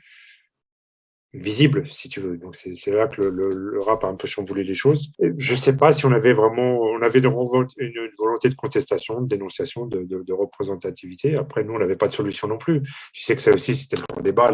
visible, 1.35 1.87
si 1.87 2.09
tu 2.09 2.20
veux. 2.20 2.37
Donc 2.37 2.57
c'est 2.57 2.90
là 2.90 3.09
que 3.09 3.22
le, 3.22 3.81
rap 3.81 4.05
a 4.05 4.09
un 4.09 4.16
peu 4.16 4.27
chamboulé 4.27 4.64
les 4.64 4.75
choses. 4.75 5.12
je 5.38 5.53
ne 5.53 5.57
sais 5.57 5.77
pas 5.77 5.92
si 5.92 6.05
on 6.05 6.12
avait 6.12 6.33
vraiment, 6.33 6.79
on 6.81 7.01
avait 7.01 7.20
une, 7.20 7.29
volonté 7.29 8.48
de 8.48 8.55
contestation, 8.55 9.20
de 9.22 9.29
dénonciation, 9.29 9.87
de, 9.87 10.33
représentativité. 10.33 11.37
Après, 11.37 11.64
nous, 11.64 11.75
on 11.75 11.79
n'avait 11.79 11.96
pas 11.96 12.09
de 12.09 12.12
solution 12.12 12.48
non 12.48 12.59
plus. 12.59 12.83
Tu 13.12 13.22
sais 13.22 13.35
que 13.35 13.42
ça 13.42 13.53
aussi, 13.53 13.75
c'était 13.75 13.96
le 13.96 14.03
grand 14.11 14.20
débat. 14.20 14.53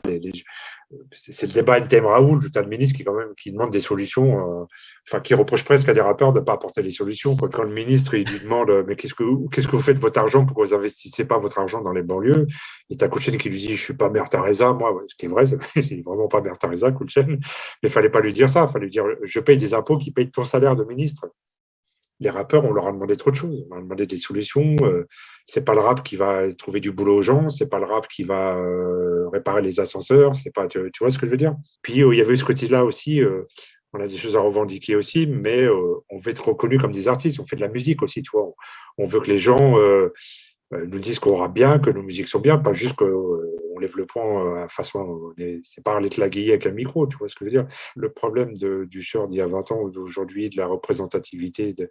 C'est 1.13 1.47
le 1.47 1.53
débat 1.53 1.79
NTM 1.79 2.07
Raoul, 2.07 2.51
tu 2.51 2.59
as 2.59 2.63
le 2.63 2.69
ministre 2.69 2.97
qui, 2.97 3.05
quand 3.05 3.15
même, 3.15 3.35
qui 3.37 3.53
demande 3.53 3.71
des 3.71 3.81
solutions, 3.81 4.63
euh, 4.63 4.65
enfin, 5.07 5.21
qui 5.21 5.35
reproche 5.35 5.65
presque 5.65 5.89
à 5.89 5.95
des 5.95 6.01
rappeurs 6.01 6.33
de 6.33 6.41
ne 6.41 6.45
pas 6.45 6.55
apporter 6.55 6.83
les 6.83 6.91
solutions. 6.91 7.37
Quand 7.37 7.63
le 7.63 7.73
ministre, 7.73 8.15
il 8.15 8.27
lui 8.29 8.41
demande, 8.41 8.71
mais 8.87 8.97
qu'est-ce 8.97 9.15
que, 9.15 9.25
que 9.51 9.71
vous 9.71 9.83
faites 9.83 9.97
de 9.97 10.01
votre 10.01 10.19
argent, 10.19 10.47
pourquoi 10.47 10.65
vous 10.65 10.75
investissez 10.75 11.25
pas 11.25 11.39
votre 11.39 11.59
argent 11.59 11.83
dans 11.83 11.93
les 11.93 12.03
banlieues? 12.03 12.47
Et 12.91 12.97
tu 12.97 13.05
as 13.05 13.09
Kouchen 13.09 13.37
qui 13.37 13.51
lui 13.51 13.59
dit, 13.59 13.77
je 13.77 13.83
suis 13.83 13.95
pas 13.95 14.09
mère 14.09 14.29
Teresa, 14.29 14.73
moi, 14.73 15.03
ce 15.07 15.15
qui 15.15 15.27
est 15.27 15.29
vrai, 15.29 15.45
c'est 15.47 15.57
vraiment 16.05 16.29
pas 16.29 16.41
mère 16.41 16.57
Teresa, 16.57 16.91
Kouchen. 16.91 17.29
Mais 17.29 17.39
il 17.83 17.91
fallait 17.91 18.11
pas 18.11 18.21
lui 18.21 18.33
dire 18.33 18.49
ça, 18.49 18.67
il 18.69 18.73
fallait 18.73 18.87
lui 18.87 18.91
dire, 18.91 19.05
je 19.23 19.41
paye 19.41 19.59
des 19.59 19.75
impôts 19.75 19.99
qui 19.99 20.11
payent 20.11 20.31
ton 20.31 20.45
salaire 20.45 20.75
de 20.75 20.85
ministre 20.85 21.29
les 22.21 22.31
rappeurs, 22.31 22.65
on 22.65 22.73
leur 22.73 22.89
a 22.89 22.93
demandé 22.93 23.17
trop 23.17 23.31
de 23.31 23.37
choses. 23.37 23.65
On 23.67 23.75
leur 23.75 23.79
a 23.79 23.83
demandé 23.83 24.07
des 24.07 24.19
solutions. 24.19 24.77
Euh, 24.83 25.07
c'est 25.47 25.65
pas 25.65 25.75
le 25.75 25.81
rap 25.81 26.03
qui 26.03 26.17
va 26.17 26.53
trouver 26.55 26.81
du 26.81 26.91
boulot 26.91 27.19
aux 27.19 27.23
gens. 27.23 27.49
C'est 27.49 27.69
pas 27.69 27.79
le 27.79 27.87
rap 27.87 28.09
qui 28.09 28.25
va 28.25 28.57
euh, 28.57 29.29
réparer 29.29 29.63
les 29.63 29.81
ascenseurs. 29.81 30.35
C'est 30.35 30.53
pas, 30.53 30.67
tu, 30.67 30.81
vois 31.01 31.11
ce 31.11 31.19
que 31.19 31.27
je 31.27 31.31
veux 31.31 31.37
dire? 31.37 31.55
Puis 31.83 32.03
euh, 32.03 32.13
il 32.13 32.19
y 32.19 32.21
avait 32.21 32.37
ce 32.37 32.45
côté-là 32.45 32.85
aussi. 32.85 33.23
on 33.93 34.01
a 34.01 34.07
des 34.07 34.17
choses 34.17 34.37
à 34.37 34.41
revendiquer 34.41 34.97
aussi, 34.97 35.27
mais 35.27 35.69
on 36.11 36.19
veut 36.19 36.31
être 36.31 36.49
reconnu 36.49 36.79
comme 36.79 36.93
des 36.93 37.09
artistes. 37.09 37.41
On 37.41 37.47
fait 37.47 37.57
de 37.57 37.63
la 37.63 37.69
musique 37.69 38.03
aussi, 38.03 38.23
tu 38.23 38.31
vois? 38.33 38.53
On 38.99 39.07
veut 39.07 39.21
que 39.21 39.29
les 39.29 39.39
gens 39.39 39.77
nous 40.73 40.99
disent 40.99 41.19
qu'on 41.19 41.37
rappe 41.37 41.55
bien, 41.55 41.79
que 41.79 41.91
nos 41.91 42.03
musiques 42.03 42.29
sont 42.29 42.41
bien, 42.41 42.59
pas 42.59 42.73
juste 42.73 42.97
lève 43.79 43.97
le 43.97 44.07
poing 44.07 44.63
à 44.65 44.69
façon. 44.69 45.33
C'est 45.63 45.83
pas 45.83 45.97
aller 45.97 46.11
te 46.11 46.21
la 46.21 46.27
avec 46.27 46.67
un 46.67 46.73
micro, 46.73 47.07
tu 47.07 47.17
vois 47.17 47.29
ce 47.29 47.35
que 47.35 47.41
je 47.41 47.45
veux 47.45 47.63
dire. 47.63 47.67
Le 47.97 48.13
problème 48.13 48.55
du 48.55 49.03
short 49.03 49.29
d'il 49.29 49.39
y 49.39 49.41
a 49.41 49.47
20 49.47 49.73
ans 49.73 49.81
ou 49.83 49.91
d'aujourd'hui, 49.91 50.51
de 50.51 50.57
la 50.57 50.67
représentativité, 50.67 51.75
de, 51.75 51.89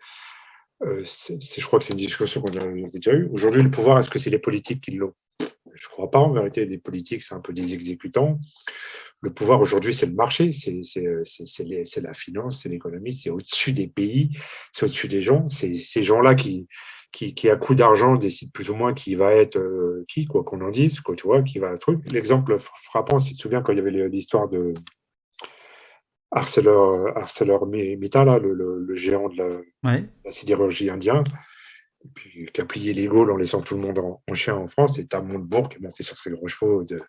je 0.82 1.66
crois 1.66 1.80
que 1.80 1.86
c'est 1.86 1.94
une 1.94 2.00
discussion 2.00 2.42
qu'on 2.42 2.58
a 2.58 2.90
déjà 2.90 3.14
eue. 3.14 3.28
Aujourd'hui, 3.32 3.64
le 3.64 3.72
pouvoir, 3.72 3.98
est-ce 4.00 4.10
que 4.10 4.20
c'est 4.20 4.30
les 4.30 4.40
politiques 4.40 4.82
qui 4.82 4.92
l'ont? 4.92 5.14
Je 5.74 5.88
crois 5.90 6.10
pas, 6.10 6.20
en 6.20 6.32
vérité. 6.32 6.66
Les 6.66 6.78
politiques, 6.78 7.24
c'est 7.24 7.36
un 7.36 7.40
peu 7.40 7.54
des 7.54 7.74
exécutants. 7.74 8.40
Le 9.22 9.32
pouvoir, 9.32 9.60
aujourd'hui, 9.62 9.94
c'est 9.94 10.06
le 10.06 10.14
marché, 10.14 10.52
c'est 10.54 12.02
la 12.02 12.14
finance, 12.14 12.62
c'est 12.62 12.70
l'économie, 12.70 13.14
c'est 13.14 13.32
au-dessus 13.32 13.74
des 13.74 13.88
pays, 13.88 14.38
c'est 14.72 14.86
au-dessus 14.86 15.08
des 15.08 15.22
gens. 15.22 15.50
C'est 15.50 15.74
ces 15.74 16.04
gens-là 16.04 16.36
qui, 16.36 16.68
qui, 17.12 17.50
à 17.50 17.56
coup 17.56 17.74
d'argent 17.74 18.16
décide 18.16 18.52
plus 18.52 18.70
ou 18.70 18.76
moins 18.76 18.94
qui 18.94 19.16
va 19.16 19.34
être 19.34 19.58
euh, 19.58 20.06
qui, 20.08 20.26
quoi 20.26 20.44
qu'on 20.44 20.62
en 20.62 20.70
dise, 20.70 21.00
quoi, 21.02 21.16
tu 21.16 21.26
vois, 21.26 21.42
qui 21.42 21.60
va 21.60 21.78
truc. 21.78 22.00
L'exemple 22.12 22.58
frappant, 22.60 23.20
si 23.20 23.32
tu 23.32 23.36
te 23.38 23.42
souviens, 23.42 23.62
quand 23.62 23.74
il 23.74 23.78
y 23.78 23.82
avait 23.82 24.08
l'histoire 24.08 24.48
de 24.50 24.74
Arcelor, 26.32 27.18
Arcelor-Mittal, 27.18 28.42
le, 28.42 28.54
le, 28.54 28.96
géant 28.96 29.30
de 29.30 29.66
la 29.84 30.32
sidérurgie 30.32 30.90
indien, 30.90 31.24
puis 32.14 32.50
qui 32.54 32.62
a 32.62 32.66
plié 32.66 32.94
les 32.94 33.06
Gaules 33.06 33.32
en 33.32 33.38
laissant 33.38 33.62
tout 33.62 33.76
le 33.76 33.82
monde 33.82 34.00
en, 34.00 34.34
chien 34.34 34.56
en 34.56 34.68
France, 34.68 34.98
et 35.00 35.06
t'as 35.06 35.22
Montebourg 35.22 35.70
qui 35.70 35.78
est 35.78 35.82
monté 35.82 36.04
sur 36.04 36.18
ses 36.18 36.32
gros 36.32 36.48
chevaux 36.48 36.84
de, 36.84 37.02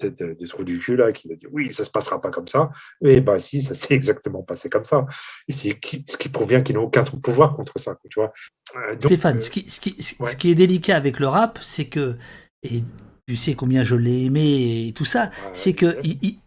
de, 0.00 0.08
de, 0.08 0.34
de, 0.34 0.46
trou 0.46 0.64
du 0.64 0.78
cul, 0.78 0.96
là, 0.96 1.12
qui 1.12 1.32
a 1.32 1.36
dit 1.36 1.46
oui, 1.50 1.72
ça 1.72 1.84
se 1.84 1.90
passera 1.90 2.20
pas 2.20 2.30
comme 2.30 2.48
ça. 2.48 2.70
Et 3.04 3.20
bah 3.20 3.38
si, 3.38 3.62
ça 3.62 3.74
s'est 3.74 3.94
exactement 3.94 4.42
passé 4.42 4.68
comme 4.68 4.84
ça. 4.84 5.06
Et 5.48 5.52
ce 5.52 5.68
qui 5.72 6.28
prouve 6.28 6.48
bien 6.48 6.62
qu'ils 6.62 6.76
n'ont 6.76 6.84
aucun 6.84 7.04
pouvoir 7.04 7.56
contre 7.56 7.78
ça, 7.78 7.96
tu 8.10 8.20
vois. 8.20 8.32
Euh, 8.76 8.96
Stéphane, 8.98 9.40
ce, 9.40 9.50
qui, 9.50 9.68
ce, 9.68 9.80
qui, 9.80 9.96
ce 10.00 10.36
qui 10.36 10.50
est 10.50 10.54
délicat 10.54 10.96
avec 10.96 11.18
le 11.18 11.28
rap, 11.28 11.58
c'est 11.62 11.86
que, 11.86 12.16
et 12.62 12.82
tu 13.26 13.36
sais 13.36 13.54
combien 13.54 13.84
je 13.84 13.94
l'ai 13.94 14.24
aimé 14.24 14.88
et 14.88 14.92
tout 14.92 15.04
ça, 15.04 15.30
c'est 15.52 15.74
que 15.74 15.98
il, 16.02 16.18
il, 16.22 16.38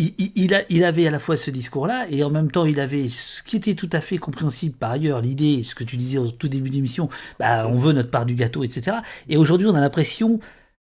il, 0.00 0.84
avait 0.84 1.06
à 1.06 1.10
la 1.10 1.18
fois 1.18 1.36
ce 1.36 1.50
discours-là 1.50 2.06
et 2.10 2.24
en 2.24 2.30
même 2.30 2.50
temps 2.50 2.64
il 2.64 2.80
avait 2.80 3.08
ce 3.08 3.42
qui 3.42 3.56
était 3.56 3.74
tout 3.74 3.90
à 3.92 4.00
fait 4.00 4.18
compréhensible 4.18 4.76
par 4.76 4.92
ailleurs, 4.92 5.20
l'idée, 5.20 5.62
ce 5.62 5.74
que 5.74 5.84
tu 5.84 5.96
disais 5.96 6.18
au 6.18 6.30
tout 6.30 6.48
début 6.48 6.70
d'émission, 6.70 7.08
bah, 7.38 7.66
on 7.68 7.78
veut 7.78 7.92
notre 7.92 8.10
part 8.10 8.26
du 8.26 8.34
gâteau, 8.34 8.64
etc. 8.64 8.98
Et 9.28 9.36
aujourd'hui 9.36 9.66
on 9.66 9.74
a 9.74 9.80
l'impression, 9.80 10.40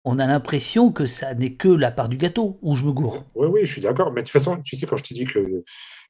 on 0.04 0.20
a 0.20 0.26
l'impression 0.26 0.92
que 0.92 1.06
ça 1.06 1.34
n'est 1.34 1.54
que 1.54 1.70
la 1.70 1.92
part 1.92 2.10
du 2.10 2.18
gâteau, 2.18 2.58
où 2.62 2.76
je 2.76 2.86
me 2.86 2.92
gourre. 2.92 3.24
Oui, 3.36 3.48
oui, 3.48 3.62
je 3.64 3.72
suis 3.72 3.82
d'accord. 3.82 4.12
Mais 4.12 4.22
de 4.22 4.26
toute 4.26 4.34
façon, 4.34 4.58
tu 4.62 4.76
sais, 4.76 4.86
quand 4.86 4.98
je 4.98 5.04
te 5.04 5.14
dis 5.14 5.26
que 5.26 5.64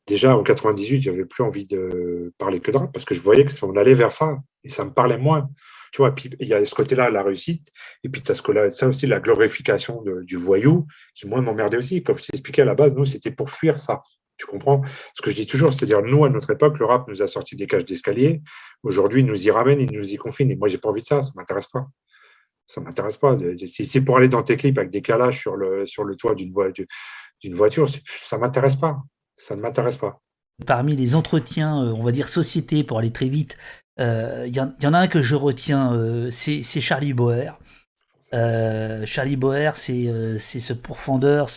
déjà 0.07 0.35
en 0.35 0.43
98, 0.43 1.01
j'avais 1.01 1.25
plus 1.25 1.43
envie 1.43 1.65
de 1.65 2.33
parler 2.37 2.59
que 2.59 2.71
de 2.71 2.77
rap 2.77 2.91
parce 2.91 3.05
que 3.05 3.15
je 3.15 3.19
voyais 3.19 3.45
que 3.45 3.53
on 3.65 3.75
allait 3.75 3.93
vers 3.93 4.11
ça 4.11 4.37
et 4.63 4.69
ça 4.69 4.85
me 4.85 4.91
parlait 4.91 5.17
moins. 5.17 5.49
Tu 5.93 6.01
vois, 6.01 6.15
puis 6.15 6.31
il 6.39 6.47
y 6.47 6.55
a 6.55 6.65
ce 6.65 6.73
côté-là, 6.73 7.11
la 7.11 7.21
réussite, 7.21 7.69
et 8.03 8.09
puis 8.09 8.23
tu 8.23 8.31
as 8.31 8.35
ce 8.35 8.51
là 8.51 8.71
ça 8.71 8.87
aussi, 8.87 9.05
la 9.05 9.19
glorification 9.19 10.03
du 10.23 10.35
voyou, 10.35 10.87
qui 11.13 11.27
moi 11.27 11.39
m'emmerdait 11.39 11.77
aussi. 11.77 12.01
Comme 12.01 12.17
je 12.17 12.23
t'expliquais 12.23 12.63
à 12.63 12.65
la 12.65 12.73
base, 12.73 12.95
nous, 12.95 13.05
c'était 13.05 13.29
pour 13.29 13.51
fuir 13.51 13.79
ça. 13.79 14.01
Tu 14.37 14.47
comprends? 14.47 14.81
Ce 15.13 15.21
que 15.21 15.29
je 15.29 15.35
dis 15.35 15.45
toujours, 15.45 15.71
c'est-à-dire, 15.71 16.01
nous, 16.01 16.25
à 16.25 16.31
notre 16.31 16.49
époque, 16.49 16.79
le 16.79 16.85
rap 16.85 17.07
nous 17.07 17.21
a 17.21 17.27
sorti 17.27 17.55
des 17.55 17.67
cages 17.67 17.85
d'escalier. 17.85 18.41
Aujourd'hui, 18.81 19.21
il 19.21 19.27
nous 19.27 19.47
y 19.47 19.51
ramène, 19.51 19.79
il 19.81 19.91
nous 19.91 20.11
y 20.11 20.15
confine. 20.15 20.49
Et 20.49 20.55
moi, 20.55 20.67
j'ai 20.67 20.79
pas 20.79 20.89
envie 20.89 21.03
de 21.03 21.05
ça, 21.05 21.21
ça 21.21 21.31
m'intéresse 21.35 21.67
pas. 21.67 21.85
Ça 22.65 22.81
m'intéresse 22.81 23.17
pas. 23.17 23.37
Si 23.67 23.85
c'est 23.85 24.01
pour 24.01 24.17
aller 24.17 24.29
dans 24.29 24.41
tes 24.41 24.57
clips 24.57 24.79
avec 24.79 24.89
des 24.89 25.03
calages 25.03 25.41
sur 25.41 25.55
le, 25.55 25.85
sur 25.85 26.05
le 26.05 26.15
toit 26.15 26.33
d'une 26.33 26.51
voiture, 27.53 27.87
ça 28.17 28.39
m'intéresse 28.39 28.77
pas. 28.77 28.97
Ça 29.37 29.55
ne 29.55 29.61
m'intéresse 29.61 29.97
pas. 29.97 30.19
Parmi 30.65 30.95
les 30.95 31.15
entretiens, 31.15 31.83
euh, 31.83 31.93
on 31.93 32.03
va 32.03 32.11
dire 32.11 32.29
société, 32.29 32.83
pour 32.83 32.99
aller 32.99 33.11
très 33.11 33.27
vite, 33.27 33.57
euh, 33.99 34.45
il 34.47 34.55
y, 34.55 34.59
en 34.59 34.93
a 34.93 34.97
un 34.97 35.07
que 35.07 35.21
je 35.21 35.35
retiens, 35.35 35.93
euh, 35.93 36.29
c'est 36.31 36.63
Charlie 36.63 37.13
Boer. 37.13 37.59
Charlie 39.05 39.35
Boer, 39.35 39.71
c'est 39.75 40.39
ce 40.39 40.73
pourfendeur 40.73 41.49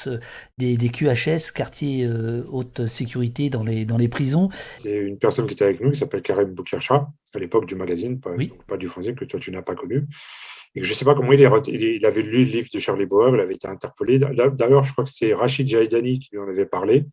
des, 0.59 0.77
des, 0.77 0.89
QHS, 0.91 1.53
quartier 1.55 2.07
haute 2.49 2.87
sécurité 2.87 3.49
dans 3.49 3.65
les, 3.65 3.87
dans 3.87 3.97
les 3.97 4.09
prisons. 4.09 4.51
C'est 4.79 4.95
une 4.95 5.17
personne 5.17 5.47
qui 5.47 5.55
était 5.55 5.65
avec 5.65 5.81
nous 5.81 5.93
qui 5.93 5.99
s'appelle 5.99 6.21
Karim 6.21 6.53
Boukircha, 6.53 7.09
à 7.35 7.39
l'époque 7.39 7.65
du 7.65 7.77
magazine, 7.77 8.21
pas, 8.21 8.33
pas 8.67 8.77
du 8.77 8.89
fanzine 8.89 9.15
que 9.15 9.25
toi 9.25 9.41
tu 9.41 9.51
n'as 9.53 9.63
pas 9.63 9.75
connu. 9.75 10.07
Et 10.77 10.83
je 10.83 10.91
ne 10.91 10.95
sais 10.95 11.07
pas 11.07 11.15
comment 11.15 11.33
il, 11.33 11.41
est, 11.41 11.69
il, 11.69 12.05
avait 12.05 12.21
lu 12.21 12.45
le 12.45 12.51
livre 12.51 12.69
de 12.73 12.79
Charlie 12.79 13.07
Boer, 13.07 13.33
il 13.33 13.41
avait 13.41 13.55
été 13.55 13.67
interpellé. 13.67 14.19
D'ailleurs, 14.19 14.85
je 14.85 14.93
crois 14.93 15.05
que 15.05 15.11
c'est 15.11 15.33
Rachid 15.33 15.67
Jaidani 15.67 16.19
qui 16.19 16.29
lui 16.33 16.39
en 16.39 16.49
avait 16.49 16.67
parlé. 16.67 17.07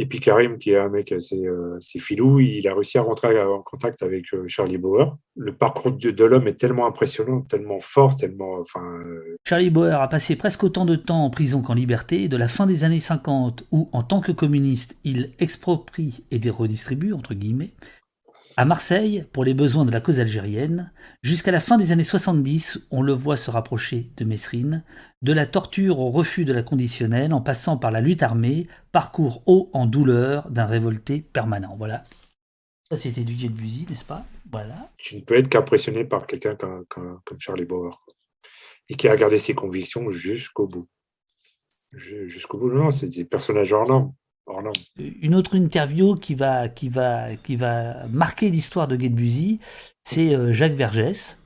Et 0.00 0.06
puis 0.06 0.18
Karim, 0.18 0.56
qui 0.56 0.70
est 0.70 0.78
un 0.78 0.88
mec 0.88 1.12
assez, 1.12 1.44
euh, 1.44 1.78
filou, 1.98 2.40
il 2.40 2.66
a 2.66 2.72
réussi 2.74 2.96
à 2.96 3.02
rentrer 3.02 3.38
en 3.38 3.60
contact 3.60 4.02
avec 4.02 4.32
euh, 4.32 4.44
Charlie 4.48 4.78
Bauer. 4.78 5.18
Le 5.36 5.54
parcours 5.54 5.92
de, 5.92 6.24
l'homme 6.24 6.48
est 6.48 6.58
tellement 6.58 6.86
impressionnant, 6.86 7.42
tellement 7.42 7.80
fort, 7.80 8.16
tellement. 8.16 8.60
Euh, 8.60 9.36
Charlie 9.46 9.68
Bauer 9.68 10.00
a 10.00 10.08
passé 10.08 10.36
presque 10.36 10.64
autant 10.64 10.86
de 10.86 10.96
temps 10.96 11.22
en 11.22 11.28
prison 11.28 11.60
qu'en 11.60 11.74
liberté, 11.74 12.28
de 12.28 12.38
la 12.38 12.48
fin 12.48 12.66
des 12.66 12.84
années 12.84 12.98
50, 12.98 13.66
où, 13.72 13.90
en 13.92 14.02
tant 14.02 14.22
que 14.22 14.32
communiste, 14.32 14.96
il 15.04 15.32
exproprie 15.38 16.24
et 16.30 16.40
redistribue, 16.48 17.12
entre 17.12 17.34
guillemets, 17.34 17.74
à 18.60 18.66
Marseille, 18.66 19.24
pour 19.32 19.42
les 19.42 19.54
besoins 19.54 19.86
de 19.86 19.90
la 19.90 20.02
cause 20.02 20.20
algérienne, 20.20 20.92
jusqu'à 21.22 21.50
la 21.50 21.60
fin 21.60 21.78
des 21.78 21.92
années 21.92 22.04
70, 22.04 22.88
on 22.90 23.00
le 23.00 23.14
voit 23.14 23.38
se 23.38 23.50
rapprocher 23.50 24.12
de 24.18 24.24
Mesrine, 24.26 24.84
de 25.22 25.32
la 25.32 25.46
torture 25.46 25.98
au 25.98 26.10
refus 26.10 26.44
de 26.44 26.52
la 26.52 26.62
conditionnelle, 26.62 27.32
en 27.32 27.40
passant 27.40 27.78
par 27.78 27.90
la 27.90 28.02
lutte 28.02 28.22
armée, 28.22 28.68
parcours 28.92 29.42
haut 29.46 29.70
en 29.72 29.86
douleur 29.86 30.50
d'un 30.50 30.66
révolté 30.66 31.22
permanent. 31.22 31.74
Voilà. 31.78 32.04
Ça, 32.90 32.98
c'était 32.98 33.24
du 33.24 33.34
de 33.34 33.50
Buzy, 33.50 33.86
n'est-ce 33.88 34.04
pas? 34.04 34.26
Voilà. 34.52 34.90
Tu 34.98 35.16
ne 35.16 35.22
peux 35.22 35.38
être 35.38 35.48
qu'impressionné 35.48 36.04
par 36.04 36.26
quelqu'un 36.26 36.54
comme, 36.90 37.22
Charlie 37.38 37.64
Bauer, 37.64 38.04
et 38.90 38.94
qui 38.94 39.08
a 39.08 39.16
gardé 39.16 39.38
ses 39.38 39.54
convictions 39.54 40.10
jusqu'au 40.10 40.66
bout. 40.66 40.86
Jusqu'au 41.94 42.58
bout, 42.58 42.70
non, 42.70 42.90
c'est 42.90 43.08
des 43.08 43.24
personnages 43.24 43.72
hors 43.72 43.88
normes. 43.88 44.12
Une 44.98 45.34
autre 45.34 45.56
interview 45.56 46.14
qui 46.14 46.34
va, 46.34 46.68
qui 46.68 46.88
va, 46.88 47.36
qui 47.36 47.56
va 47.56 48.06
marquer 48.08 48.50
l'histoire 48.50 48.88
de 48.88 48.98
Get 48.98 49.14
c'est 50.04 50.34
euh, 50.34 50.52
Jacques 50.52 50.74
Vergès. 50.74 51.36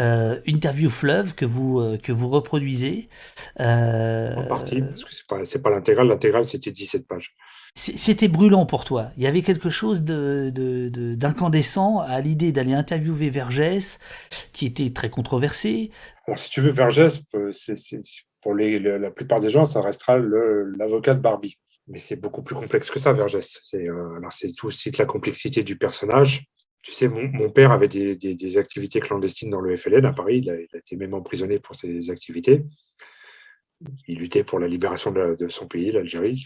Euh, 0.00 0.40
interview 0.46 0.90
fleuve 0.90 1.36
que 1.36 1.44
vous, 1.44 1.78
euh, 1.78 1.96
que 1.96 2.10
vous 2.10 2.28
reproduisez. 2.28 3.08
en 3.56 4.44
partie, 4.48 4.80
parce 4.82 5.04
que 5.04 5.14
ce 5.44 5.56
n'est 5.56 5.62
pas, 5.62 5.70
l'intégrale. 5.70 6.08
L'intégrale, 6.08 6.44
c'était 6.44 6.72
17 6.72 7.06
pages. 7.06 7.36
C'était 7.76 8.26
brûlant 8.26 8.66
pour 8.66 8.84
toi. 8.84 9.10
Il 9.16 9.22
y 9.22 9.28
avait 9.28 9.42
quelque 9.42 9.70
chose 9.70 10.02
d'incandescent 10.02 12.00
à 12.00 12.20
l'idée 12.20 12.50
d'aller 12.50 12.72
interviewer 12.72 13.30
Vergès, 13.30 14.00
qui 14.52 14.66
était 14.66 14.90
très 14.90 15.08
controversé. 15.08 15.92
Alors, 16.26 16.40
si 16.40 16.50
tu 16.50 16.60
veux, 16.60 16.72
Vergès, 16.72 17.22
pour 18.40 18.54
la 18.54 19.10
plupart 19.12 19.38
des 19.38 19.50
gens, 19.50 19.66
ça 19.66 19.80
restera 19.82 20.18
l'avocat 20.18 21.14
de 21.14 21.20
Barbie 21.20 21.58
mais 21.88 21.98
c'est 21.98 22.16
beaucoup 22.16 22.42
plus 22.42 22.54
complexe 22.54 22.90
que 22.90 22.98
ça, 22.98 23.12
Vergès. 23.12 23.58
C'est 23.62 23.88
euh, 23.88 24.20
tout 24.56 24.68
aussi 24.68 24.90
la 24.92 25.06
complexité 25.06 25.62
du 25.62 25.76
personnage. 25.76 26.44
Tu 26.82 26.92
sais, 26.92 27.08
mon, 27.08 27.50
père 27.50 27.72
avait 27.72 27.88
des, 27.88 28.58
activités 28.58 29.00
clandestines 29.00 29.50
dans 29.50 29.60
le 29.60 29.76
FLN 29.76 30.06
à 30.06 30.12
Paris. 30.12 30.38
Il 30.38 30.50
a, 30.50 30.78
été 30.78 30.96
même 30.96 31.12
emprisonné 31.12 31.58
pour 31.58 31.76
ses 31.76 32.10
activités. 32.10 32.64
Il 34.08 34.18
luttait 34.18 34.44
pour 34.44 34.58
la 34.58 34.68
libération 34.68 35.10
de, 35.10 35.48
son 35.48 35.66
pays, 35.66 35.90
l'Algérie. 35.90 36.42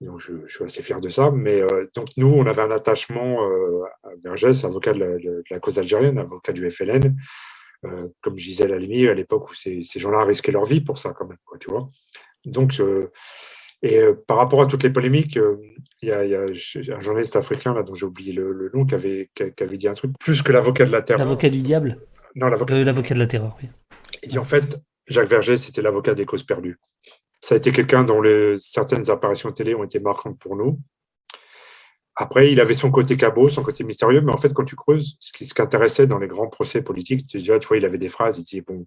Donc, 0.00 0.20
je, 0.20 0.46
suis 0.46 0.64
assez 0.64 0.82
fier 0.82 1.00
de 1.00 1.10
ça. 1.10 1.30
Mais 1.30 1.60
euh, 1.60 1.90
donc, 1.94 2.08
nous, 2.16 2.28
on 2.28 2.46
avait 2.46 2.62
un 2.62 2.70
attachement 2.70 3.46
euh, 3.46 3.82
à 4.02 4.10
Vergès, 4.24 4.64
avocat 4.64 4.94
de 4.94 5.42
la, 5.50 5.60
cause 5.60 5.78
algérienne, 5.78 6.18
avocat 6.18 6.52
du 6.52 6.70
FLN. 6.70 7.14
comme 8.22 8.38
je 8.38 8.44
disais 8.44 8.72
à 8.72 8.76
à 8.76 9.14
l'époque 9.14 9.50
où 9.50 9.54
ces, 9.54 9.82
gens-là 9.82 10.24
risquaient 10.24 10.52
leur 10.52 10.64
vie 10.64 10.80
pour 10.80 10.96
ça, 10.96 11.12
quand 11.12 11.26
même. 11.26 11.38
Donc, 12.46 12.72
et 13.82 13.98
euh, 13.98 14.14
par 14.26 14.38
rapport 14.38 14.62
à 14.62 14.66
toutes 14.66 14.82
les 14.82 14.90
polémiques, 14.90 15.36
euh, 15.36 15.56
il 16.02 16.08
y, 16.08 16.12
a 16.12 16.42
un 16.42 17.00
journaliste 17.00 17.36
africain, 17.36 17.74
là, 17.74 17.82
dont 17.82 17.94
j'ai 17.94 18.06
oublié 18.06 18.32
le, 18.32 18.70
nom, 18.74 18.84
qui 18.84 18.94
avait, 18.94 19.30
qui 19.34 19.62
avait, 19.62 19.76
dit 19.76 19.88
un 19.88 19.94
truc 19.94 20.12
plus 20.18 20.42
que 20.42 20.52
l'avocat 20.52 20.84
de 20.84 20.92
la 20.92 21.02
terreur. 21.02 21.24
L'avocat 21.24 21.50
du 21.50 21.62
diable 21.62 21.96
Non, 22.34 22.48
l'avocat. 22.48 22.74
Euh, 22.74 22.84
l'avocat 22.84 23.14
de 23.14 23.18
la 23.18 23.26
terreur, 23.26 23.56
oui. 23.62 23.68
Il 24.22 24.28
dit 24.28 24.38
en 24.38 24.44
fait, 24.44 24.78
Jacques 25.08 25.28
Verger, 25.28 25.56
c'était 25.56 25.82
l'avocat 25.82 26.14
des 26.14 26.24
causes 26.24 26.44
perdues. 26.44 26.78
Ça 27.40 27.54
a 27.54 27.58
été 27.58 27.72
quelqu'un 27.72 28.04
dont 28.04 28.20
les, 28.20 28.56
certaines 28.56 29.10
apparitions 29.10 29.52
télé 29.52 29.74
ont 29.74 29.84
été 29.84 30.00
marquantes 30.00 30.38
pour 30.38 30.56
nous. 30.56 30.80
Après, 32.14 32.50
il 32.50 32.60
avait 32.60 32.74
son 32.74 32.90
côté 32.90 33.16
cabot, 33.16 33.50
son 33.50 33.62
côté 33.62 33.84
mystérieux, 33.84 34.22
mais 34.22 34.32
en 34.32 34.38
fait, 34.38 34.54
quand 34.54 34.64
tu 34.64 34.74
creuses, 34.74 35.16
ce 35.20 35.32
qui, 35.32 35.44
ce 35.44 35.52
qui 35.52 35.60
intéressait 35.60 36.06
dans 36.06 36.18
les 36.18 36.28
grands 36.28 36.48
procès 36.48 36.82
politiques, 36.82 37.26
tu 37.26 37.38
vois, 37.40 37.76
il 37.76 37.84
avait 37.84 37.98
des 37.98 38.08
phrases, 38.08 38.38
il 38.38 38.44
disait, 38.44 38.62
bon, 38.62 38.86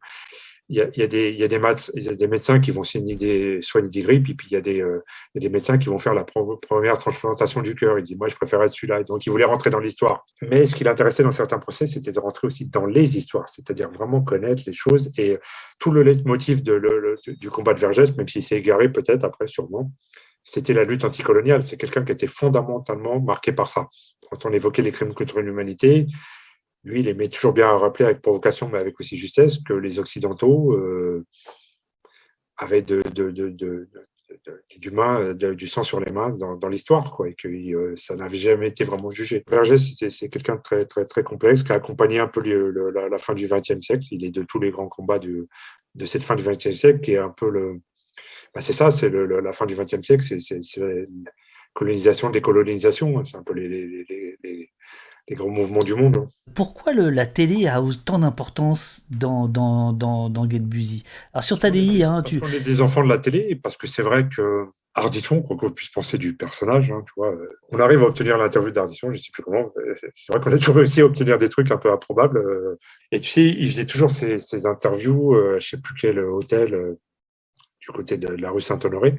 il 0.70 0.76
y, 0.76 0.82
a, 1.02 1.08
des, 1.08 1.32
y 1.32 2.28
médecins 2.28 2.60
qui 2.60 2.70
vont 2.70 2.84
soigner 2.84 3.16
des, 3.16 3.60
soigner 3.60 3.90
des 3.90 4.04
grippes, 4.04 4.30
et 4.30 4.36
puis 4.36 4.50
il 4.52 4.54
y, 4.54 4.58
a 4.58 4.62
des, 4.62 4.82
euh, 4.82 5.04
y 5.34 5.40
a 5.40 5.42
des 5.42 5.50
médecins 5.50 5.80
qui 5.80 5.88
vont 5.88 5.98
faire 5.98 6.14
la 6.14 6.24
première 6.24 7.00
transplantation 7.00 7.62
du 7.62 7.74
cœur. 7.74 7.98
Il 7.98 8.04
dit, 8.04 8.16
moi, 8.16 8.28
je 8.28 8.36
préfère 8.36 8.62
être 8.62 8.72
celui-là. 8.72 9.04
Donc, 9.04 9.26
il 9.26 9.32
voulait 9.32 9.46
rentrer 9.46 9.72
dans 9.72 9.80
l'histoire. 9.80 10.28
Mais 10.44 10.68
ce 10.68 10.76
qui 10.76 10.84
l'intéressait 10.84 11.24
dans 11.24 11.32
certains 11.32 11.58
procès, 11.58 11.88
c'était 11.88 12.12
de 12.12 12.20
rentrer 12.20 12.46
aussi 12.46 12.68
dans 12.68 12.86
les 12.86 13.18
histoires, 13.18 13.50
c'est-à-dire 13.50 13.90
vraiment 13.90 14.22
connaître 14.22 14.62
les 14.68 14.74
choses. 14.74 15.12
Et 15.18 15.40
tout 15.80 15.90
le 15.90 16.04
leitmotiv 16.04 16.62
du 16.62 17.50
combat 17.50 17.74
de 17.74 17.80
Vergès, 17.80 18.16
même 18.16 18.28
s'il 18.28 18.44
s'est 18.44 18.58
égaré 18.58 18.92
peut-être 18.92 19.24
après, 19.24 19.48
sûrement, 19.48 19.92
c'était 20.44 20.74
la 20.74 20.84
lutte 20.84 21.04
anticoloniale. 21.04 21.64
C'est 21.64 21.78
quelqu'un 21.78 22.04
qui 22.04 22.12
était 22.12 22.28
fondamentalement 22.28 23.20
marqué 23.20 23.54
par 23.54 23.70
ça. 23.72 23.88
Quand 24.30 24.46
on 24.46 24.54
évoquait 24.54 24.84
les 24.84 24.92
crimes 24.92 25.16
contre 25.16 25.42
l'humanité, 25.42 26.06
lui, 26.84 27.02
il 27.02 27.08
aimait 27.08 27.30
toujours 27.30 27.54
bien 27.54 27.70
rappeler 27.70 28.06
avec 28.06 28.22
provocation, 28.22 28.70
mais 28.70 28.80
avec 28.80 29.00
aussi 29.00 29.18
justesse, 29.18 29.60
que 29.60 29.74
les 29.74 30.00
Occidentaux 30.00 30.76
avaient 32.60 32.82
du, 32.82 33.02
sang 35.68 35.84
sur 35.84 36.00
les 36.00 36.12
mains 36.12 36.36
dans, 36.36 36.70
l'histoire, 36.70 37.16
et 37.26 37.34
que 37.34 37.48
euh, 37.48 37.94
ça 37.96 38.16
n'avait 38.16 38.38
jamais 38.38 38.68
été 38.68 38.84
vraiment 38.84 39.12
jugé. 39.12 39.44
Vergès, 39.50 39.96
c'est 40.10 40.30
quelqu'un 40.30 40.56
de 40.56 40.62
très, 40.62 40.86
très, 40.86 41.24
complexe, 41.24 41.64
qui 41.64 41.72
a 41.72 41.76
accompagné 41.76 42.20
un 42.20 42.28
peu 42.28 42.42
la, 42.42 43.20
fin 43.20 43.34
du 43.34 43.48
XXe 43.48 43.82
siècle. 43.82 44.06
Il 44.12 44.24
est 44.26 44.32
de 44.32 44.44
tous 44.44 44.60
les 44.60 44.72
grands 44.72 44.90
combats 44.90 45.20
de, 45.20 45.48
cette 46.06 46.24
fin 46.24 46.36
du 46.36 46.44
XXe 46.44 46.72
siècle, 46.72 47.00
qui 47.02 47.14
est 47.14 47.18
un 47.18 47.30
peu 47.30 47.50
le. 47.50 47.80
Bah, 48.54 48.62
c'est 48.62 48.74
ça, 48.74 48.92
c'est 48.92 49.10
la 49.10 49.52
fin 49.54 49.66
du 49.66 49.76
XXe 49.76 50.02
siècle, 50.02 50.24
c'est 50.24 50.60
colonisation, 51.74 52.30
décolonisation, 52.30 53.24
c'est 53.24 53.38
un 53.38 53.44
peu 53.44 53.54
les 53.54 54.29
grands 55.36 55.50
mouvements 55.50 55.84
du 55.84 55.96
monde. 55.96 56.28
Pourquoi 56.56 56.94
le, 56.94 57.10
la 57.10 57.26
télé 57.26 57.68
a 57.68 57.82
autant 57.82 58.20
d'importance 58.20 59.02
dans, 59.10 59.48
dans, 59.48 59.94
dans, 59.94 60.30
dans 60.30 60.50
Get 60.50 60.60
Busy 60.60 61.04
Alors 61.34 61.44
sur 61.44 61.60
ta 61.60 61.70
DI, 61.70 62.04
hein, 62.04 62.22
tu... 62.24 62.40
On 62.44 62.48
est 62.48 62.60
des 62.60 62.82
enfants 62.82 63.04
de 63.04 63.10
la 63.10 63.20
télé, 63.20 63.56
parce 63.56 63.78
que 63.78 63.88
c'est 63.88 64.02
vrai 64.02 64.28
que 64.28 64.68
Ardisson, 64.96 65.42
quoi 65.42 65.56
qu'on 65.56 65.72
puisse 65.72 65.90
penser 65.90 66.18
du 66.18 66.36
personnage, 66.36 66.92
hein, 66.92 67.04
tu 67.06 67.14
vois, 67.16 67.32
euh, 67.32 67.60
on 67.70 67.80
arrive 67.80 68.02
à 68.02 68.06
obtenir 68.06 68.38
l'interview 68.38 68.72
d'Ardisson, 68.72 69.08
je 69.08 69.14
ne 69.14 69.18
sais 69.18 69.30
plus 69.32 69.44
comment. 69.44 69.72
Euh, 69.78 69.96
c'est 70.16 70.34
vrai 70.34 70.42
qu'on 70.42 70.52
a 70.52 70.58
toujours 70.58 70.76
réussi 70.76 71.02
à 71.02 71.06
obtenir 71.06 71.38
des 71.38 71.50
trucs 71.50 71.72
un 71.72 71.78
peu 71.78 71.92
improbables. 71.92 72.40
Euh. 72.40 72.78
Et 73.12 73.20
tu 73.20 73.30
sais, 73.30 73.46
il 73.46 73.70
faisait 73.70 73.86
toujours 73.86 74.12
ces, 74.12 74.66
interviews, 74.66 75.36
je 75.36 75.56
ne 75.56 75.60
sais 75.60 75.78
plus 75.78 75.94
quel 76.00 76.20
hôtel, 76.20 76.98
du 77.80 77.88
côté 77.90 78.18
de 78.18 78.28
la 78.28 78.52
rue 78.52 78.62
Saint-Honoré. 78.62 79.18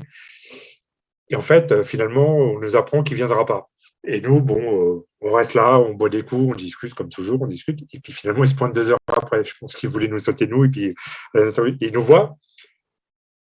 Et 1.28 1.36
en 1.36 1.40
fait, 1.40 1.82
finalement, 1.84 2.36
on 2.36 2.58
nous 2.58 2.76
apprend 2.76 3.02
qu'il 3.02 3.14
ne 3.14 3.18
viendra 3.18 3.46
pas. 3.46 3.69
Et 4.04 4.20
nous, 4.20 4.40
bon, 4.42 4.58
euh, 4.58 5.06
on 5.20 5.30
reste 5.30 5.54
là, 5.54 5.78
on 5.78 5.94
boit 5.94 6.08
des 6.08 6.22
coups, 6.22 6.52
on 6.52 6.54
discute 6.54 6.94
comme 6.94 7.10
toujours, 7.10 7.42
on 7.42 7.46
discute. 7.46 7.80
Et 7.92 8.00
puis 8.00 8.12
finalement, 8.12 8.44
il 8.44 8.50
se 8.50 8.54
pointe 8.54 8.74
deux 8.74 8.90
heures 8.90 8.98
après. 9.06 9.44
Je 9.44 9.52
pense 9.60 9.74
qu'il 9.74 9.90
voulait 9.90 10.08
nous 10.08 10.18
sauter 10.18 10.46
nous. 10.46 10.64
Et 10.64 10.68
puis 10.68 10.94
euh, 11.36 11.50
il 11.80 11.92
nous 11.92 12.02
voit. 12.02 12.36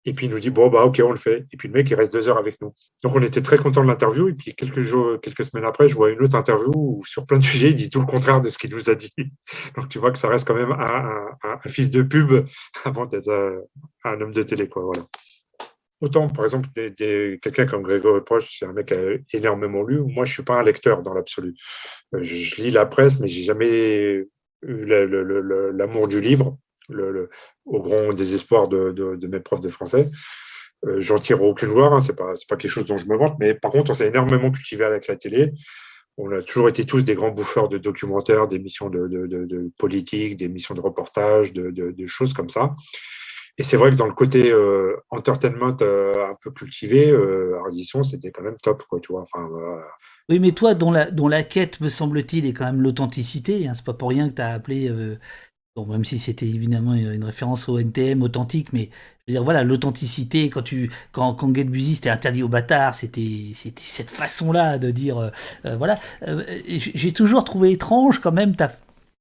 Et 0.06 0.14
puis 0.14 0.28
il 0.28 0.32
nous 0.32 0.40
dit 0.40 0.50
bon 0.50 0.70
bah 0.70 0.86
ok 0.86 1.02
on 1.06 1.12
le 1.12 1.18
fait. 1.18 1.46
Et 1.52 1.58
puis 1.58 1.68
le 1.68 1.74
mec 1.74 1.90
il 1.90 1.94
reste 1.94 2.12
deux 2.14 2.30
heures 2.30 2.38
avec 2.38 2.60
nous. 2.62 2.74
Donc 3.04 3.16
on 3.16 3.22
était 3.22 3.42
très 3.42 3.58
content 3.58 3.84
de 3.84 3.88
l'interview. 3.88 4.30
Et 4.30 4.34
puis 4.34 4.56
quelques 4.56 4.82
jours, 4.82 5.20
quelques 5.22 5.46
semaines 5.46 5.66
après, 5.66 5.90
je 5.90 5.96
vois 5.96 6.10
une 6.10 6.22
autre 6.22 6.36
interview 6.36 6.72
où 6.74 7.04
sur 7.06 7.26
plein 7.26 7.38
de 7.38 7.44
sujets 7.46 7.70
il 7.70 7.76
dit 7.76 7.90
tout 7.90 8.00
le 8.00 8.06
contraire 8.06 8.42
de 8.42 8.50
ce 8.50 8.58
qu'il 8.58 8.72
nous 8.72 8.90
a 8.90 8.96
dit. 8.96 9.14
Donc 9.76 9.90
tu 9.90 10.00
vois 10.00 10.12
que 10.12 10.18
ça 10.18 10.28
reste 10.30 10.48
quand 10.48 10.56
même 10.56 10.72
un, 10.72 11.26
un 11.44 11.70
fils 11.70 11.92
de 11.92 12.02
pub 12.02 12.46
avant 12.86 13.06
d'être 13.06 13.30
euh, 13.30 13.62
un 14.04 14.20
homme 14.20 14.32
de 14.32 14.44
télé 14.44 14.68
quoi. 14.68 14.84
Voilà. 14.84 15.04
Autant, 16.02 16.30
par 16.30 16.46
exemple, 16.46 16.70
quelqu'un 16.74 17.66
comme 17.66 17.84
Grégory 17.84 18.22
Proche, 18.22 18.58
c'est 18.58 18.66
un 18.66 18.72
mec 18.74 18.88
qui 18.88 18.94
a 19.36 19.40
énormément 19.40 19.84
lu. 19.84 20.00
Moi, 20.00 20.26
je 20.26 20.34
suis 20.34 20.44
pas 20.44 20.60
un 20.60 20.64
lecteur 20.64 21.02
dans 21.02 21.14
l'absolu. 21.14 21.56
Euh, 22.16 22.20
je 22.22 22.62
lis 22.62 22.72
la 22.72 22.86
presse, 22.86 23.20
mais 23.20 23.28
j'ai 23.28 23.44
jamais 23.44 24.26
eu 24.62 24.86
l'amour 24.86 26.08
du 26.08 26.22
livre, 26.22 26.58
au 27.66 27.82
grand 27.82 28.14
désespoir 28.14 28.68
de, 28.68 29.28
mes 29.28 29.40
profs 29.40 29.62
de 29.62 29.70
français. 29.70 30.08
Euh, 30.86 31.02
J'en 31.02 31.20
tire 31.20 31.42
aucune 31.42 31.74
gloire, 31.74 31.94
hein, 31.94 32.02
c'est 32.02 32.16
pas, 32.16 32.34
pas 32.48 32.56
quelque 32.56 32.72
chose 32.72 32.86
dont 32.86 32.98
je 32.98 33.08
me 33.08 33.18
vante, 33.18 33.36
mais 33.40 33.54
par 33.54 33.72
contre, 33.72 33.92
on 33.92 33.94
s'est 33.94 34.08
énormément 34.08 34.50
cultivé 34.50 34.86
avec 34.86 35.08
la 35.08 35.18
télé. 35.18 35.52
On 36.18 36.32
a 36.32 36.42
toujours 36.42 36.68
été 36.70 36.86
tous 36.86 37.02
des 37.02 37.16
grands 37.16 37.32
bouffeurs 37.32 37.70
de 37.70 37.78
documentaires, 37.78 38.48
d'émissions 38.48 38.90
de, 38.90 39.08
de, 39.08 39.28
de, 39.28 39.46
de, 39.46 39.72
politique, 39.78 40.38
d'émissions 40.38 40.74
de 40.74 40.82
reportage, 40.82 41.54
de, 41.54 41.72
de, 41.72 42.06
choses 42.08 42.34
comme 42.34 42.50
ça. 42.50 42.76
Et 43.60 43.64
c'est 43.64 43.76
vrai 43.76 43.92
que 43.92 43.96
dans 43.96 44.08
le 44.08 44.14
côté 44.14 44.52
euh, 44.54 44.96
entertainment 45.10 45.76
euh, 45.82 46.32
un 46.32 46.36
peu 46.42 46.50
cultivé, 46.50 47.12
euh, 47.12 47.60
Ardisson, 47.60 48.04
c'était 48.04 48.32
quand 48.32 48.42
même 48.42 48.56
top, 48.64 48.84
quoi, 48.90 49.02
tu 49.02 49.12
vois. 49.12 49.26
Oui, 50.30 50.40
mais 50.40 50.54
toi, 50.54 50.76
dont 50.76 50.92
la, 50.92 51.12
la 51.12 51.44
quête, 51.44 51.82
me 51.82 51.90
semble-t-il, 51.90 52.46
est 52.46 52.54
quand 52.54 52.66
même 52.66 52.82
l'authenticité. 52.82 53.68
Hein, 53.68 53.74
c'est 53.76 53.84
pas 53.84 53.94
pour 53.94 54.10
rien 54.10 54.30
que 54.30 54.36
tu 54.36 54.42
as 54.42 54.54
appelé, 54.54 54.88
euh, 54.88 55.20
bon, 55.76 55.86
même 55.88 56.06
si 56.06 56.20
c'était 56.20 56.48
évidemment 56.48 56.94
une 56.94 57.26
référence 57.26 57.68
au 57.68 57.78
NTM 57.78 58.22
authentique, 58.22 58.72
mais 58.72 58.92
je 59.28 59.34
veux 59.34 59.40
dire, 59.40 59.44
voilà, 59.44 59.66
l'authenticité, 59.66 60.50
quand 60.50 60.62
tu, 60.62 60.90
quand, 61.12 61.34
quand 61.34 61.54
c'était 61.54 62.10
interdit 62.10 62.44
aux 62.44 62.48
bâtards, 62.48 62.94
c'était, 62.94 63.52
cette 63.54 64.10
façon-là 64.10 64.78
de 64.78 64.90
dire, 64.90 65.32
voilà. 65.66 66.00
J'ai 66.66 67.12
toujours 67.12 67.44
trouvé 67.44 67.72
étrange 67.72 68.20
quand 68.20 68.32
même 68.32 68.56
ta, 68.56 68.72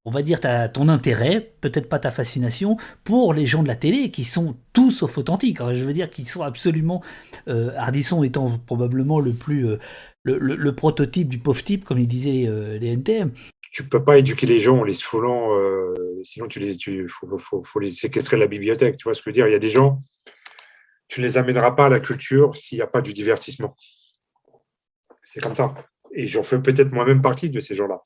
on 0.09 0.11
va 0.11 0.23
dire, 0.23 0.41
ton 0.73 0.89
intérêt, 0.89 1.53
peut-être 1.61 1.87
pas 1.87 1.99
ta 1.99 2.11
fascination, 2.11 2.79
pour 3.05 3.35
les 3.35 3.45
gens 3.45 3.63
de 3.63 3.69
la 3.69 3.77
télé 3.77 4.11
qui 4.11 4.25
sont 4.25 4.57
tous 4.73 4.91
sauf 4.91 5.19
authentiques. 5.19 5.59
Je 5.59 5.85
veux 5.85 5.93
dire, 5.93 6.09
qui 6.09 6.25
sont 6.25 6.41
absolument. 6.41 7.03
Euh, 7.47 7.71
étant 8.25 8.59
probablement 8.67 9.21
le 9.21 9.33
plus. 9.35 9.67
Euh, 9.67 9.79
le, 10.25 10.73
prototype 10.73 11.29
du 11.29 11.39
pauvre 11.39 11.63
type, 11.63 11.85
comme 11.85 11.99
il 11.99 12.09
disait 12.09 12.47
euh, 12.47 12.79
les 12.79 12.89
NTM. 12.89 13.33
Tu 13.71 13.85
peux 13.85 14.03
pas 14.03 14.17
éduquer 14.17 14.47
les 14.47 14.61
gens 14.61 14.79
en 14.79 14.85
les 14.85 14.95
saoulant, 14.95 15.55
euh, 15.59 15.95
sinon 16.25 16.49
tu 16.49 16.59
les, 16.59 16.77
tu, 16.77 17.07
faut, 17.07 17.37
faut, 17.37 17.63
faut, 17.63 17.81
les 17.81 17.91
séquestrer 17.91 18.37
de 18.37 18.41
la 18.41 18.49
bibliothèque. 18.49 18.97
Tu 18.97 19.05
vois 19.05 19.15
ce 19.15 19.21
que 19.21 19.25
je 19.27 19.31
veux 19.31 19.35
dire 19.35 19.47
Il 19.47 19.53
y 19.53 19.57
a 19.57 19.59
des 19.59 19.71
gens, 19.71 19.99
tu 21.07 21.21
ne 21.21 21.27
les 21.27 21.37
amèneras 21.37 21.73
pas 21.73 21.87
à 21.87 21.89
la 21.91 22.01
culture 22.01 22.57
s'il 22.57 22.79
n'y 22.79 22.83
a 22.83 22.87
pas 22.87 23.03
du 23.03 23.13
divertissement. 23.13 23.77
C'est 25.23 25.41
comme 25.41 25.55
ça. 25.55 25.75
Et 26.15 26.27
j'en 26.27 26.43
fais 26.43 26.59
peut-être 26.59 26.93
moi-même 26.93 27.21
partie 27.21 27.51
de 27.51 27.61
ces 27.61 27.75
gens-là. 27.75 28.01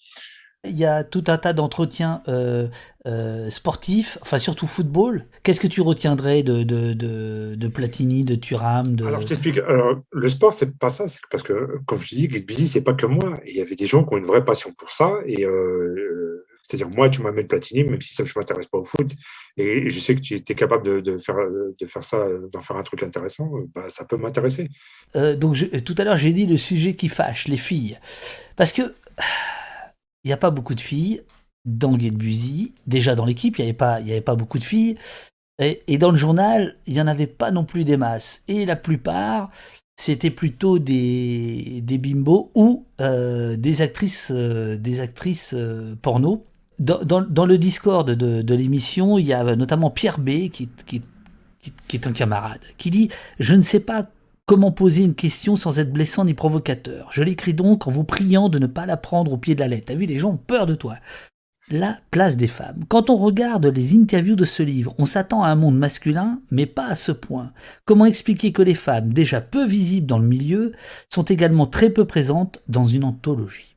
Il 0.65 0.79
y 0.79 0.85
a 0.85 1.03
tout 1.03 1.25
un 1.27 1.39
tas 1.39 1.53
d'entretiens 1.53 2.23
euh, 2.29 2.69
euh, 3.07 3.51
sportifs, 3.51 4.17
enfin 4.23 4.39
surtout 4.39 4.69
football. 4.69 5.27
Qu'est-ce 5.43 5.61
que 5.61 5.67
tu 5.67 5.81
retiendrais 5.81 6.45
de, 6.45 6.63
de, 6.63 6.93
de, 6.93 7.57
de 7.57 7.69
Platini, 7.69 8.25
de 8.25 8.37
Thuram 8.37 8.95
de... 8.95 9.05
Alors 9.05 9.21
je 9.23 9.27
t'explique. 9.27 9.59
Alors, 9.59 10.01
le 10.13 10.29
sport, 10.29 10.53
c'est 10.53 10.79
pas 10.79 10.91
ça. 10.91 11.09
C'est 11.09 11.19
parce 11.33 11.43
que, 11.43 11.81
comme 11.85 11.99
je 11.99 12.15
dis, 12.15 12.29
Busy, 12.29 12.69
c'est 12.69 12.81
pas 12.83 12.95
que 12.95 13.07
moi. 13.07 13.41
Il 13.45 13.57
y 13.57 13.61
avait 13.61 13.75
des 13.75 13.87
gens 13.87 14.05
qui 14.05 14.15
ont 14.15 14.19
une 14.19 14.25
vraie 14.25 14.45
passion 14.45 14.73
pour 14.79 14.93
ça. 14.93 15.19
Et 15.27 15.45
euh, 15.45 16.47
c'est-à-dire, 16.63 16.91
moi, 16.97 17.11
tu 17.11 17.23
m'amènes 17.23 17.49
Platini, 17.49 17.83
même 17.83 18.01
si 18.01 18.15
ça, 18.15 18.25
je 18.25 18.33
m'intéresse 18.37 18.67
pas 18.67 18.79
au 18.79 18.85
foot. 18.85 19.11
Et 19.57 19.91
je 19.91 19.99
sais 19.99 20.15
que 20.15 20.21
tu 20.21 20.35
étais 20.35 20.55
capable 20.55 20.85
de, 20.85 21.01
de, 21.01 21.17
faire, 21.17 21.39
de 21.77 21.87
faire 21.87 22.05
ça, 22.05 22.25
d'en 22.53 22.61
faire 22.61 22.77
un 22.77 22.85
truc 22.85 23.03
intéressant. 23.03 23.51
Bah, 23.75 23.87
ça 23.89 24.05
peut 24.05 24.17
m'intéresser. 24.17 24.69
Euh, 25.17 25.35
donc, 25.35 25.57
je, 25.57 25.67
tout 25.81 25.97
à 25.99 26.05
l'heure, 26.05 26.17
j'ai 26.17 26.33
dit 26.33 26.47
le 26.47 26.57
sujet 26.57 26.95
qui 26.95 27.09
fâche, 27.09 27.49
les 27.49 27.57
filles. 27.57 27.99
Parce 28.55 28.73
que 28.73 28.83
il 30.25 30.29
n'y 30.29 30.33
a 30.33 30.37
pas 30.37 30.51
beaucoup 30.51 30.75
de 30.75 30.81
filles 30.81 31.23
dans 31.65 31.99
Get 31.99 32.11
Busy. 32.11 32.75
Déjà 32.87 33.15
dans 33.15 33.25
l'équipe, 33.25 33.59
il 33.59 33.63
n'y 33.63 33.69
avait, 33.69 33.77
pas, 33.77 33.95
avait 33.95 34.21
pas 34.21 34.35
beaucoup 34.35 34.59
de 34.59 34.65
filles. 34.65 34.97
Et, 35.59 35.99
dans 35.99 36.11
le 36.11 36.17
journal, 36.17 36.77
il 36.87 36.95
n'y 36.95 37.01
en 37.01 37.07
avait 37.07 37.27
pas 37.27 37.51
non 37.51 37.65
plus 37.65 37.85
des 37.85 37.97
masses. 37.97 38.43
Et 38.49 38.67
la 38.67 38.75
plupart, 38.75 39.51
c'était 39.97 40.31
plutôt 40.31 40.79
des, 40.79 41.83
bimbos 42.01 42.51
ou 42.55 42.87
euh, 43.01 43.57
des 43.57 43.83
actrices, 43.83 44.33
euh, 44.35 44.77
des 44.77 45.01
actrices 45.01 45.55
euh, 45.55 45.95
porno. 46.01 46.45
Dans, 46.81 47.47
le 47.47 47.59
Discord 47.59 48.11
de, 48.11 48.55
l'émission, 48.55 49.19
il 49.19 49.27
y 49.27 49.33
a 49.33 49.55
notamment 49.55 49.91
Pierre 49.91 50.19
B, 50.19 50.49
qui 50.49 50.69
est 51.93 52.07
un 52.09 52.13
camarade, 52.13 52.63
qui 52.77 52.91
dit 52.91 53.09
Je 53.39 53.55
ne 53.55 53.63
sais 53.63 53.79
pas 53.79 54.09
Comment 54.47 54.73
poser 54.73 55.05
une 55.05 55.15
question 55.15 55.55
sans 55.55 55.79
être 55.79 55.93
blessant 55.93 56.25
ni 56.25 56.35
provocateur 56.35 57.09
Je 57.13 57.23
l'écris 57.23 57.55
donc 57.55 57.87
en 57.87 57.93
vous 57.93 58.05
priant 58.05 58.49
de 58.49 58.59
ne 58.59 58.67
pas 58.67 58.87
la 58.87 58.97
prendre 58.97 59.33
au 59.33 59.39
pied 59.39 59.55
de 59.55 59.61
la 59.61 59.69
lettre. 59.69 59.87
T'as 59.87 59.95
vu, 59.95 60.07
les 60.07 60.19
gens 60.19 60.33
ont 60.33 60.37
peur 60.37 60.67
de 60.67 60.75
toi. 60.75 60.97
La 61.69 62.01
place 62.11 62.37
des 62.37 62.49
femmes. 62.49 62.85
Quand 62.89 63.09
on 63.09 63.17
regarde 63.17 63.67
les 63.67 63.97
interviews 63.97 64.35
de 64.35 64.45
ce 64.45 64.65
livre, 64.65 64.95
on 64.99 65.07
s'attend 65.07 65.45
à 65.45 65.49
un 65.49 65.55
monde 65.55 65.79
masculin, 65.79 66.43
mais 66.51 66.67
pas 66.67 66.87
à 66.87 66.97
ce 66.97 67.13
point. 67.13 67.53
Comment 67.85 68.05
expliquer 68.05 68.53
que 68.53 68.63
les 68.63 68.75
femmes, 68.75 69.13
déjà 69.13 69.41
peu 69.41 69.65
visibles 69.65 70.09
dans 70.09 70.19
le 70.19 70.27
milieu, 70.27 70.73
sont 71.09 71.23
également 71.23 71.67
très 71.67 71.91
peu 71.91 72.05
présentes 72.05 72.61
dans 72.67 72.85
une 72.85 73.05
anthologie? 73.05 73.77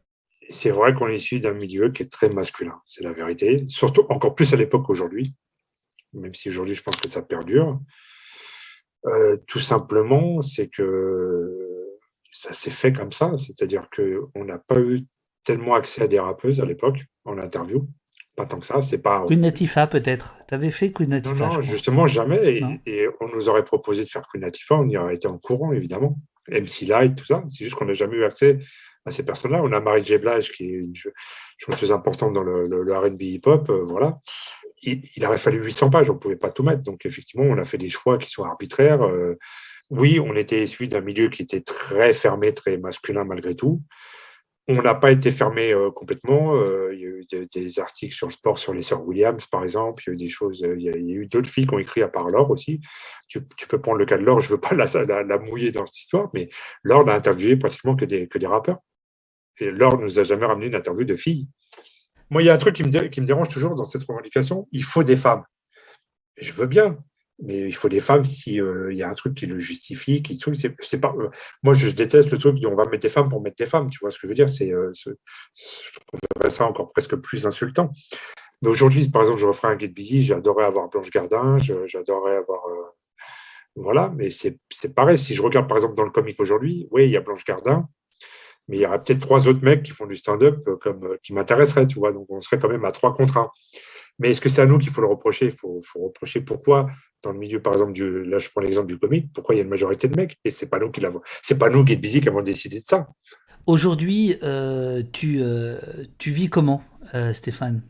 C'est 0.50 0.72
vrai 0.72 0.94
qu'on 0.94 1.08
est 1.08 1.18
issu 1.18 1.40
d'un 1.40 1.54
milieu 1.54 1.92
qui 1.92 2.04
est 2.04 2.12
très 2.12 2.30
masculin, 2.30 2.82
c'est 2.86 3.04
la 3.04 3.14
vérité. 3.14 3.66
Surtout 3.70 4.06
encore 4.10 4.34
plus 4.34 4.52
à 4.54 4.58
l'époque 4.58 4.86
qu'aujourd'hui, 4.88 5.36
même 6.14 6.34
si 6.34 6.50
aujourd'hui 6.50 6.76
je 6.76 6.84
pense 6.84 6.98
que 6.98 7.08
ça 7.08 7.22
perdure. 7.22 7.80
Euh, 9.08 9.38
tout 9.48 9.60
simplement, 9.60 10.42
c'est 10.42 10.68
que 10.68 11.66
ça 12.32 12.54
s'est 12.54 12.72
fait 12.72 12.92
comme 12.92 13.12
ça, 13.12 13.32
c'est-à-dire 13.38 13.88
qu'on 13.96 14.46
n'a 14.46 14.58
pas 14.58 14.80
eu 14.80 15.02
tellement 15.44 15.76
accès 15.76 16.04
à 16.04 16.08
des 16.08 16.20
rappeuses 16.20 16.60
à 16.60 16.66
l'époque 16.66 16.98
en 17.24 17.38
interview. 17.38 17.88
Pas 18.36 18.46
tant 18.46 18.60
que 18.60 18.66
ça, 18.66 18.82
c'est 18.82 18.98
pas. 18.98 19.24
Queen 19.28 19.42
Latifah 19.42 19.88
peut-être. 19.88 20.36
Tu 20.48 20.56
avais 20.56 20.72
fait 20.72 20.92
Queen 20.92 21.10
Latifah 21.10 21.48
Non, 21.48 21.54
non 21.54 21.62
justement 21.62 22.08
jamais. 22.08 22.60
Et, 22.86 23.04
et, 23.04 23.08
on 23.22 23.30
nous 23.30 23.48
aurait 23.48 23.64
proposé 23.64 24.04
de 24.04 24.10
faire 24.10 24.24
Queen 24.28 24.42
Latifah, 24.42 24.76
on 24.76 24.90
y 24.90 24.98
aurait 24.98 25.16
été 25.16 25.28
en 25.28 25.38
courant 25.38 25.72
évidemment. 25.72 26.18
MC 26.50 26.86
Light, 26.86 27.16
tout 27.16 27.26
ça. 27.26 27.44
C'est 27.48 27.64
juste 27.64 27.76
qu'on 27.76 27.86
n'a 27.86 27.94
jamais 27.94 28.18
eu 28.18 28.24
accès 28.24 28.60
à 29.06 29.12
ces 29.12 29.24
personnes-là. 29.24 29.62
On 29.64 29.72
a 29.72 29.80
Marie 29.80 30.04
J. 30.04 30.18
Blige 30.18 30.52
qui 30.52 30.66
est 30.66 30.80
une 30.80 30.94
chanteuse 31.58 31.92
importante 31.92 32.34
dans 32.34 32.44
le, 32.44 32.68
le, 32.68 32.84
le 32.84 32.98
R&B 32.98 33.22
hip-hop, 33.22 33.70
euh, 33.70 33.84
voilà 33.84 34.20
il, 34.86 35.26
aurait 35.26 35.38
fallu 35.38 35.64
800 35.64 35.90
pages, 35.90 36.10
on 36.10 36.14
ne 36.14 36.20
pouvait 36.20 36.36
pas 36.36 36.52
tout 36.52 36.64
mettre. 36.64 36.84
Donc, 36.84 37.06
effectivement, 37.06 37.46
on 37.46 37.58
a 37.58 37.66
fait 37.66 37.78
des 37.78 37.90
choix 37.90 38.18
qui 38.18 38.30
sont 38.30 38.44
arbitraires. 38.44 39.04
Euh, 39.04 39.38
oui, 39.90 40.20
on 40.20 40.36
était 40.36 40.64
issu 40.64 40.88
d'un 40.88 41.02
milieu 41.02 41.30
qui 41.30 41.44
était 41.44 41.62
très 41.62 42.14
fermé, 42.14 42.54
très 42.54 42.78
masculin 42.78 43.24
malgré 43.24 43.56
tout. 43.56 43.82
On 44.68 44.82
n'a 44.82 44.96
pas 44.96 45.12
été 45.12 45.30
fermé 45.30 45.72
euh, 45.72 45.92
complètement. 45.92 46.56
Euh, 46.56 46.92
il 46.94 47.00
y 47.00 47.06
a 47.06 47.08
eu 47.08 47.48
des, 47.54 47.80
articles 47.80 48.16
sur 48.16 48.28
le 48.28 48.32
sport, 48.32 48.58
sur 48.58 48.74
les 48.74 48.82
sœurs 48.82 49.06
Williams, 49.06 49.46
par 49.46 49.64
exemple. 49.64 50.04
Il 50.06 50.10
y 50.10 50.12
a 50.12 50.14
eu 50.14 50.18
des 50.18 50.30
choses. 50.30 50.66
Il 50.78 50.82
y 50.82 51.14
eu 51.14 51.28
d'autres 51.28 51.50
filles 51.50 51.68
qui 51.68 51.74
ont 51.76 51.80
écrit 51.80 52.02
à 52.02 52.08
part 52.08 52.30
Laure 52.30 52.50
aussi. 52.50 52.80
Tu, 53.28 53.42
peux 53.42 53.80
prendre 53.80 54.00
le 54.00 54.06
cas 54.06 54.18
de 54.18 54.24
Laure. 54.24 54.40
Je 54.40 54.48
ne 54.48 54.54
veux 54.54 54.62
pas 54.62 54.74
la, 54.74 55.38
mouiller 55.38 55.72
dans 55.72 55.86
cette 55.86 56.00
histoire, 56.00 56.30
mais 56.34 56.50
Laure 56.84 57.06
n'a 57.06 57.14
interviewé 57.14 57.58
pratiquement 57.58 57.96
que 57.96 58.06
des, 58.06 58.28
que 58.28 58.40
des 58.40 58.48
rappeurs. 58.48 58.80
Et 59.60 59.70
Laure 59.70 60.00
nous 60.00 60.20
a 60.20 60.24
jamais 60.24 60.46
ramené 60.46 60.68
une 60.68 60.76
interview 60.76 61.06
de 61.06 61.16
filles. 61.16 61.48
Moi, 62.30 62.42
il 62.42 62.46
y 62.46 62.50
a 62.50 62.54
un 62.54 62.58
truc 62.58 62.76
qui 62.76 62.84
me, 62.84 63.26
dérange 63.26 63.50
toujours 63.50 63.76
dans 63.76 63.86
cette 63.86 64.04
revendication. 64.04 64.68
Il 64.72 64.84
faut 64.84 65.04
des 65.04 65.16
femmes. 65.16 65.44
Je 66.38 66.52
veux 66.52 66.66
bien, 66.66 66.98
mais 67.42 67.60
il 67.60 67.76
faut 67.76 67.90
des 67.90 68.00
femmes 68.00 68.26
si 68.26 68.60
euh, 68.60 68.92
il 68.92 68.98
y 68.98 69.04
a 69.04 69.10
un 69.10 69.14
truc 69.14 69.36
qui 69.36 69.46
le 69.46 69.60
justifie, 69.60 70.22
qui 70.24 70.38
c'est 70.38 71.00
pas. 71.00 71.14
Euh, 71.18 71.30
moi, 71.64 71.74
je 71.76 71.90
déteste 71.90 72.32
le 72.32 72.38
truc 72.38 72.58
on 72.66 72.76
va 72.76 72.86
mettre 72.86 73.04
des 73.04 73.10
femmes 73.10 73.30
pour 73.30 73.42
mettre 73.42 73.58
des 73.58 73.66
femmes. 73.66 73.90
Tu 73.90 74.00
vois 74.02 74.12
ce 74.12 74.18
que 74.18 74.24
je 74.24 74.30
veux 74.30 74.36
dire 74.36 74.50
C'est, 74.50 74.74
euh, 74.74 74.92
je 74.94 75.12
trouverais 76.08 76.50
ça 76.50 76.66
encore 76.66 76.92
presque 76.92 77.16
plus 77.16 77.46
insultant. 77.46 77.92
Mais 78.62 78.70
aujourd'hui, 78.70 79.08
par 79.10 79.22
exemple, 79.22 79.40
je 79.40 79.46
referais 79.46 79.74
un 79.74 79.78
Get 79.78 79.90
Busy. 79.90 80.24
J'adorais 80.24 80.66
avoir 80.66 80.90
Blanche 80.90 81.10
Gardin. 81.12 81.58
J'adorais 81.60 82.38
avoir 82.38 82.62
voilà. 83.76 84.12
Mais 84.16 84.30
c'est 84.30 84.60
pareil. 84.96 85.20
Si 85.20 85.36
je 85.36 85.42
regarde 85.42 85.68
par 85.68 85.78
exemple 85.78 85.96
dans 85.96 86.06
le 86.06 86.12
comique 86.12 86.40
aujourd'hui, 86.40 86.88
oui, 86.92 87.06
il 87.06 87.12
y 87.12 87.18
a 87.18 87.22
Blanche 87.22 87.44
Gardin 87.46 87.88
mais 88.68 88.78
il 88.78 88.82
y 88.82 88.86
aurait 88.86 89.04
peut-être 89.04 89.20
trois 89.20 89.48
autres 89.48 89.64
mecs 89.64 89.84
qui 89.84 89.92
font 89.92 90.06
du 90.06 90.16
stand-up 90.16 90.64
comme 90.82 91.18
qui 91.24 91.34
m'intéresseraient, 91.34 91.88
tu 91.88 92.00
vois. 92.00 92.12
Donc 92.12 92.26
on 92.30 92.42
serait 92.42 92.60
quand 92.60 92.70
même 92.70 92.86
à 92.86 92.92
trois 92.92 93.14
contre 93.14 93.38
un. 93.38 93.50
Mais 94.20 94.32
est-ce 94.32 94.42
que 94.42 94.50
c'est 94.50 94.62
à 94.62 94.66
nous 94.66 94.78
qu'il 94.78 94.92
faut 94.92 95.02
le 95.02 95.08
reprocher? 95.08 95.46
Il 95.48 95.52
faut, 95.52 95.82
faut, 95.84 96.00
reprocher 96.00 96.42
pourquoi 96.42 96.88
dans 97.22 97.32
le 97.32 97.40
milieu, 97.40 97.62
par 97.62 97.74
exemple, 97.74 97.92
du, 97.92 98.24
là 98.24 98.40
je 98.40 98.50
prends 98.50 98.62
l'exemple 98.62 98.88
du 98.88 98.98
comique, 98.98 99.32
pourquoi 99.34 99.56
il 99.56 99.58
y 99.58 99.62
a 99.62 99.64
une 99.64 99.70
majorité 99.70 100.08
de 100.08 100.16
mecs? 100.16 100.38
Et 100.46 100.52
c'est 100.52 100.68
pas 100.68 100.80
nous 100.80 100.92
qui 100.92 101.02
l'avons, 101.02 101.22
c'est 101.42 101.58
pas 101.58 101.70
nous 101.70 101.86
Get 101.86 101.98
Busy 101.98 102.22
qui 102.22 102.30
avons 102.30 102.42
décidé 102.42 102.80
de 102.80 102.86
ça. 102.86 103.08
Aujourd'hui, 103.66 104.38
euh, 104.44 105.02
tu, 105.12 105.42
euh, 105.42 105.80
tu 106.20 106.30
vis 106.30 106.50
comment, 106.50 106.84
euh, 107.16 107.34
Stéphane? 107.34 107.84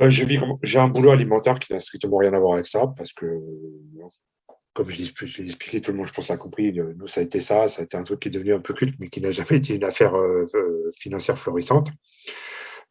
Je 0.00 0.24
vis. 0.24 0.40
J'ai 0.62 0.80
un 0.80 0.88
boulot 0.88 1.10
alimentaire 1.10 1.60
qui 1.60 1.72
n'a 1.72 1.78
strictement 1.78 2.16
rien 2.16 2.34
à 2.34 2.40
voir 2.40 2.54
avec 2.54 2.66
ça 2.66 2.92
parce 2.96 3.12
que 3.12 3.26
comme 4.74 4.90
je 4.90 4.96
l'ai 4.98 5.46
expliqué, 5.46 5.80
tout 5.80 5.92
le 5.92 5.96
monde, 5.96 6.08
je 6.08 6.12
pense, 6.12 6.28
l'a 6.28 6.36
compris. 6.36 6.72
Nous, 6.72 7.06
ça 7.06 7.20
a 7.20 7.24
été 7.24 7.40
ça. 7.40 7.68
Ça 7.68 7.82
a 7.82 7.84
été 7.84 7.96
un 7.96 8.02
truc 8.02 8.20
qui 8.20 8.28
est 8.28 8.30
devenu 8.32 8.52
un 8.52 8.58
peu 8.58 8.74
culte, 8.74 8.96
mais 8.98 9.06
qui 9.06 9.20
n'a 9.20 9.30
jamais 9.30 9.58
été 9.58 9.74
une 9.74 9.84
affaire 9.84 10.16
euh, 10.16 10.46
financière 10.98 11.38
florissante. 11.38 11.90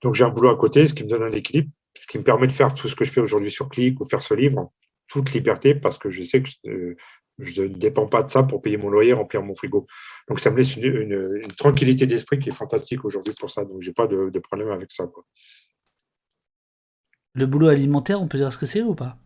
Donc, 0.02 0.16
j'ai 0.16 0.24
un 0.24 0.30
boulot 0.30 0.50
à 0.50 0.58
côté, 0.58 0.88
ce 0.88 0.94
qui 0.94 1.04
me 1.04 1.10
donne 1.10 1.24
un 1.24 1.32
équilibre, 1.32 1.70
ce 1.98 2.08
qui 2.08 2.18
me 2.18 2.24
permet 2.24 2.48
de 2.48 2.54
faire 2.54 2.74
tout 2.74 2.88
ce 2.88 2.96
que 2.96 3.04
je 3.04 3.12
fais 3.12 3.20
aujourd'hui 3.20 3.52
sur 3.52 3.68
Click 3.68 4.00
ou 4.00 4.06
faire 4.08 4.22
ce 4.22 4.34
livre, 4.34 4.72
toute 5.08 5.34
liberté, 5.34 5.76
parce 5.76 5.98
que 5.98 6.10
je 6.10 6.24
sais 6.24 6.42
que 6.42 6.50
euh, 6.68 6.96
je 7.40 7.64
ne 7.64 7.68
dépends 7.68 8.06
pas 8.06 8.24
de 8.24 8.30
ça 8.30 8.44
pour 8.44 8.62
payer 8.62 8.78
mon 8.78 8.90
loyer, 8.90 9.12
remplir 9.12 9.44
mon 9.44 9.54
frigo. 9.54 9.86
Donc, 10.30 10.40
ça 10.40 10.52
me 10.52 10.58
laisse 10.58 10.78
une, 10.78 10.86
une, 10.86 11.42
une 11.44 11.52
tranquillité 11.52 12.08
d'esprit 12.08 12.40
qui 12.40 12.50
est 12.50 12.54
fantastique 12.54 13.04
aujourd'hui 13.04 13.34
pour 13.38 13.52
ça. 13.52 13.66
Donc, 13.66 13.82
j'ai 13.82 13.92
pas 13.92 14.08
de, 14.08 14.30
de, 14.30 14.40
problème 14.40 14.70
avec 14.70 14.90
ça. 14.94 15.06
Quoi. 15.08 15.26
Le 17.34 17.46
boulot 17.46 17.68
alimentaire, 17.68 18.22
on 18.22 18.28
peut 18.30 18.38
dire 18.38 18.54
ce 18.54 18.58
que 18.58 18.66
c'est 18.66 18.84
ou 18.84 18.96
pas? 18.96 19.18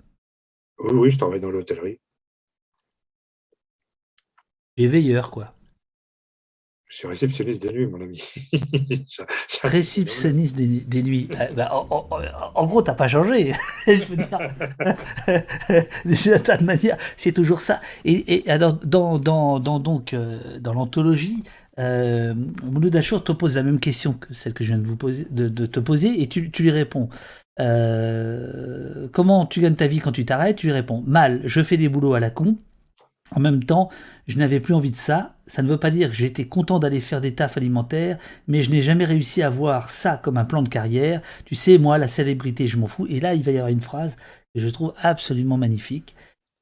Oui, 0.80 0.92
oui, 0.94 1.10
je 1.12 1.18
travaille 1.20 1.40
dans 1.40 1.52
l'hôtellerie. 1.52 2.00
Les 4.78 4.88
veilleurs, 4.88 5.32
quoi. 5.32 5.54
Je 6.90 6.98
suis 6.98 7.08
réceptionniste 7.08 7.64
des 7.64 7.74
nuits, 7.74 7.88
mon 7.88 8.00
ami. 8.00 8.22
réceptionniste 9.64 10.56
des, 10.56 11.04
nuits. 11.04 11.28
Euh, 11.38 11.48
bah, 11.54 11.70
en, 11.74 12.66
gros, 12.66 12.82
t'as 12.82 12.94
pas 12.94 13.10
changé. 13.10 13.54
je 13.88 14.04
veux 14.06 14.16
dire, 14.16 15.84
d'une 16.06 16.16
certaine 16.16 16.64
manière, 16.64 16.96
c'est 17.18 17.34
toujours 17.34 17.60
ça. 17.60 17.82
Et, 18.06 18.44
alors, 18.48 18.74
dans, 18.74 19.20
dans, 19.20 19.60
donc, 19.60 20.14
euh, 20.14 20.40
dans 20.62 20.74
l'anthologie, 20.74 21.44
euh, 21.80 22.34
Mouloud 22.64 22.96
Achour 22.96 23.24
te 23.24 23.34
pose 23.34 23.56
la 23.56 23.64
même 23.64 23.80
question 23.80 24.14
que 24.14 24.34
celle 24.34 24.54
que 24.54 24.64
je 24.64 24.70
viens 24.70 24.80
de, 24.80 24.88
vous 24.88 24.96
poser, 24.96 25.28
de, 25.30 25.66
te 25.66 25.80
poser, 25.80 26.22
et 26.22 26.28
tu, 26.28 26.50
tu 26.52 26.64
lui 26.64 26.72
réponds. 26.72 27.10
Euh, 27.60 29.08
comment 29.12 29.46
tu 29.46 29.62
gagnes 29.62 29.76
ta 29.76 29.88
vie 29.88 30.00
quand 30.00 30.12
tu 30.12 30.26
t'arrêtes? 30.26 30.58
Tu 30.58 30.68
lui 30.68 30.74
réponds 30.74 31.04
mal, 31.06 31.42
je 31.46 31.62
fais 31.62 31.78
des 31.78 31.90
boulots 31.90 32.14
à 32.14 32.20
la 32.20 32.30
con. 32.30 32.58
En 33.36 33.42
même 33.42 33.64
temps, 33.64 33.90
je 34.28 34.38
n'avais 34.38 34.60
plus 34.60 34.74
envie 34.74 34.92
de 34.92 34.96
ça. 34.96 35.36
Ça 35.48 35.64
ne 35.64 35.70
veut 35.70 35.78
pas 35.78 35.90
dire 35.90 36.10
que 36.10 36.16
j'étais 36.16 36.46
content 36.46 36.80
d'aller 36.80 37.00
faire 37.00 37.22
des 37.22 37.34
tafs 37.34 37.58
alimentaires, 37.58 38.18
mais 38.48 38.62
je 38.62 38.70
n'ai 38.70 38.82
jamais 38.82 39.06
réussi 39.06 39.42
à 39.42 39.50
voir 39.50 39.90
ça 39.90 40.18
comme 40.18 40.38
un 40.38 40.46
plan 40.46 40.62
de 40.62 40.70
carrière. 40.70 41.22
Tu 41.46 41.56
sais, 41.56 41.78
moi, 41.78 41.98
la 41.98 42.08
célébrité, 42.08 42.68
je 42.68 42.78
m'en 42.78 42.88
fous. 42.88 43.08
Et 43.10 43.20
là, 43.20 43.34
il 43.34 43.44
va 43.44 43.52
y 43.52 43.58
avoir 43.58 43.72
une 43.72 43.82
phrase 43.82 44.18
que 44.54 44.62
je 44.62 44.68
trouve 44.68 44.94
absolument 45.02 45.58
magnifique. 45.58 46.16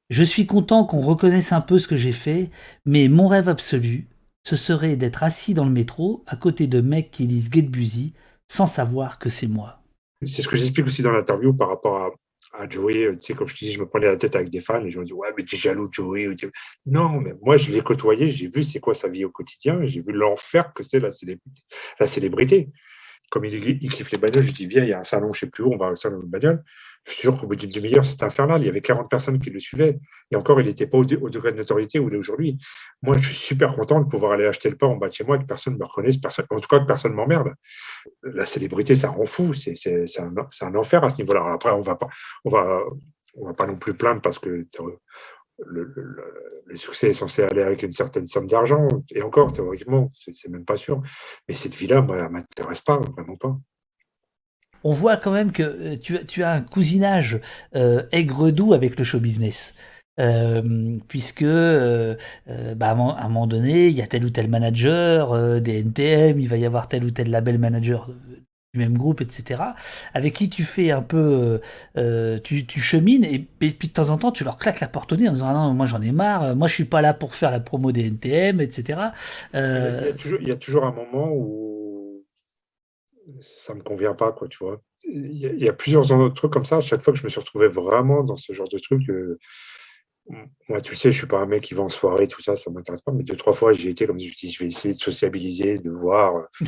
Je 0.08 0.22
suis 0.22 0.46
content 0.46 0.84
qu'on 0.84 1.00
reconnaisse 1.00 1.52
un 1.52 1.60
peu 1.60 1.80
ce 1.80 1.88
que 1.88 1.96
j'ai 1.96 2.12
fait, 2.12 2.50
mais 2.84 3.08
mon 3.08 3.26
rêve 3.26 3.48
absolu, 3.48 4.06
ce 4.44 4.54
serait 4.54 4.96
d'être 4.96 5.24
assis 5.24 5.52
dans 5.52 5.64
le 5.64 5.72
métro 5.72 6.22
à 6.28 6.36
côté 6.36 6.68
de 6.68 6.80
mecs 6.80 7.10
qui 7.10 7.26
lisent 7.26 7.50
Get 7.52 7.62
Busy 7.62 8.12
sans 8.46 8.66
savoir 8.66 9.18
que 9.18 9.28
c'est 9.28 9.48
moi. 9.48 9.82
C'est 10.24 10.42
ce 10.42 10.48
que 10.48 10.56
j'explique 10.56 10.86
aussi 10.86 11.02
dans 11.02 11.10
l'interview 11.10 11.52
par 11.52 11.68
rapport 11.68 11.96
à, 11.96 12.10
à 12.52 12.68
Joey, 12.68 13.16
tu 13.16 13.20
sais, 13.20 13.34
comme 13.34 13.48
je 13.48 13.54
te 13.54 13.60
dis, 13.60 13.72
je 13.72 13.80
me 13.80 13.86
prenais 13.86 14.06
la 14.06 14.16
tête 14.16 14.36
avec 14.36 14.50
des 14.50 14.60
fans 14.60 14.84
et 14.84 14.90
je 14.90 14.98
me 14.98 15.04
dis, 15.04 15.12
ouais, 15.12 15.28
mais 15.36 15.44
t'es 15.44 15.56
jaloux 15.56 15.88
de 15.88 15.94
Joey. 15.94 16.34
Non, 16.86 17.20
mais 17.20 17.34
moi, 17.42 17.56
je 17.56 17.70
l'ai 17.70 17.80
côtoyé, 17.80 18.28
j'ai 18.28 18.48
vu 18.48 18.62
c'est 18.62 18.80
quoi 18.80 18.94
sa 18.94 19.08
vie 19.08 19.24
au 19.24 19.30
quotidien, 19.30 19.80
j'ai 19.84 20.00
vu 20.00 20.12
l'enfer 20.12 20.72
que 20.74 20.82
c'est. 20.82 21.00
La 21.00 22.06
célébrité. 22.06 22.70
Comme 23.30 23.44
il, 23.44 23.78
kiffe 23.90 24.12
les 24.12 24.18
bagnoles, 24.18 24.44
je 24.46 24.52
dis, 24.52 24.66
viens, 24.66 24.84
il 24.84 24.90
y 24.90 24.92
a 24.92 25.00
un 25.00 25.04
salon, 25.04 25.32
je 25.32 25.40
sais 25.40 25.46
plus 25.46 25.64
où, 25.64 25.72
on 25.72 25.76
va 25.76 25.90
au 25.90 25.96
salon 25.96 26.20
de 26.20 26.26
bagnole. 26.26 26.62
Je 27.06 27.12
suis 27.12 27.20
sûr 27.22 27.36
qu'au 27.36 27.46
bout 27.46 27.56
d'une 27.56 27.70
demi-heure, 27.70 28.04
c'était 28.04 28.24
infernal. 28.24 28.62
Il 28.62 28.66
y 28.66 28.68
avait 28.68 28.80
40 28.80 29.08
personnes 29.08 29.38
qui 29.38 29.50
le 29.50 29.60
suivaient. 29.60 29.98
Et 30.30 30.36
encore, 30.36 30.60
il 30.60 30.66
n'était 30.66 30.86
pas 30.86 30.98
au, 30.98 31.04
degré 31.04 31.52
de 31.52 31.56
notoriété 31.56 31.98
où 32.00 32.08
il 32.08 32.14
est 32.14 32.18
aujourd'hui. 32.18 32.58
Moi, 33.02 33.16
je 33.18 33.26
suis 33.26 33.36
super 33.36 33.72
content 33.74 34.00
de 34.00 34.08
pouvoir 34.08 34.32
aller 34.32 34.46
acheter 34.46 34.70
le 34.70 34.76
pain 34.76 34.88
en 34.88 34.96
bas 34.96 35.08
de 35.08 35.12
chez 35.12 35.24
moi 35.24 35.36
et 35.36 35.38
que 35.38 35.44
personne 35.44 35.74
ne 35.74 35.78
me 35.78 35.84
reconnaisse, 35.84 36.16
en 36.50 36.60
tout 36.60 36.68
cas 36.68 36.80
que 36.80 36.84
personne 36.84 37.12
ne 37.12 37.16
m'emmerde. 37.16 37.52
La 38.22 38.44
célébrité, 38.44 38.96
ça 38.96 39.10
rend 39.10 39.26
fou. 39.26 39.54
C'est 39.54 39.76
un, 40.18 40.74
enfer 40.74 41.04
à 41.04 41.10
ce 41.10 41.18
niveau-là. 41.18 41.52
Après, 41.52 41.70
on 41.70 41.80
va 41.80 41.96
va, 42.44 43.52
pas 43.56 43.66
non 43.66 43.76
plus 43.76 43.94
plaindre 43.94 44.20
parce 44.20 44.38
que 44.38 44.66
le, 45.64 46.74
succès 46.74 47.10
est 47.10 47.14
censé 47.14 47.42
aller 47.42 47.62
avec 47.62 47.82
une 47.82 47.90
certaine 47.90 48.26
somme 48.26 48.46
d'argent. 48.46 48.86
Et 49.14 49.22
encore, 49.22 49.52
théoriquement, 49.52 50.10
c'est 50.12 50.48
même 50.48 50.64
pas 50.64 50.76
sûr. 50.76 51.02
Mais 51.48 51.54
cette 51.54 51.74
vie-là, 51.74 52.02
moi, 52.02 52.18
elle 52.18 52.28
m'intéresse 52.28 52.80
pas, 52.80 52.98
vraiment 52.98 53.34
pas 53.34 53.56
on 54.86 54.92
voit 54.92 55.16
quand 55.16 55.32
même 55.32 55.50
que 55.50 55.62
euh, 55.64 55.96
tu, 55.96 56.42
as 56.44 56.52
un 56.52 56.62
cousinage 56.62 57.40
euh, 57.74 58.04
aigre-doux 58.12 58.72
avec 58.72 58.96
le 58.98 59.04
show 59.04 59.18
business. 59.18 59.74
Euh, 60.18 60.96
puisque 61.08 61.44
bah, 61.44 62.88
à 62.88 62.92
un 62.92 63.28
moment 63.28 63.46
donné, 63.46 63.88
il 63.88 63.94
y 63.94 64.00
a 64.00 64.06
tel 64.06 64.24
ou 64.24 64.30
tel 64.30 64.48
manager 64.48 65.60
des 65.60 65.80
NTM, 65.80 66.40
il 66.40 66.48
va 66.48 66.56
y 66.56 66.64
avoir 66.64 66.88
tel 66.88 67.04
ou 67.04 67.10
tel 67.10 67.30
label 67.30 67.58
manager 67.58 68.08
même 68.76 68.96
groupe, 68.96 69.20
etc., 69.20 69.62
avec 70.14 70.34
qui 70.34 70.48
tu 70.48 70.64
fais 70.64 70.90
un 70.90 71.02
peu, 71.02 71.60
tu, 72.44 72.80
chemines, 72.80 73.24
et, 73.24 73.38
puis 73.38 73.88
de 73.88 73.92
temps 73.92 74.10
en 74.10 74.16
temps, 74.16 74.32
tu 74.32 74.44
leur 74.44 74.58
claques 74.58 74.80
la 74.80 74.88
porte 74.88 75.12
au 75.12 75.16
nez 75.16 75.28
en 75.28 75.32
disant 75.32 75.48
ah 75.48 75.54
non, 75.54 75.74
moi 75.74 75.86
j'en 75.86 76.00
ai 76.02 76.12
marre, 76.12 76.56
moi 76.56 76.68
je 76.68 76.74
suis 76.74 76.84
pas 76.84 77.00
là 77.00 77.14
pour 77.14 77.34
faire 77.34 77.50
la 77.50 77.60
promo 77.60 77.92
des 77.92 78.06
NTM, 78.06 78.60
etc. 78.60 79.00
Il, 79.54 79.58
y 80.42 80.50
a 80.50 80.56
toujours, 80.56 80.84
un 80.84 80.92
moment 80.92 81.30
où 81.32 82.24
ça 83.40 83.74
me 83.74 83.82
convient 83.82 84.14
pas, 84.14 84.32
quoi, 84.32 84.48
tu 84.48 84.58
vois. 84.58 84.80
Il 85.04 85.36
y, 85.36 85.68
a, 85.68 85.72
plusieurs 85.72 86.10
autres 86.12 86.34
trucs 86.34 86.52
comme 86.52 86.64
ça. 86.64 86.76
À 86.76 86.80
chaque 86.80 87.02
fois 87.02 87.12
que 87.12 87.18
je 87.18 87.24
me 87.24 87.28
suis 87.28 87.40
retrouvé 87.40 87.68
vraiment 87.68 88.24
dans 88.24 88.36
ce 88.36 88.52
genre 88.52 88.68
de 88.68 88.78
truc, 88.78 89.08
euh, 89.08 89.38
moi, 90.68 90.80
tu 90.80 90.96
sais, 90.96 91.12
je 91.12 91.18
suis 91.18 91.26
pas 91.26 91.38
un 91.38 91.46
mec 91.46 91.62
qui 91.62 91.74
va 91.74 91.84
en 91.84 91.88
soirée, 91.88 92.26
tout 92.26 92.40
ça, 92.40 92.56
ça 92.56 92.70
m'intéresse 92.70 93.02
pas. 93.02 93.12
Mais 93.12 93.22
deux, 93.22 93.36
trois 93.36 93.52
fois, 93.52 93.72
j'ai 93.72 93.90
été 93.90 94.06
comme 94.06 94.18
je 94.18 94.34
dis, 94.34 94.50
je 94.50 94.62
vais 94.62 94.68
essayer 94.68 94.94
de 94.94 94.98
sociabiliser, 94.98 95.78
de 95.78 95.90
voir. 95.90 96.48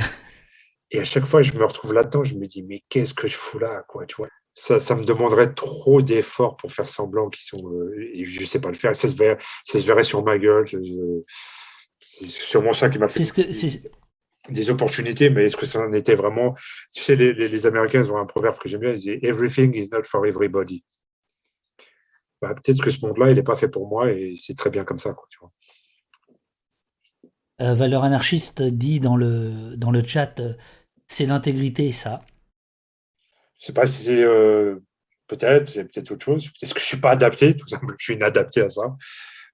Et 0.91 1.01
à 1.01 1.05
chaque 1.05 1.25
fois, 1.25 1.43
je 1.43 1.53
me 1.53 1.65
retrouve 1.65 1.93
là-dedans, 1.93 2.25
je 2.25 2.35
me 2.35 2.47
dis, 2.47 2.63
mais 2.63 2.83
qu'est-ce 2.89 3.15
que 3.15 3.29
je 3.29 3.37
fous 3.37 3.59
là, 3.59 3.85
quoi, 3.89 4.07
tu 4.07 4.17
vois? 4.17 4.29
Ça, 4.55 4.81
ça 4.81 4.97
me 4.97 5.05
demanderait 5.05 5.55
trop 5.55 6.03
d'efforts 6.03 6.57
pour 6.57 6.73
faire 6.73 6.89
semblant 6.89 7.29
qu'ils 7.29 7.45
sont. 7.45 7.65
Euh, 7.73 8.11
et 8.13 8.25
je 8.25 8.45
sais 8.45 8.61
pas 8.61 8.71
le 8.71 8.75
faire. 8.75 8.97
Ça 8.97 9.09
se 9.09 9.15
verrait, 9.15 9.39
ça 9.65 9.79
se 9.79 9.87
verrait 9.87 10.03
sur 10.03 10.25
ma 10.25 10.37
gueule. 10.37 10.65
c'est 12.01 12.27
sûrement 12.27 12.73
ça 12.73 12.89
qui 12.89 12.99
m'a 12.99 13.07
fait. 13.07 13.31
Que, 13.31 13.43
des 14.49 14.71
opportunités, 14.71 15.31
mais 15.31 15.45
est-ce 15.47 15.57
que 15.57 15.67
ça 15.67 15.81
en 15.81 15.93
était 15.93 16.15
vraiment? 16.15 16.55
Tu 16.95 17.03
sais, 17.03 17.17
les, 17.17 17.33
les, 17.35 17.67
Américains 17.67 18.09
ont 18.11 18.17
un 18.17 18.27
proverbe 18.27 18.59
que 18.59 18.69
j'aime 18.69 18.81
bien, 18.81 18.93
ils 18.93 18.99
disent 18.99 19.19
Everything 19.23 19.77
is 19.77 19.89
not 19.93 20.05
for 20.05 20.27
everybody. 20.27 20.85
Bah, 22.41 22.55
peut-être 22.55 22.83
que 22.83 22.91
ce 22.91 23.05
monde-là, 23.05 23.31
il 23.31 23.37
n'est 23.37 23.43
pas 23.43 23.57
fait 23.57 23.69
pour 23.69 23.89
moi 23.89 24.11
et 24.11 24.35
c'est 24.37 24.57
très 24.57 24.71
bien 24.71 24.85
comme 24.85 24.99
ça. 24.99 25.13
Quoi, 25.13 25.27
tu 25.29 25.39
vois. 25.41 25.51
Euh, 27.61 27.75
Valeur 27.75 28.05
anarchiste 28.05 28.63
dit 28.63 29.01
dans 29.01 29.17
le, 29.17 29.77
dans 29.77 29.91
le 29.91 30.05
chat 30.05 30.39
euh, 30.39 30.55
c'est 31.09 31.27
l'intégrité, 31.27 31.91
ça. 31.93 32.21
Je 33.59 33.65
ne 33.65 33.67
sais 33.67 33.73
pas 33.73 33.87
si 33.87 34.05
c'est. 34.05 34.23
Euh, 34.23 34.77
peut-être, 35.27 35.69
c'est 35.69 35.85
peut-être 35.85 36.13
autre 36.13 36.25
chose. 36.25 36.51
Est-ce 36.63 36.75
que 36.75 36.81
je 36.81 36.85
ne 36.85 36.89
suis 36.89 37.01
pas 37.01 37.11
adapté, 37.11 37.57
tout 37.57 37.67
simplement. 37.67 37.95
Je 37.99 38.05
suis 38.05 38.15
inadapté 38.15 38.61
à 38.61 38.71
ça. 38.71 38.83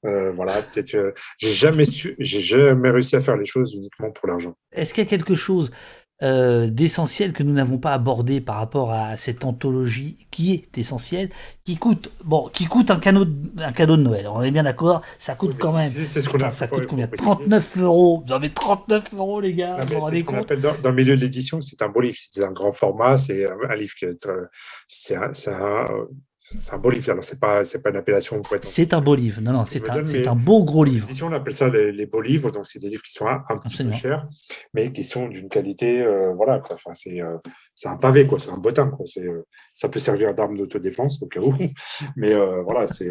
Euh, 0.04 0.32
voilà, 0.32 0.60
peut-être. 0.62 0.94
Euh, 0.94 1.12
j'ai 1.38 1.52
jamais 1.52 1.86
su, 1.86 2.14
j'ai 2.18 2.40
jamais 2.40 2.90
réussi 2.90 3.16
à 3.16 3.20
faire 3.20 3.36
les 3.36 3.46
choses 3.46 3.74
uniquement 3.74 4.10
pour 4.10 4.28
l'argent. 4.28 4.54
Est-ce 4.72 4.92
qu'il 4.92 5.02
y 5.02 5.06
a 5.06 5.10
quelque 5.10 5.34
chose 5.34 5.70
euh, 6.22 6.68
d'essentiel 6.70 7.32
que 7.32 7.42
nous 7.42 7.52
n'avons 7.52 7.78
pas 7.78 7.92
abordé 7.92 8.40
par 8.40 8.56
rapport 8.56 8.92
à 8.92 9.16
cette 9.16 9.44
anthologie 9.44 10.16
qui 10.30 10.52
est 10.52 10.78
essentielle, 10.78 11.28
qui 11.64 11.76
coûte 11.76 12.12
bon, 12.22 12.48
qui 12.52 12.66
coûte 12.66 12.92
un 12.92 13.00
cadeau, 13.00 13.26
un 13.58 13.72
cadeau 13.72 13.96
de 13.96 14.02
Noël. 14.02 14.28
On 14.28 14.40
est 14.40 14.52
bien 14.52 14.62
d'accord, 14.62 15.02
ça 15.18 15.34
coûte 15.34 15.56
quand 15.58 15.72
même. 15.72 15.90
C'est 15.90 16.22
ce 16.22 16.28
qu'on 16.28 16.38
a. 16.38 16.52
Ça 16.52 16.68
coûte 16.68 16.86
combien? 16.86 17.08
39 17.08 17.78
euros. 17.78 18.22
Vous 18.26 18.32
avez 18.32 18.50
39 18.50 19.14
euros, 19.14 19.40
les 19.40 19.54
gars. 19.54 19.84
dans, 19.84 20.74
dans, 20.82 20.90
le 20.90 20.94
milieu 20.94 21.16
de 21.16 21.20
l'édition, 21.20 21.60
c'est 21.60 21.82
un 21.82 21.88
beau 21.88 22.00
livre. 22.00 22.16
C'est 22.16 22.44
un 22.44 22.52
grand 22.52 22.70
format. 22.70 23.18
C'est 23.18 23.44
un, 23.46 23.74
livre 23.74 23.94
qui 23.98 24.04
est, 24.04 24.28
c'est 24.86 25.16
un, 25.16 25.86
c'est 26.60 26.74
un 26.74 26.78
beau 26.78 26.90
livre. 26.90 27.10
Alors, 27.10 27.24
c'est 27.24 27.38
pas, 27.38 27.64
c'est 27.64 27.80
pas 27.80 27.90
une 27.90 27.96
appellation. 27.96 28.40
C'est 28.62 28.94
un 28.94 29.00
beau 29.00 29.14
livre. 29.14 29.40
Non, 29.40 29.52
non, 29.52 29.64
c'est 29.64 29.88
un, 29.88 30.04
c'est 30.04 30.26
un 30.26 30.34
beau 30.34 30.64
gros 30.64 30.84
livre. 30.84 31.08
On 31.22 31.32
appelle 31.32 31.54
ça 31.54 31.68
les, 31.68 32.06
beaux 32.06 32.20
livres. 32.20 32.50
Donc, 32.50 32.66
c'est 32.66 32.78
des 32.78 32.88
livres 32.88 33.02
qui 33.02 33.12
sont 33.12 33.26
un, 33.26 33.58
petit 33.58 33.82
peu 33.82 33.92
chers, 33.92 34.26
mais 34.72 34.92
qui 34.92 35.04
sont 35.04 35.28
d'une 35.28 35.48
qualité, 35.48 36.02
euh, 36.02 36.32
voilà. 36.34 36.62
Enfin, 36.70 36.92
c'est, 36.94 37.20
euh, 37.20 37.36
c'est 37.74 37.88
un 37.88 37.96
pavé, 37.96 38.26
quoi. 38.26 38.38
C'est 38.38 38.50
un 38.50 38.58
bottin, 38.58 38.88
quoi. 38.88 39.06
C'est, 39.06 39.24
euh, 39.24 39.44
ça 39.70 39.88
peut 39.88 39.98
servir 39.98 40.34
d'arme 40.34 40.56
d'autodéfense 40.56 41.20
au 41.22 41.26
cas 41.26 41.40
où. 41.40 41.54
Mais 42.16 42.34
voilà, 42.62 42.86
c'est. 42.86 43.10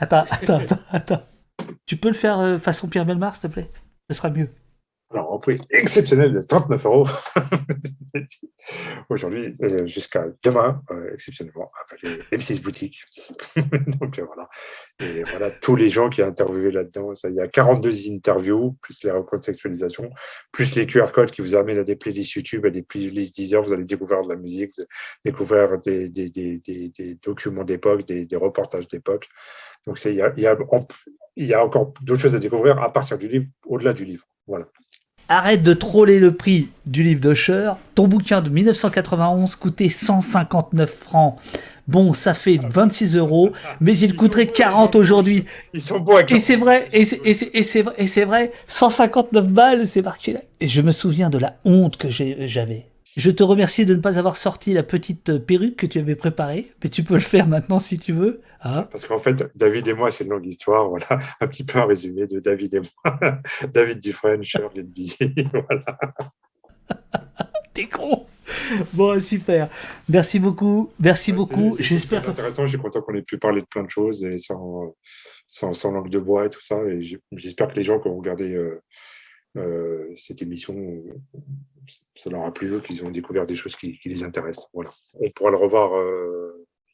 attends, 0.00 0.24
attends, 0.30 0.58
attends, 0.58 0.80
attends. 0.90 1.22
Tu 1.86 1.96
peux 1.96 2.08
le 2.08 2.14
faire 2.14 2.60
façon 2.60 2.88
Pierre 2.88 3.06
Belmar, 3.06 3.34
s'il 3.34 3.48
te 3.48 3.54
plaît? 3.54 3.70
Ce 4.10 4.16
sera 4.16 4.30
mieux. 4.30 4.48
Alors, 5.12 5.32
en 5.32 5.38
prix 5.38 5.58
exceptionnel 5.68 6.32
de 6.32 6.40
39 6.40 6.86
euros 6.86 7.06
aujourd'hui, 9.10 9.54
euh, 9.62 9.84
jusqu'à 9.84 10.24
demain, 10.42 10.82
euh, 10.90 11.12
exceptionnellement, 11.12 11.70
avec 11.90 12.22
M6 12.32 12.62
Boutique. 12.62 13.04
Donc 14.00 14.18
euh, 14.18 14.24
voilà. 14.24 14.48
Et 15.00 15.22
voilà, 15.24 15.50
tous 15.50 15.76
les 15.76 15.90
gens 15.90 16.08
qui 16.08 16.22
ont 16.22 16.26
interviewé 16.26 16.70
là-dedans, 16.70 17.12
il 17.24 17.34
y 17.34 17.40
a 17.40 17.48
42 17.48 18.08
interviews, 18.10 18.78
plus 18.80 19.04
les 19.04 19.10
recontextualisations, 19.10 20.10
plus 20.50 20.74
les 20.76 20.86
QR 20.86 21.12
codes 21.12 21.30
qui 21.30 21.42
vous 21.42 21.54
amènent 21.54 21.80
à 21.80 21.84
des 21.84 21.96
playlists 21.96 22.32
YouTube, 22.32 22.64
à 22.64 22.70
des 22.70 22.82
playlists 22.82 23.36
Deezer, 23.36 23.62
vous 23.62 23.74
allez 23.74 23.84
découvrir 23.84 24.22
de 24.22 24.30
la 24.30 24.36
musique, 24.36 24.70
vous 24.76 24.82
allez 24.82 24.88
découvrir 25.26 25.78
des, 25.78 27.18
documents 27.22 27.64
d'époque, 27.64 28.06
des, 28.06 28.36
reportages 28.36 28.88
d'époque. 28.88 29.28
Donc 29.86 30.02
il 30.06 30.14
y 30.14 30.22
a, 30.22 30.32
y 31.36 31.52
a 31.52 31.64
encore 31.64 31.92
d'autres 32.00 32.22
choses 32.22 32.34
à 32.34 32.38
découvrir 32.38 32.80
à 32.82 32.90
partir 32.90 33.18
du 33.18 33.28
livre, 33.28 33.46
au-delà 33.66 33.92
du 33.92 34.06
livre. 34.06 34.24
Voilà. 34.46 34.66
Arrête 35.28 35.62
de 35.62 35.72
troller 35.72 36.18
le 36.18 36.34
prix 36.34 36.68
du 36.86 37.02
livre 37.02 37.20
d'Usher. 37.20 37.72
Ton 37.94 38.08
bouquin 38.08 38.40
de 38.40 38.50
1991 38.50 39.54
coûtait 39.56 39.88
159 39.88 40.90
francs. 40.90 41.36
Bon, 41.88 42.12
ça 42.12 42.32
fait 42.32 42.60
26 42.62 43.16
euros, 43.16 43.50
mais 43.80 43.96
il 43.98 44.14
coûterait 44.14 44.46
40 44.46 44.94
aujourd'hui. 44.94 45.44
Ils 45.74 45.82
sont 45.82 45.98
beaux 45.98 46.18
Et 46.28 46.38
c'est 46.38 46.56
vrai, 46.56 46.88
et 46.92 47.04
c'est 47.04 47.82
vrai, 47.82 47.94
et 47.98 48.06
c'est 48.06 48.24
vrai, 48.24 48.52
159 48.68 49.48
balles, 49.48 49.86
c'est 49.86 50.02
marqué 50.02 50.32
là. 50.34 50.40
Et 50.60 50.68
je 50.68 50.80
me 50.80 50.92
souviens 50.92 51.28
de 51.28 51.38
la 51.38 51.56
honte 51.64 51.96
que 51.96 52.08
j'avais. 52.08 52.86
Je 53.16 53.30
te 53.30 53.42
remercie 53.42 53.84
de 53.84 53.94
ne 53.94 54.00
pas 54.00 54.18
avoir 54.18 54.36
sorti 54.36 54.72
la 54.72 54.82
petite 54.82 55.28
euh, 55.28 55.38
perruque 55.38 55.76
que 55.76 55.86
tu 55.86 55.98
avais 55.98 56.16
préparée, 56.16 56.72
mais 56.82 56.88
tu 56.88 57.02
peux 57.02 57.14
le 57.14 57.20
faire 57.20 57.46
maintenant 57.46 57.78
si 57.78 57.98
tu 57.98 58.12
veux. 58.12 58.40
Hein. 58.62 58.88
Parce 58.90 59.04
qu'en 59.04 59.18
fait, 59.18 59.50
David 59.54 59.86
et 59.88 59.92
moi, 59.92 60.10
c'est 60.10 60.24
une 60.24 60.30
longue 60.30 60.46
histoire. 60.46 60.88
Voilà, 60.88 61.18
un 61.40 61.46
petit 61.46 61.64
peu 61.64 61.78
un 61.78 61.84
résumé 61.84 62.26
de 62.26 62.40
David 62.40 62.74
et 62.74 62.80
moi. 62.80 63.18
David 63.74 64.00
Dufresne, 64.00 64.42
Shirley 64.42 64.86
voilà. 65.52 65.98
T'es 67.74 67.86
con. 67.86 68.26
Bon, 68.94 69.20
super. 69.20 69.68
Merci 70.08 70.38
beaucoup. 70.38 70.90
Merci 70.98 71.32
beaucoup. 71.32 71.76
J'espère. 71.78 72.22
C'est 72.24 72.30
intéressant. 72.30 72.64
Je 72.64 72.70
suis 72.70 72.78
content 72.78 73.02
qu'on 73.02 73.14
ait 73.14 73.22
pu 73.22 73.38
parler 73.38 73.60
de 73.60 73.66
plein 73.66 73.82
de 73.82 73.90
choses 73.90 74.24
et 74.24 74.38
sans, 74.38 74.94
sans, 75.46 75.90
langue 75.90 76.10
de 76.10 76.18
bois 76.18 76.46
et 76.46 76.50
tout 76.50 76.62
ça. 76.62 76.78
Et 76.84 77.02
j'espère 77.32 77.68
que 77.68 77.76
les 77.76 77.82
gens 77.82 78.00
qui 78.00 78.08
ont 78.08 78.16
regardé. 78.16 78.56
Euh, 79.58 80.10
cette 80.16 80.40
émission, 80.40 80.74
ça 82.14 82.30
leur 82.30 82.44
a 82.44 82.52
plu, 82.52 82.80
qu'ils 82.80 83.04
ont 83.04 83.10
découvert 83.10 83.46
des 83.46 83.56
choses 83.56 83.76
qui, 83.76 83.98
les 84.04 84.24
intéressent. 84.24 84.68
Voilà. 84.72 84.90
On 85.14 85.30
pourra 85.30 85.50
le 85.50 85.56
revoir. 85.56 85.92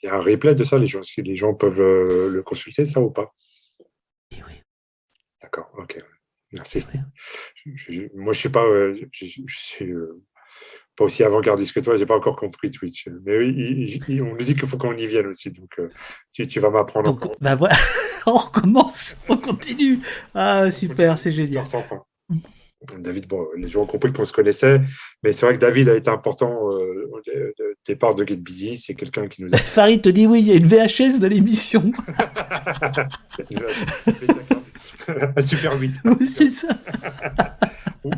Il 0.03 0.07
y 0.07 0.09
a 0.09 0.15
un 0.15 0.21
replay 0.21 0.55
de 0.55 0.65
ça, 0.65 0.79
les 0.79 0.87
gens, 0.87 1.01
les 1.17 1.37
gens 1.37 1.55
peuvent 1.55 1.81
le 2.29 2.43
consulter, 2.43 2.87
ça 2.87 3.01
ou 3.01 3.11
pas? 3.11 3.35
Oui, 4.33 4.43
oui. 4.47 4.55
D'accord, 5.43 5.71
ok. 5.77 5.99
Merci. 6.53 6.85
moi, 8.15 8.33
je 8.33 8.39
ne 8.39 8.43
sais 8.43 8.49
pas, 8.49 8.65
je, 8.93 9.43
suis 9.49 9.95
pas 10.97 11.05
aussi 11.05 11.23
avant-gardiste 11.23 11.75
que 11.75 11.81
toi, 11.81 11.95
je 11.95 12.01
n'ai 12.01 12.07
pas 12.07 12.17
encore 12.17 12.37
compris 12.37 12.71
Twitch. 12.71 13.07
Mais 13.25 13.39
oui, 13.39 14.01
on 14.21 14.35
nous 14.35 14.37
dit 14.37 14.55
qu'il 14.55 14.67
faut 14.67 14.79
qu'on 14.79 14.97
y 14.97 15.07
vienne 15.07 15.27
aussi, 15.27 15.51
donc 15.51 15.79
tu, 16.33 16.61
vas 16.61 16.71
m'apprendre. 16.71 17.13
Donc, 17.15 17.33
bah 17.41 17.55
voilà, 17.55 17.77
on 18.27 18.37
recommence, 18.37 19.19
on 19.29 19.37
continue. 19.37 20.01
Ah, 20.35 20.71
super, 20.71 21.19
c'est 21.19 21.33
génial. 21.33 21.65
David, 22.99 23.27
bon, 23.27 23.49
les 23.57 23.67
gens 23.69 23.83
ont 23.83 23.87
compris 23.87 24.13
qu'on 24.13 24.25
se 24.25 24.33
connaissait, 24.33 24.81
mais 25.25 25.33
c'est 25.33 25.45
vrai 25.45 25.57
que 25.57 25.61
David 25.61 25.89
a 25.89 25.97
été 25.97 26.11
important 26.11 26.71
euh, 26.71 27.11
au 27.13 27.21
départ 27.85 28.15
de 28.15 28.25
Get 28.25 28.37
Busy. 28.37 28.79
C'est 28.79 28.95
quelqu'un 28.95 29.27
qui 29.27 29.43
nous 29.43 29.53
a. 29.53 29.57
Farid 29.59 30.01
te 30.01 30.09
dit 30.09 30.27
oui, 30.27 30.41
il 30.41 30.47
y 30.47 30.53
a 30.53 30.55
une 30.55 30.69
VHS 30.69 31.19
de 31.19 31.27
l'émission. 31.27 31.83
Un 35.37 35.43
super 35.43 35.79
8. 35.79 35.95
Oui, 36.05 36.29
c'est 36.29 36.51
ça. 36.51 36.69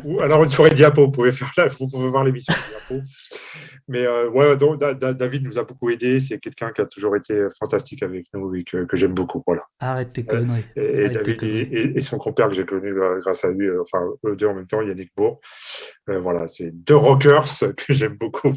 ou, 0.03 0.19
alors 0.21 0.43
une 0.43 0.51
soirée 0.51 0.75
diapo, 0.75 1.05
vous 1.05 1.11
pouvez 1.11 1.31
faire 1.31 1.51
là, 1.57 1.67
vous 1.79 1.87
pouvez 1.87 2.09
voir 2.09 2.23
l'émission 2.23 2.53
diapo. 2.53 3.01
Mais 3.91 4.05
euh, 4.05 4.29
ouais, 4.29 4.55
donc, 4.55 4.79
David 4.79 5.43
nous 5.43 5.59
a 5.59 5.65
beaucoup 5.65 5.89
aidé. 5.89 6.21
C'est 6.21 6.39
quelqu'un 6.39 6.71
qui 6.71 6.79
a 6.79 6.85
toujours 6.85 7.17
été 7.17 7.47
fantastique 7.59 8.01
avec 8.03 8.25
nous 8.33 8.55
et 8.55 8.63
que, 8.63 8.87
j'aime 8.93 9.13
beaucoup. 9.13 9.43
Voilà. 9.45 9.63
Arrête 9.81 10.13
tes 10.13 10.23
conneries. 10.23 10.63
et, 10.77 11.09
David 11.09 11.43
Et, 11.43 12.01
son 12.01 12.17
compère 12.17 12.47
que 12.47 12.55
j'ai 12.55 12.65
connu 12.65 12.87
euh, 12.87 13.19
grâce 13.19 13.43
à 13.43 13.51
lui, 13.51 13.67
euh, 13.67 13.81
enfin 13.81 13.99
eux 14.25 14.37
deux 14.37 14.47
en 14.47 14.53
même 14.53 14.65
temps, 14.65 14.81
Yannick 14.81 15.11
Bourg. 15.17 15.41
voilà, 16.07 16.47
c'est 16.47 16.71
deux 16.71 16.95
rockers 16.95 17.45
que 17.75 17.93
j'aime 17.93 18.15
beaucoup. 18.15 18.53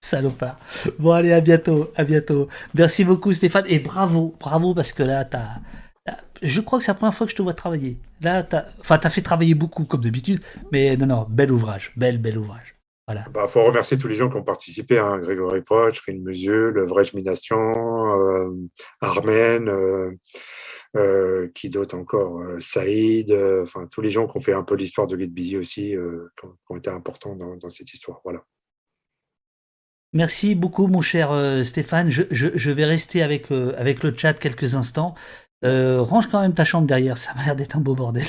Salopard. 0.00 0.60
Bon, 1.00 1.10
allez, 1.10 1.32
à 1.32 1.40
bientôt. 1.40 1.90
À 1.96 2.04
bientôt. 2.04 2.48
Merci 2.74 3.02
beaucoup, 3.02 3.32
Stéphane. 3.32 3.64
Et 3.66 3.80
bravo, 3.80 4.36
bravo, 4.38 4.74
parce 4.74 4.92
que 4.92 5.02
là, 5.02 5.24
t'as. 5.24 5.56
Je 6.40 6.60
crois 6.60 6.78
que 6.78 6.84
c'est 6.84 6.90
la 6.92 6.96
première 6.96 7.14
fois 7.14 7.26
que 7.26 7.32
je 7.32 7.36
te 7.36 7.42
vois 7.42 7.54
travailler. 7.54 7.98
Là, 8.20 8.44
t'as, 8.44 8.66
enfin, 8.80 8.98
t'as 8.98 9.10
fait 9.10 9.22
travailler 9.22 9.54
beaucoup, 9.54 9.84
comme 9.84 10.02
d'habitude. 10.02 10.38
Mais 10.70 10.96
non, 10.96 11.06
non, 11.06 11.26
bel 11.28 11.50
ouvrage. 11.50 11.92
Bel, 11.96 12.18
bel 12.18 12.38
ouvrage. 12.38 12.76
Il 13.08 13.24
bah, 13.32 13.48
faut 13.48 13.62
remercier 13.64 13.98
tous 13.98 14.06
les 14.06 14.14
gens 14.14 14.30
qui 14.30 14.36
ont 14.36 14.44
participé, 14.44 14.98
hein, 14.98 15.18
Grégory 15.18 15.62
Poch, 15.62 15.98
Rine 16.06 16.22
Monsieur, 16.22 16.70
Le 16.70 16.84
Vrai 16.84 17.04
Mination, 17.14 17.58
euh, 17.58 18.50
Armen, 19.00 19.68
euh, 19.68 20.12
euh, 20.96 21.48
qui 21.52 21.68
d'autre 21.68 21.96
encore, 21.96 22.40
Saïd, 22.60 23.32
enfin 23.60 23.88
tous 23.90 24.02
les 24.02 24.10
gens 24.10 24.28
qui 24.28 24.38
ont 24.38 24.40
fait 24.40 24.52
un 24.52 24.62
peu 24.62 24.76
l'histoire 24.76 25.08
de 25.08 25.16
Busy 25.16 25.56
aussi, 25.56 25.94
qui, 26.36 26.46
ont, 26.68 26.76
été 26.76 26.90
importants 26.90 27.34
dans, 27.34 27.70
cette 27.70 27.92
histoire. 27.92 28.20
Voilà. 28.22 28.44
Merci 30.12 30.54
beaucoup, 30.54 30.86
mon 30.86 31.00
cher 31.00 31.32
Stéphane. 31.64 32.08
Je, 32.10 32.70
vais 32.70 32.84
rester 32.84 33.22
avec, 33.22 33.50
avec 33.50 34.04
le 34.04 34.16
chat 34.16 34.34
quelques 34.34 34.76
instants. 34.76 35.14
range 35.64 36.28
quand 36.28 36.40
même 36.40 36.54
ta 36.54 36.64
chambre 36.64 36.86
derrière, 36.86 37.18
ça 37.18 37.34
m'a 37.34 37.44
l'air 37.46 37.56
d'être 37.56 37.76
un 37.76 37.80
beau 37.80 37.96
bordel. 37.96 38.28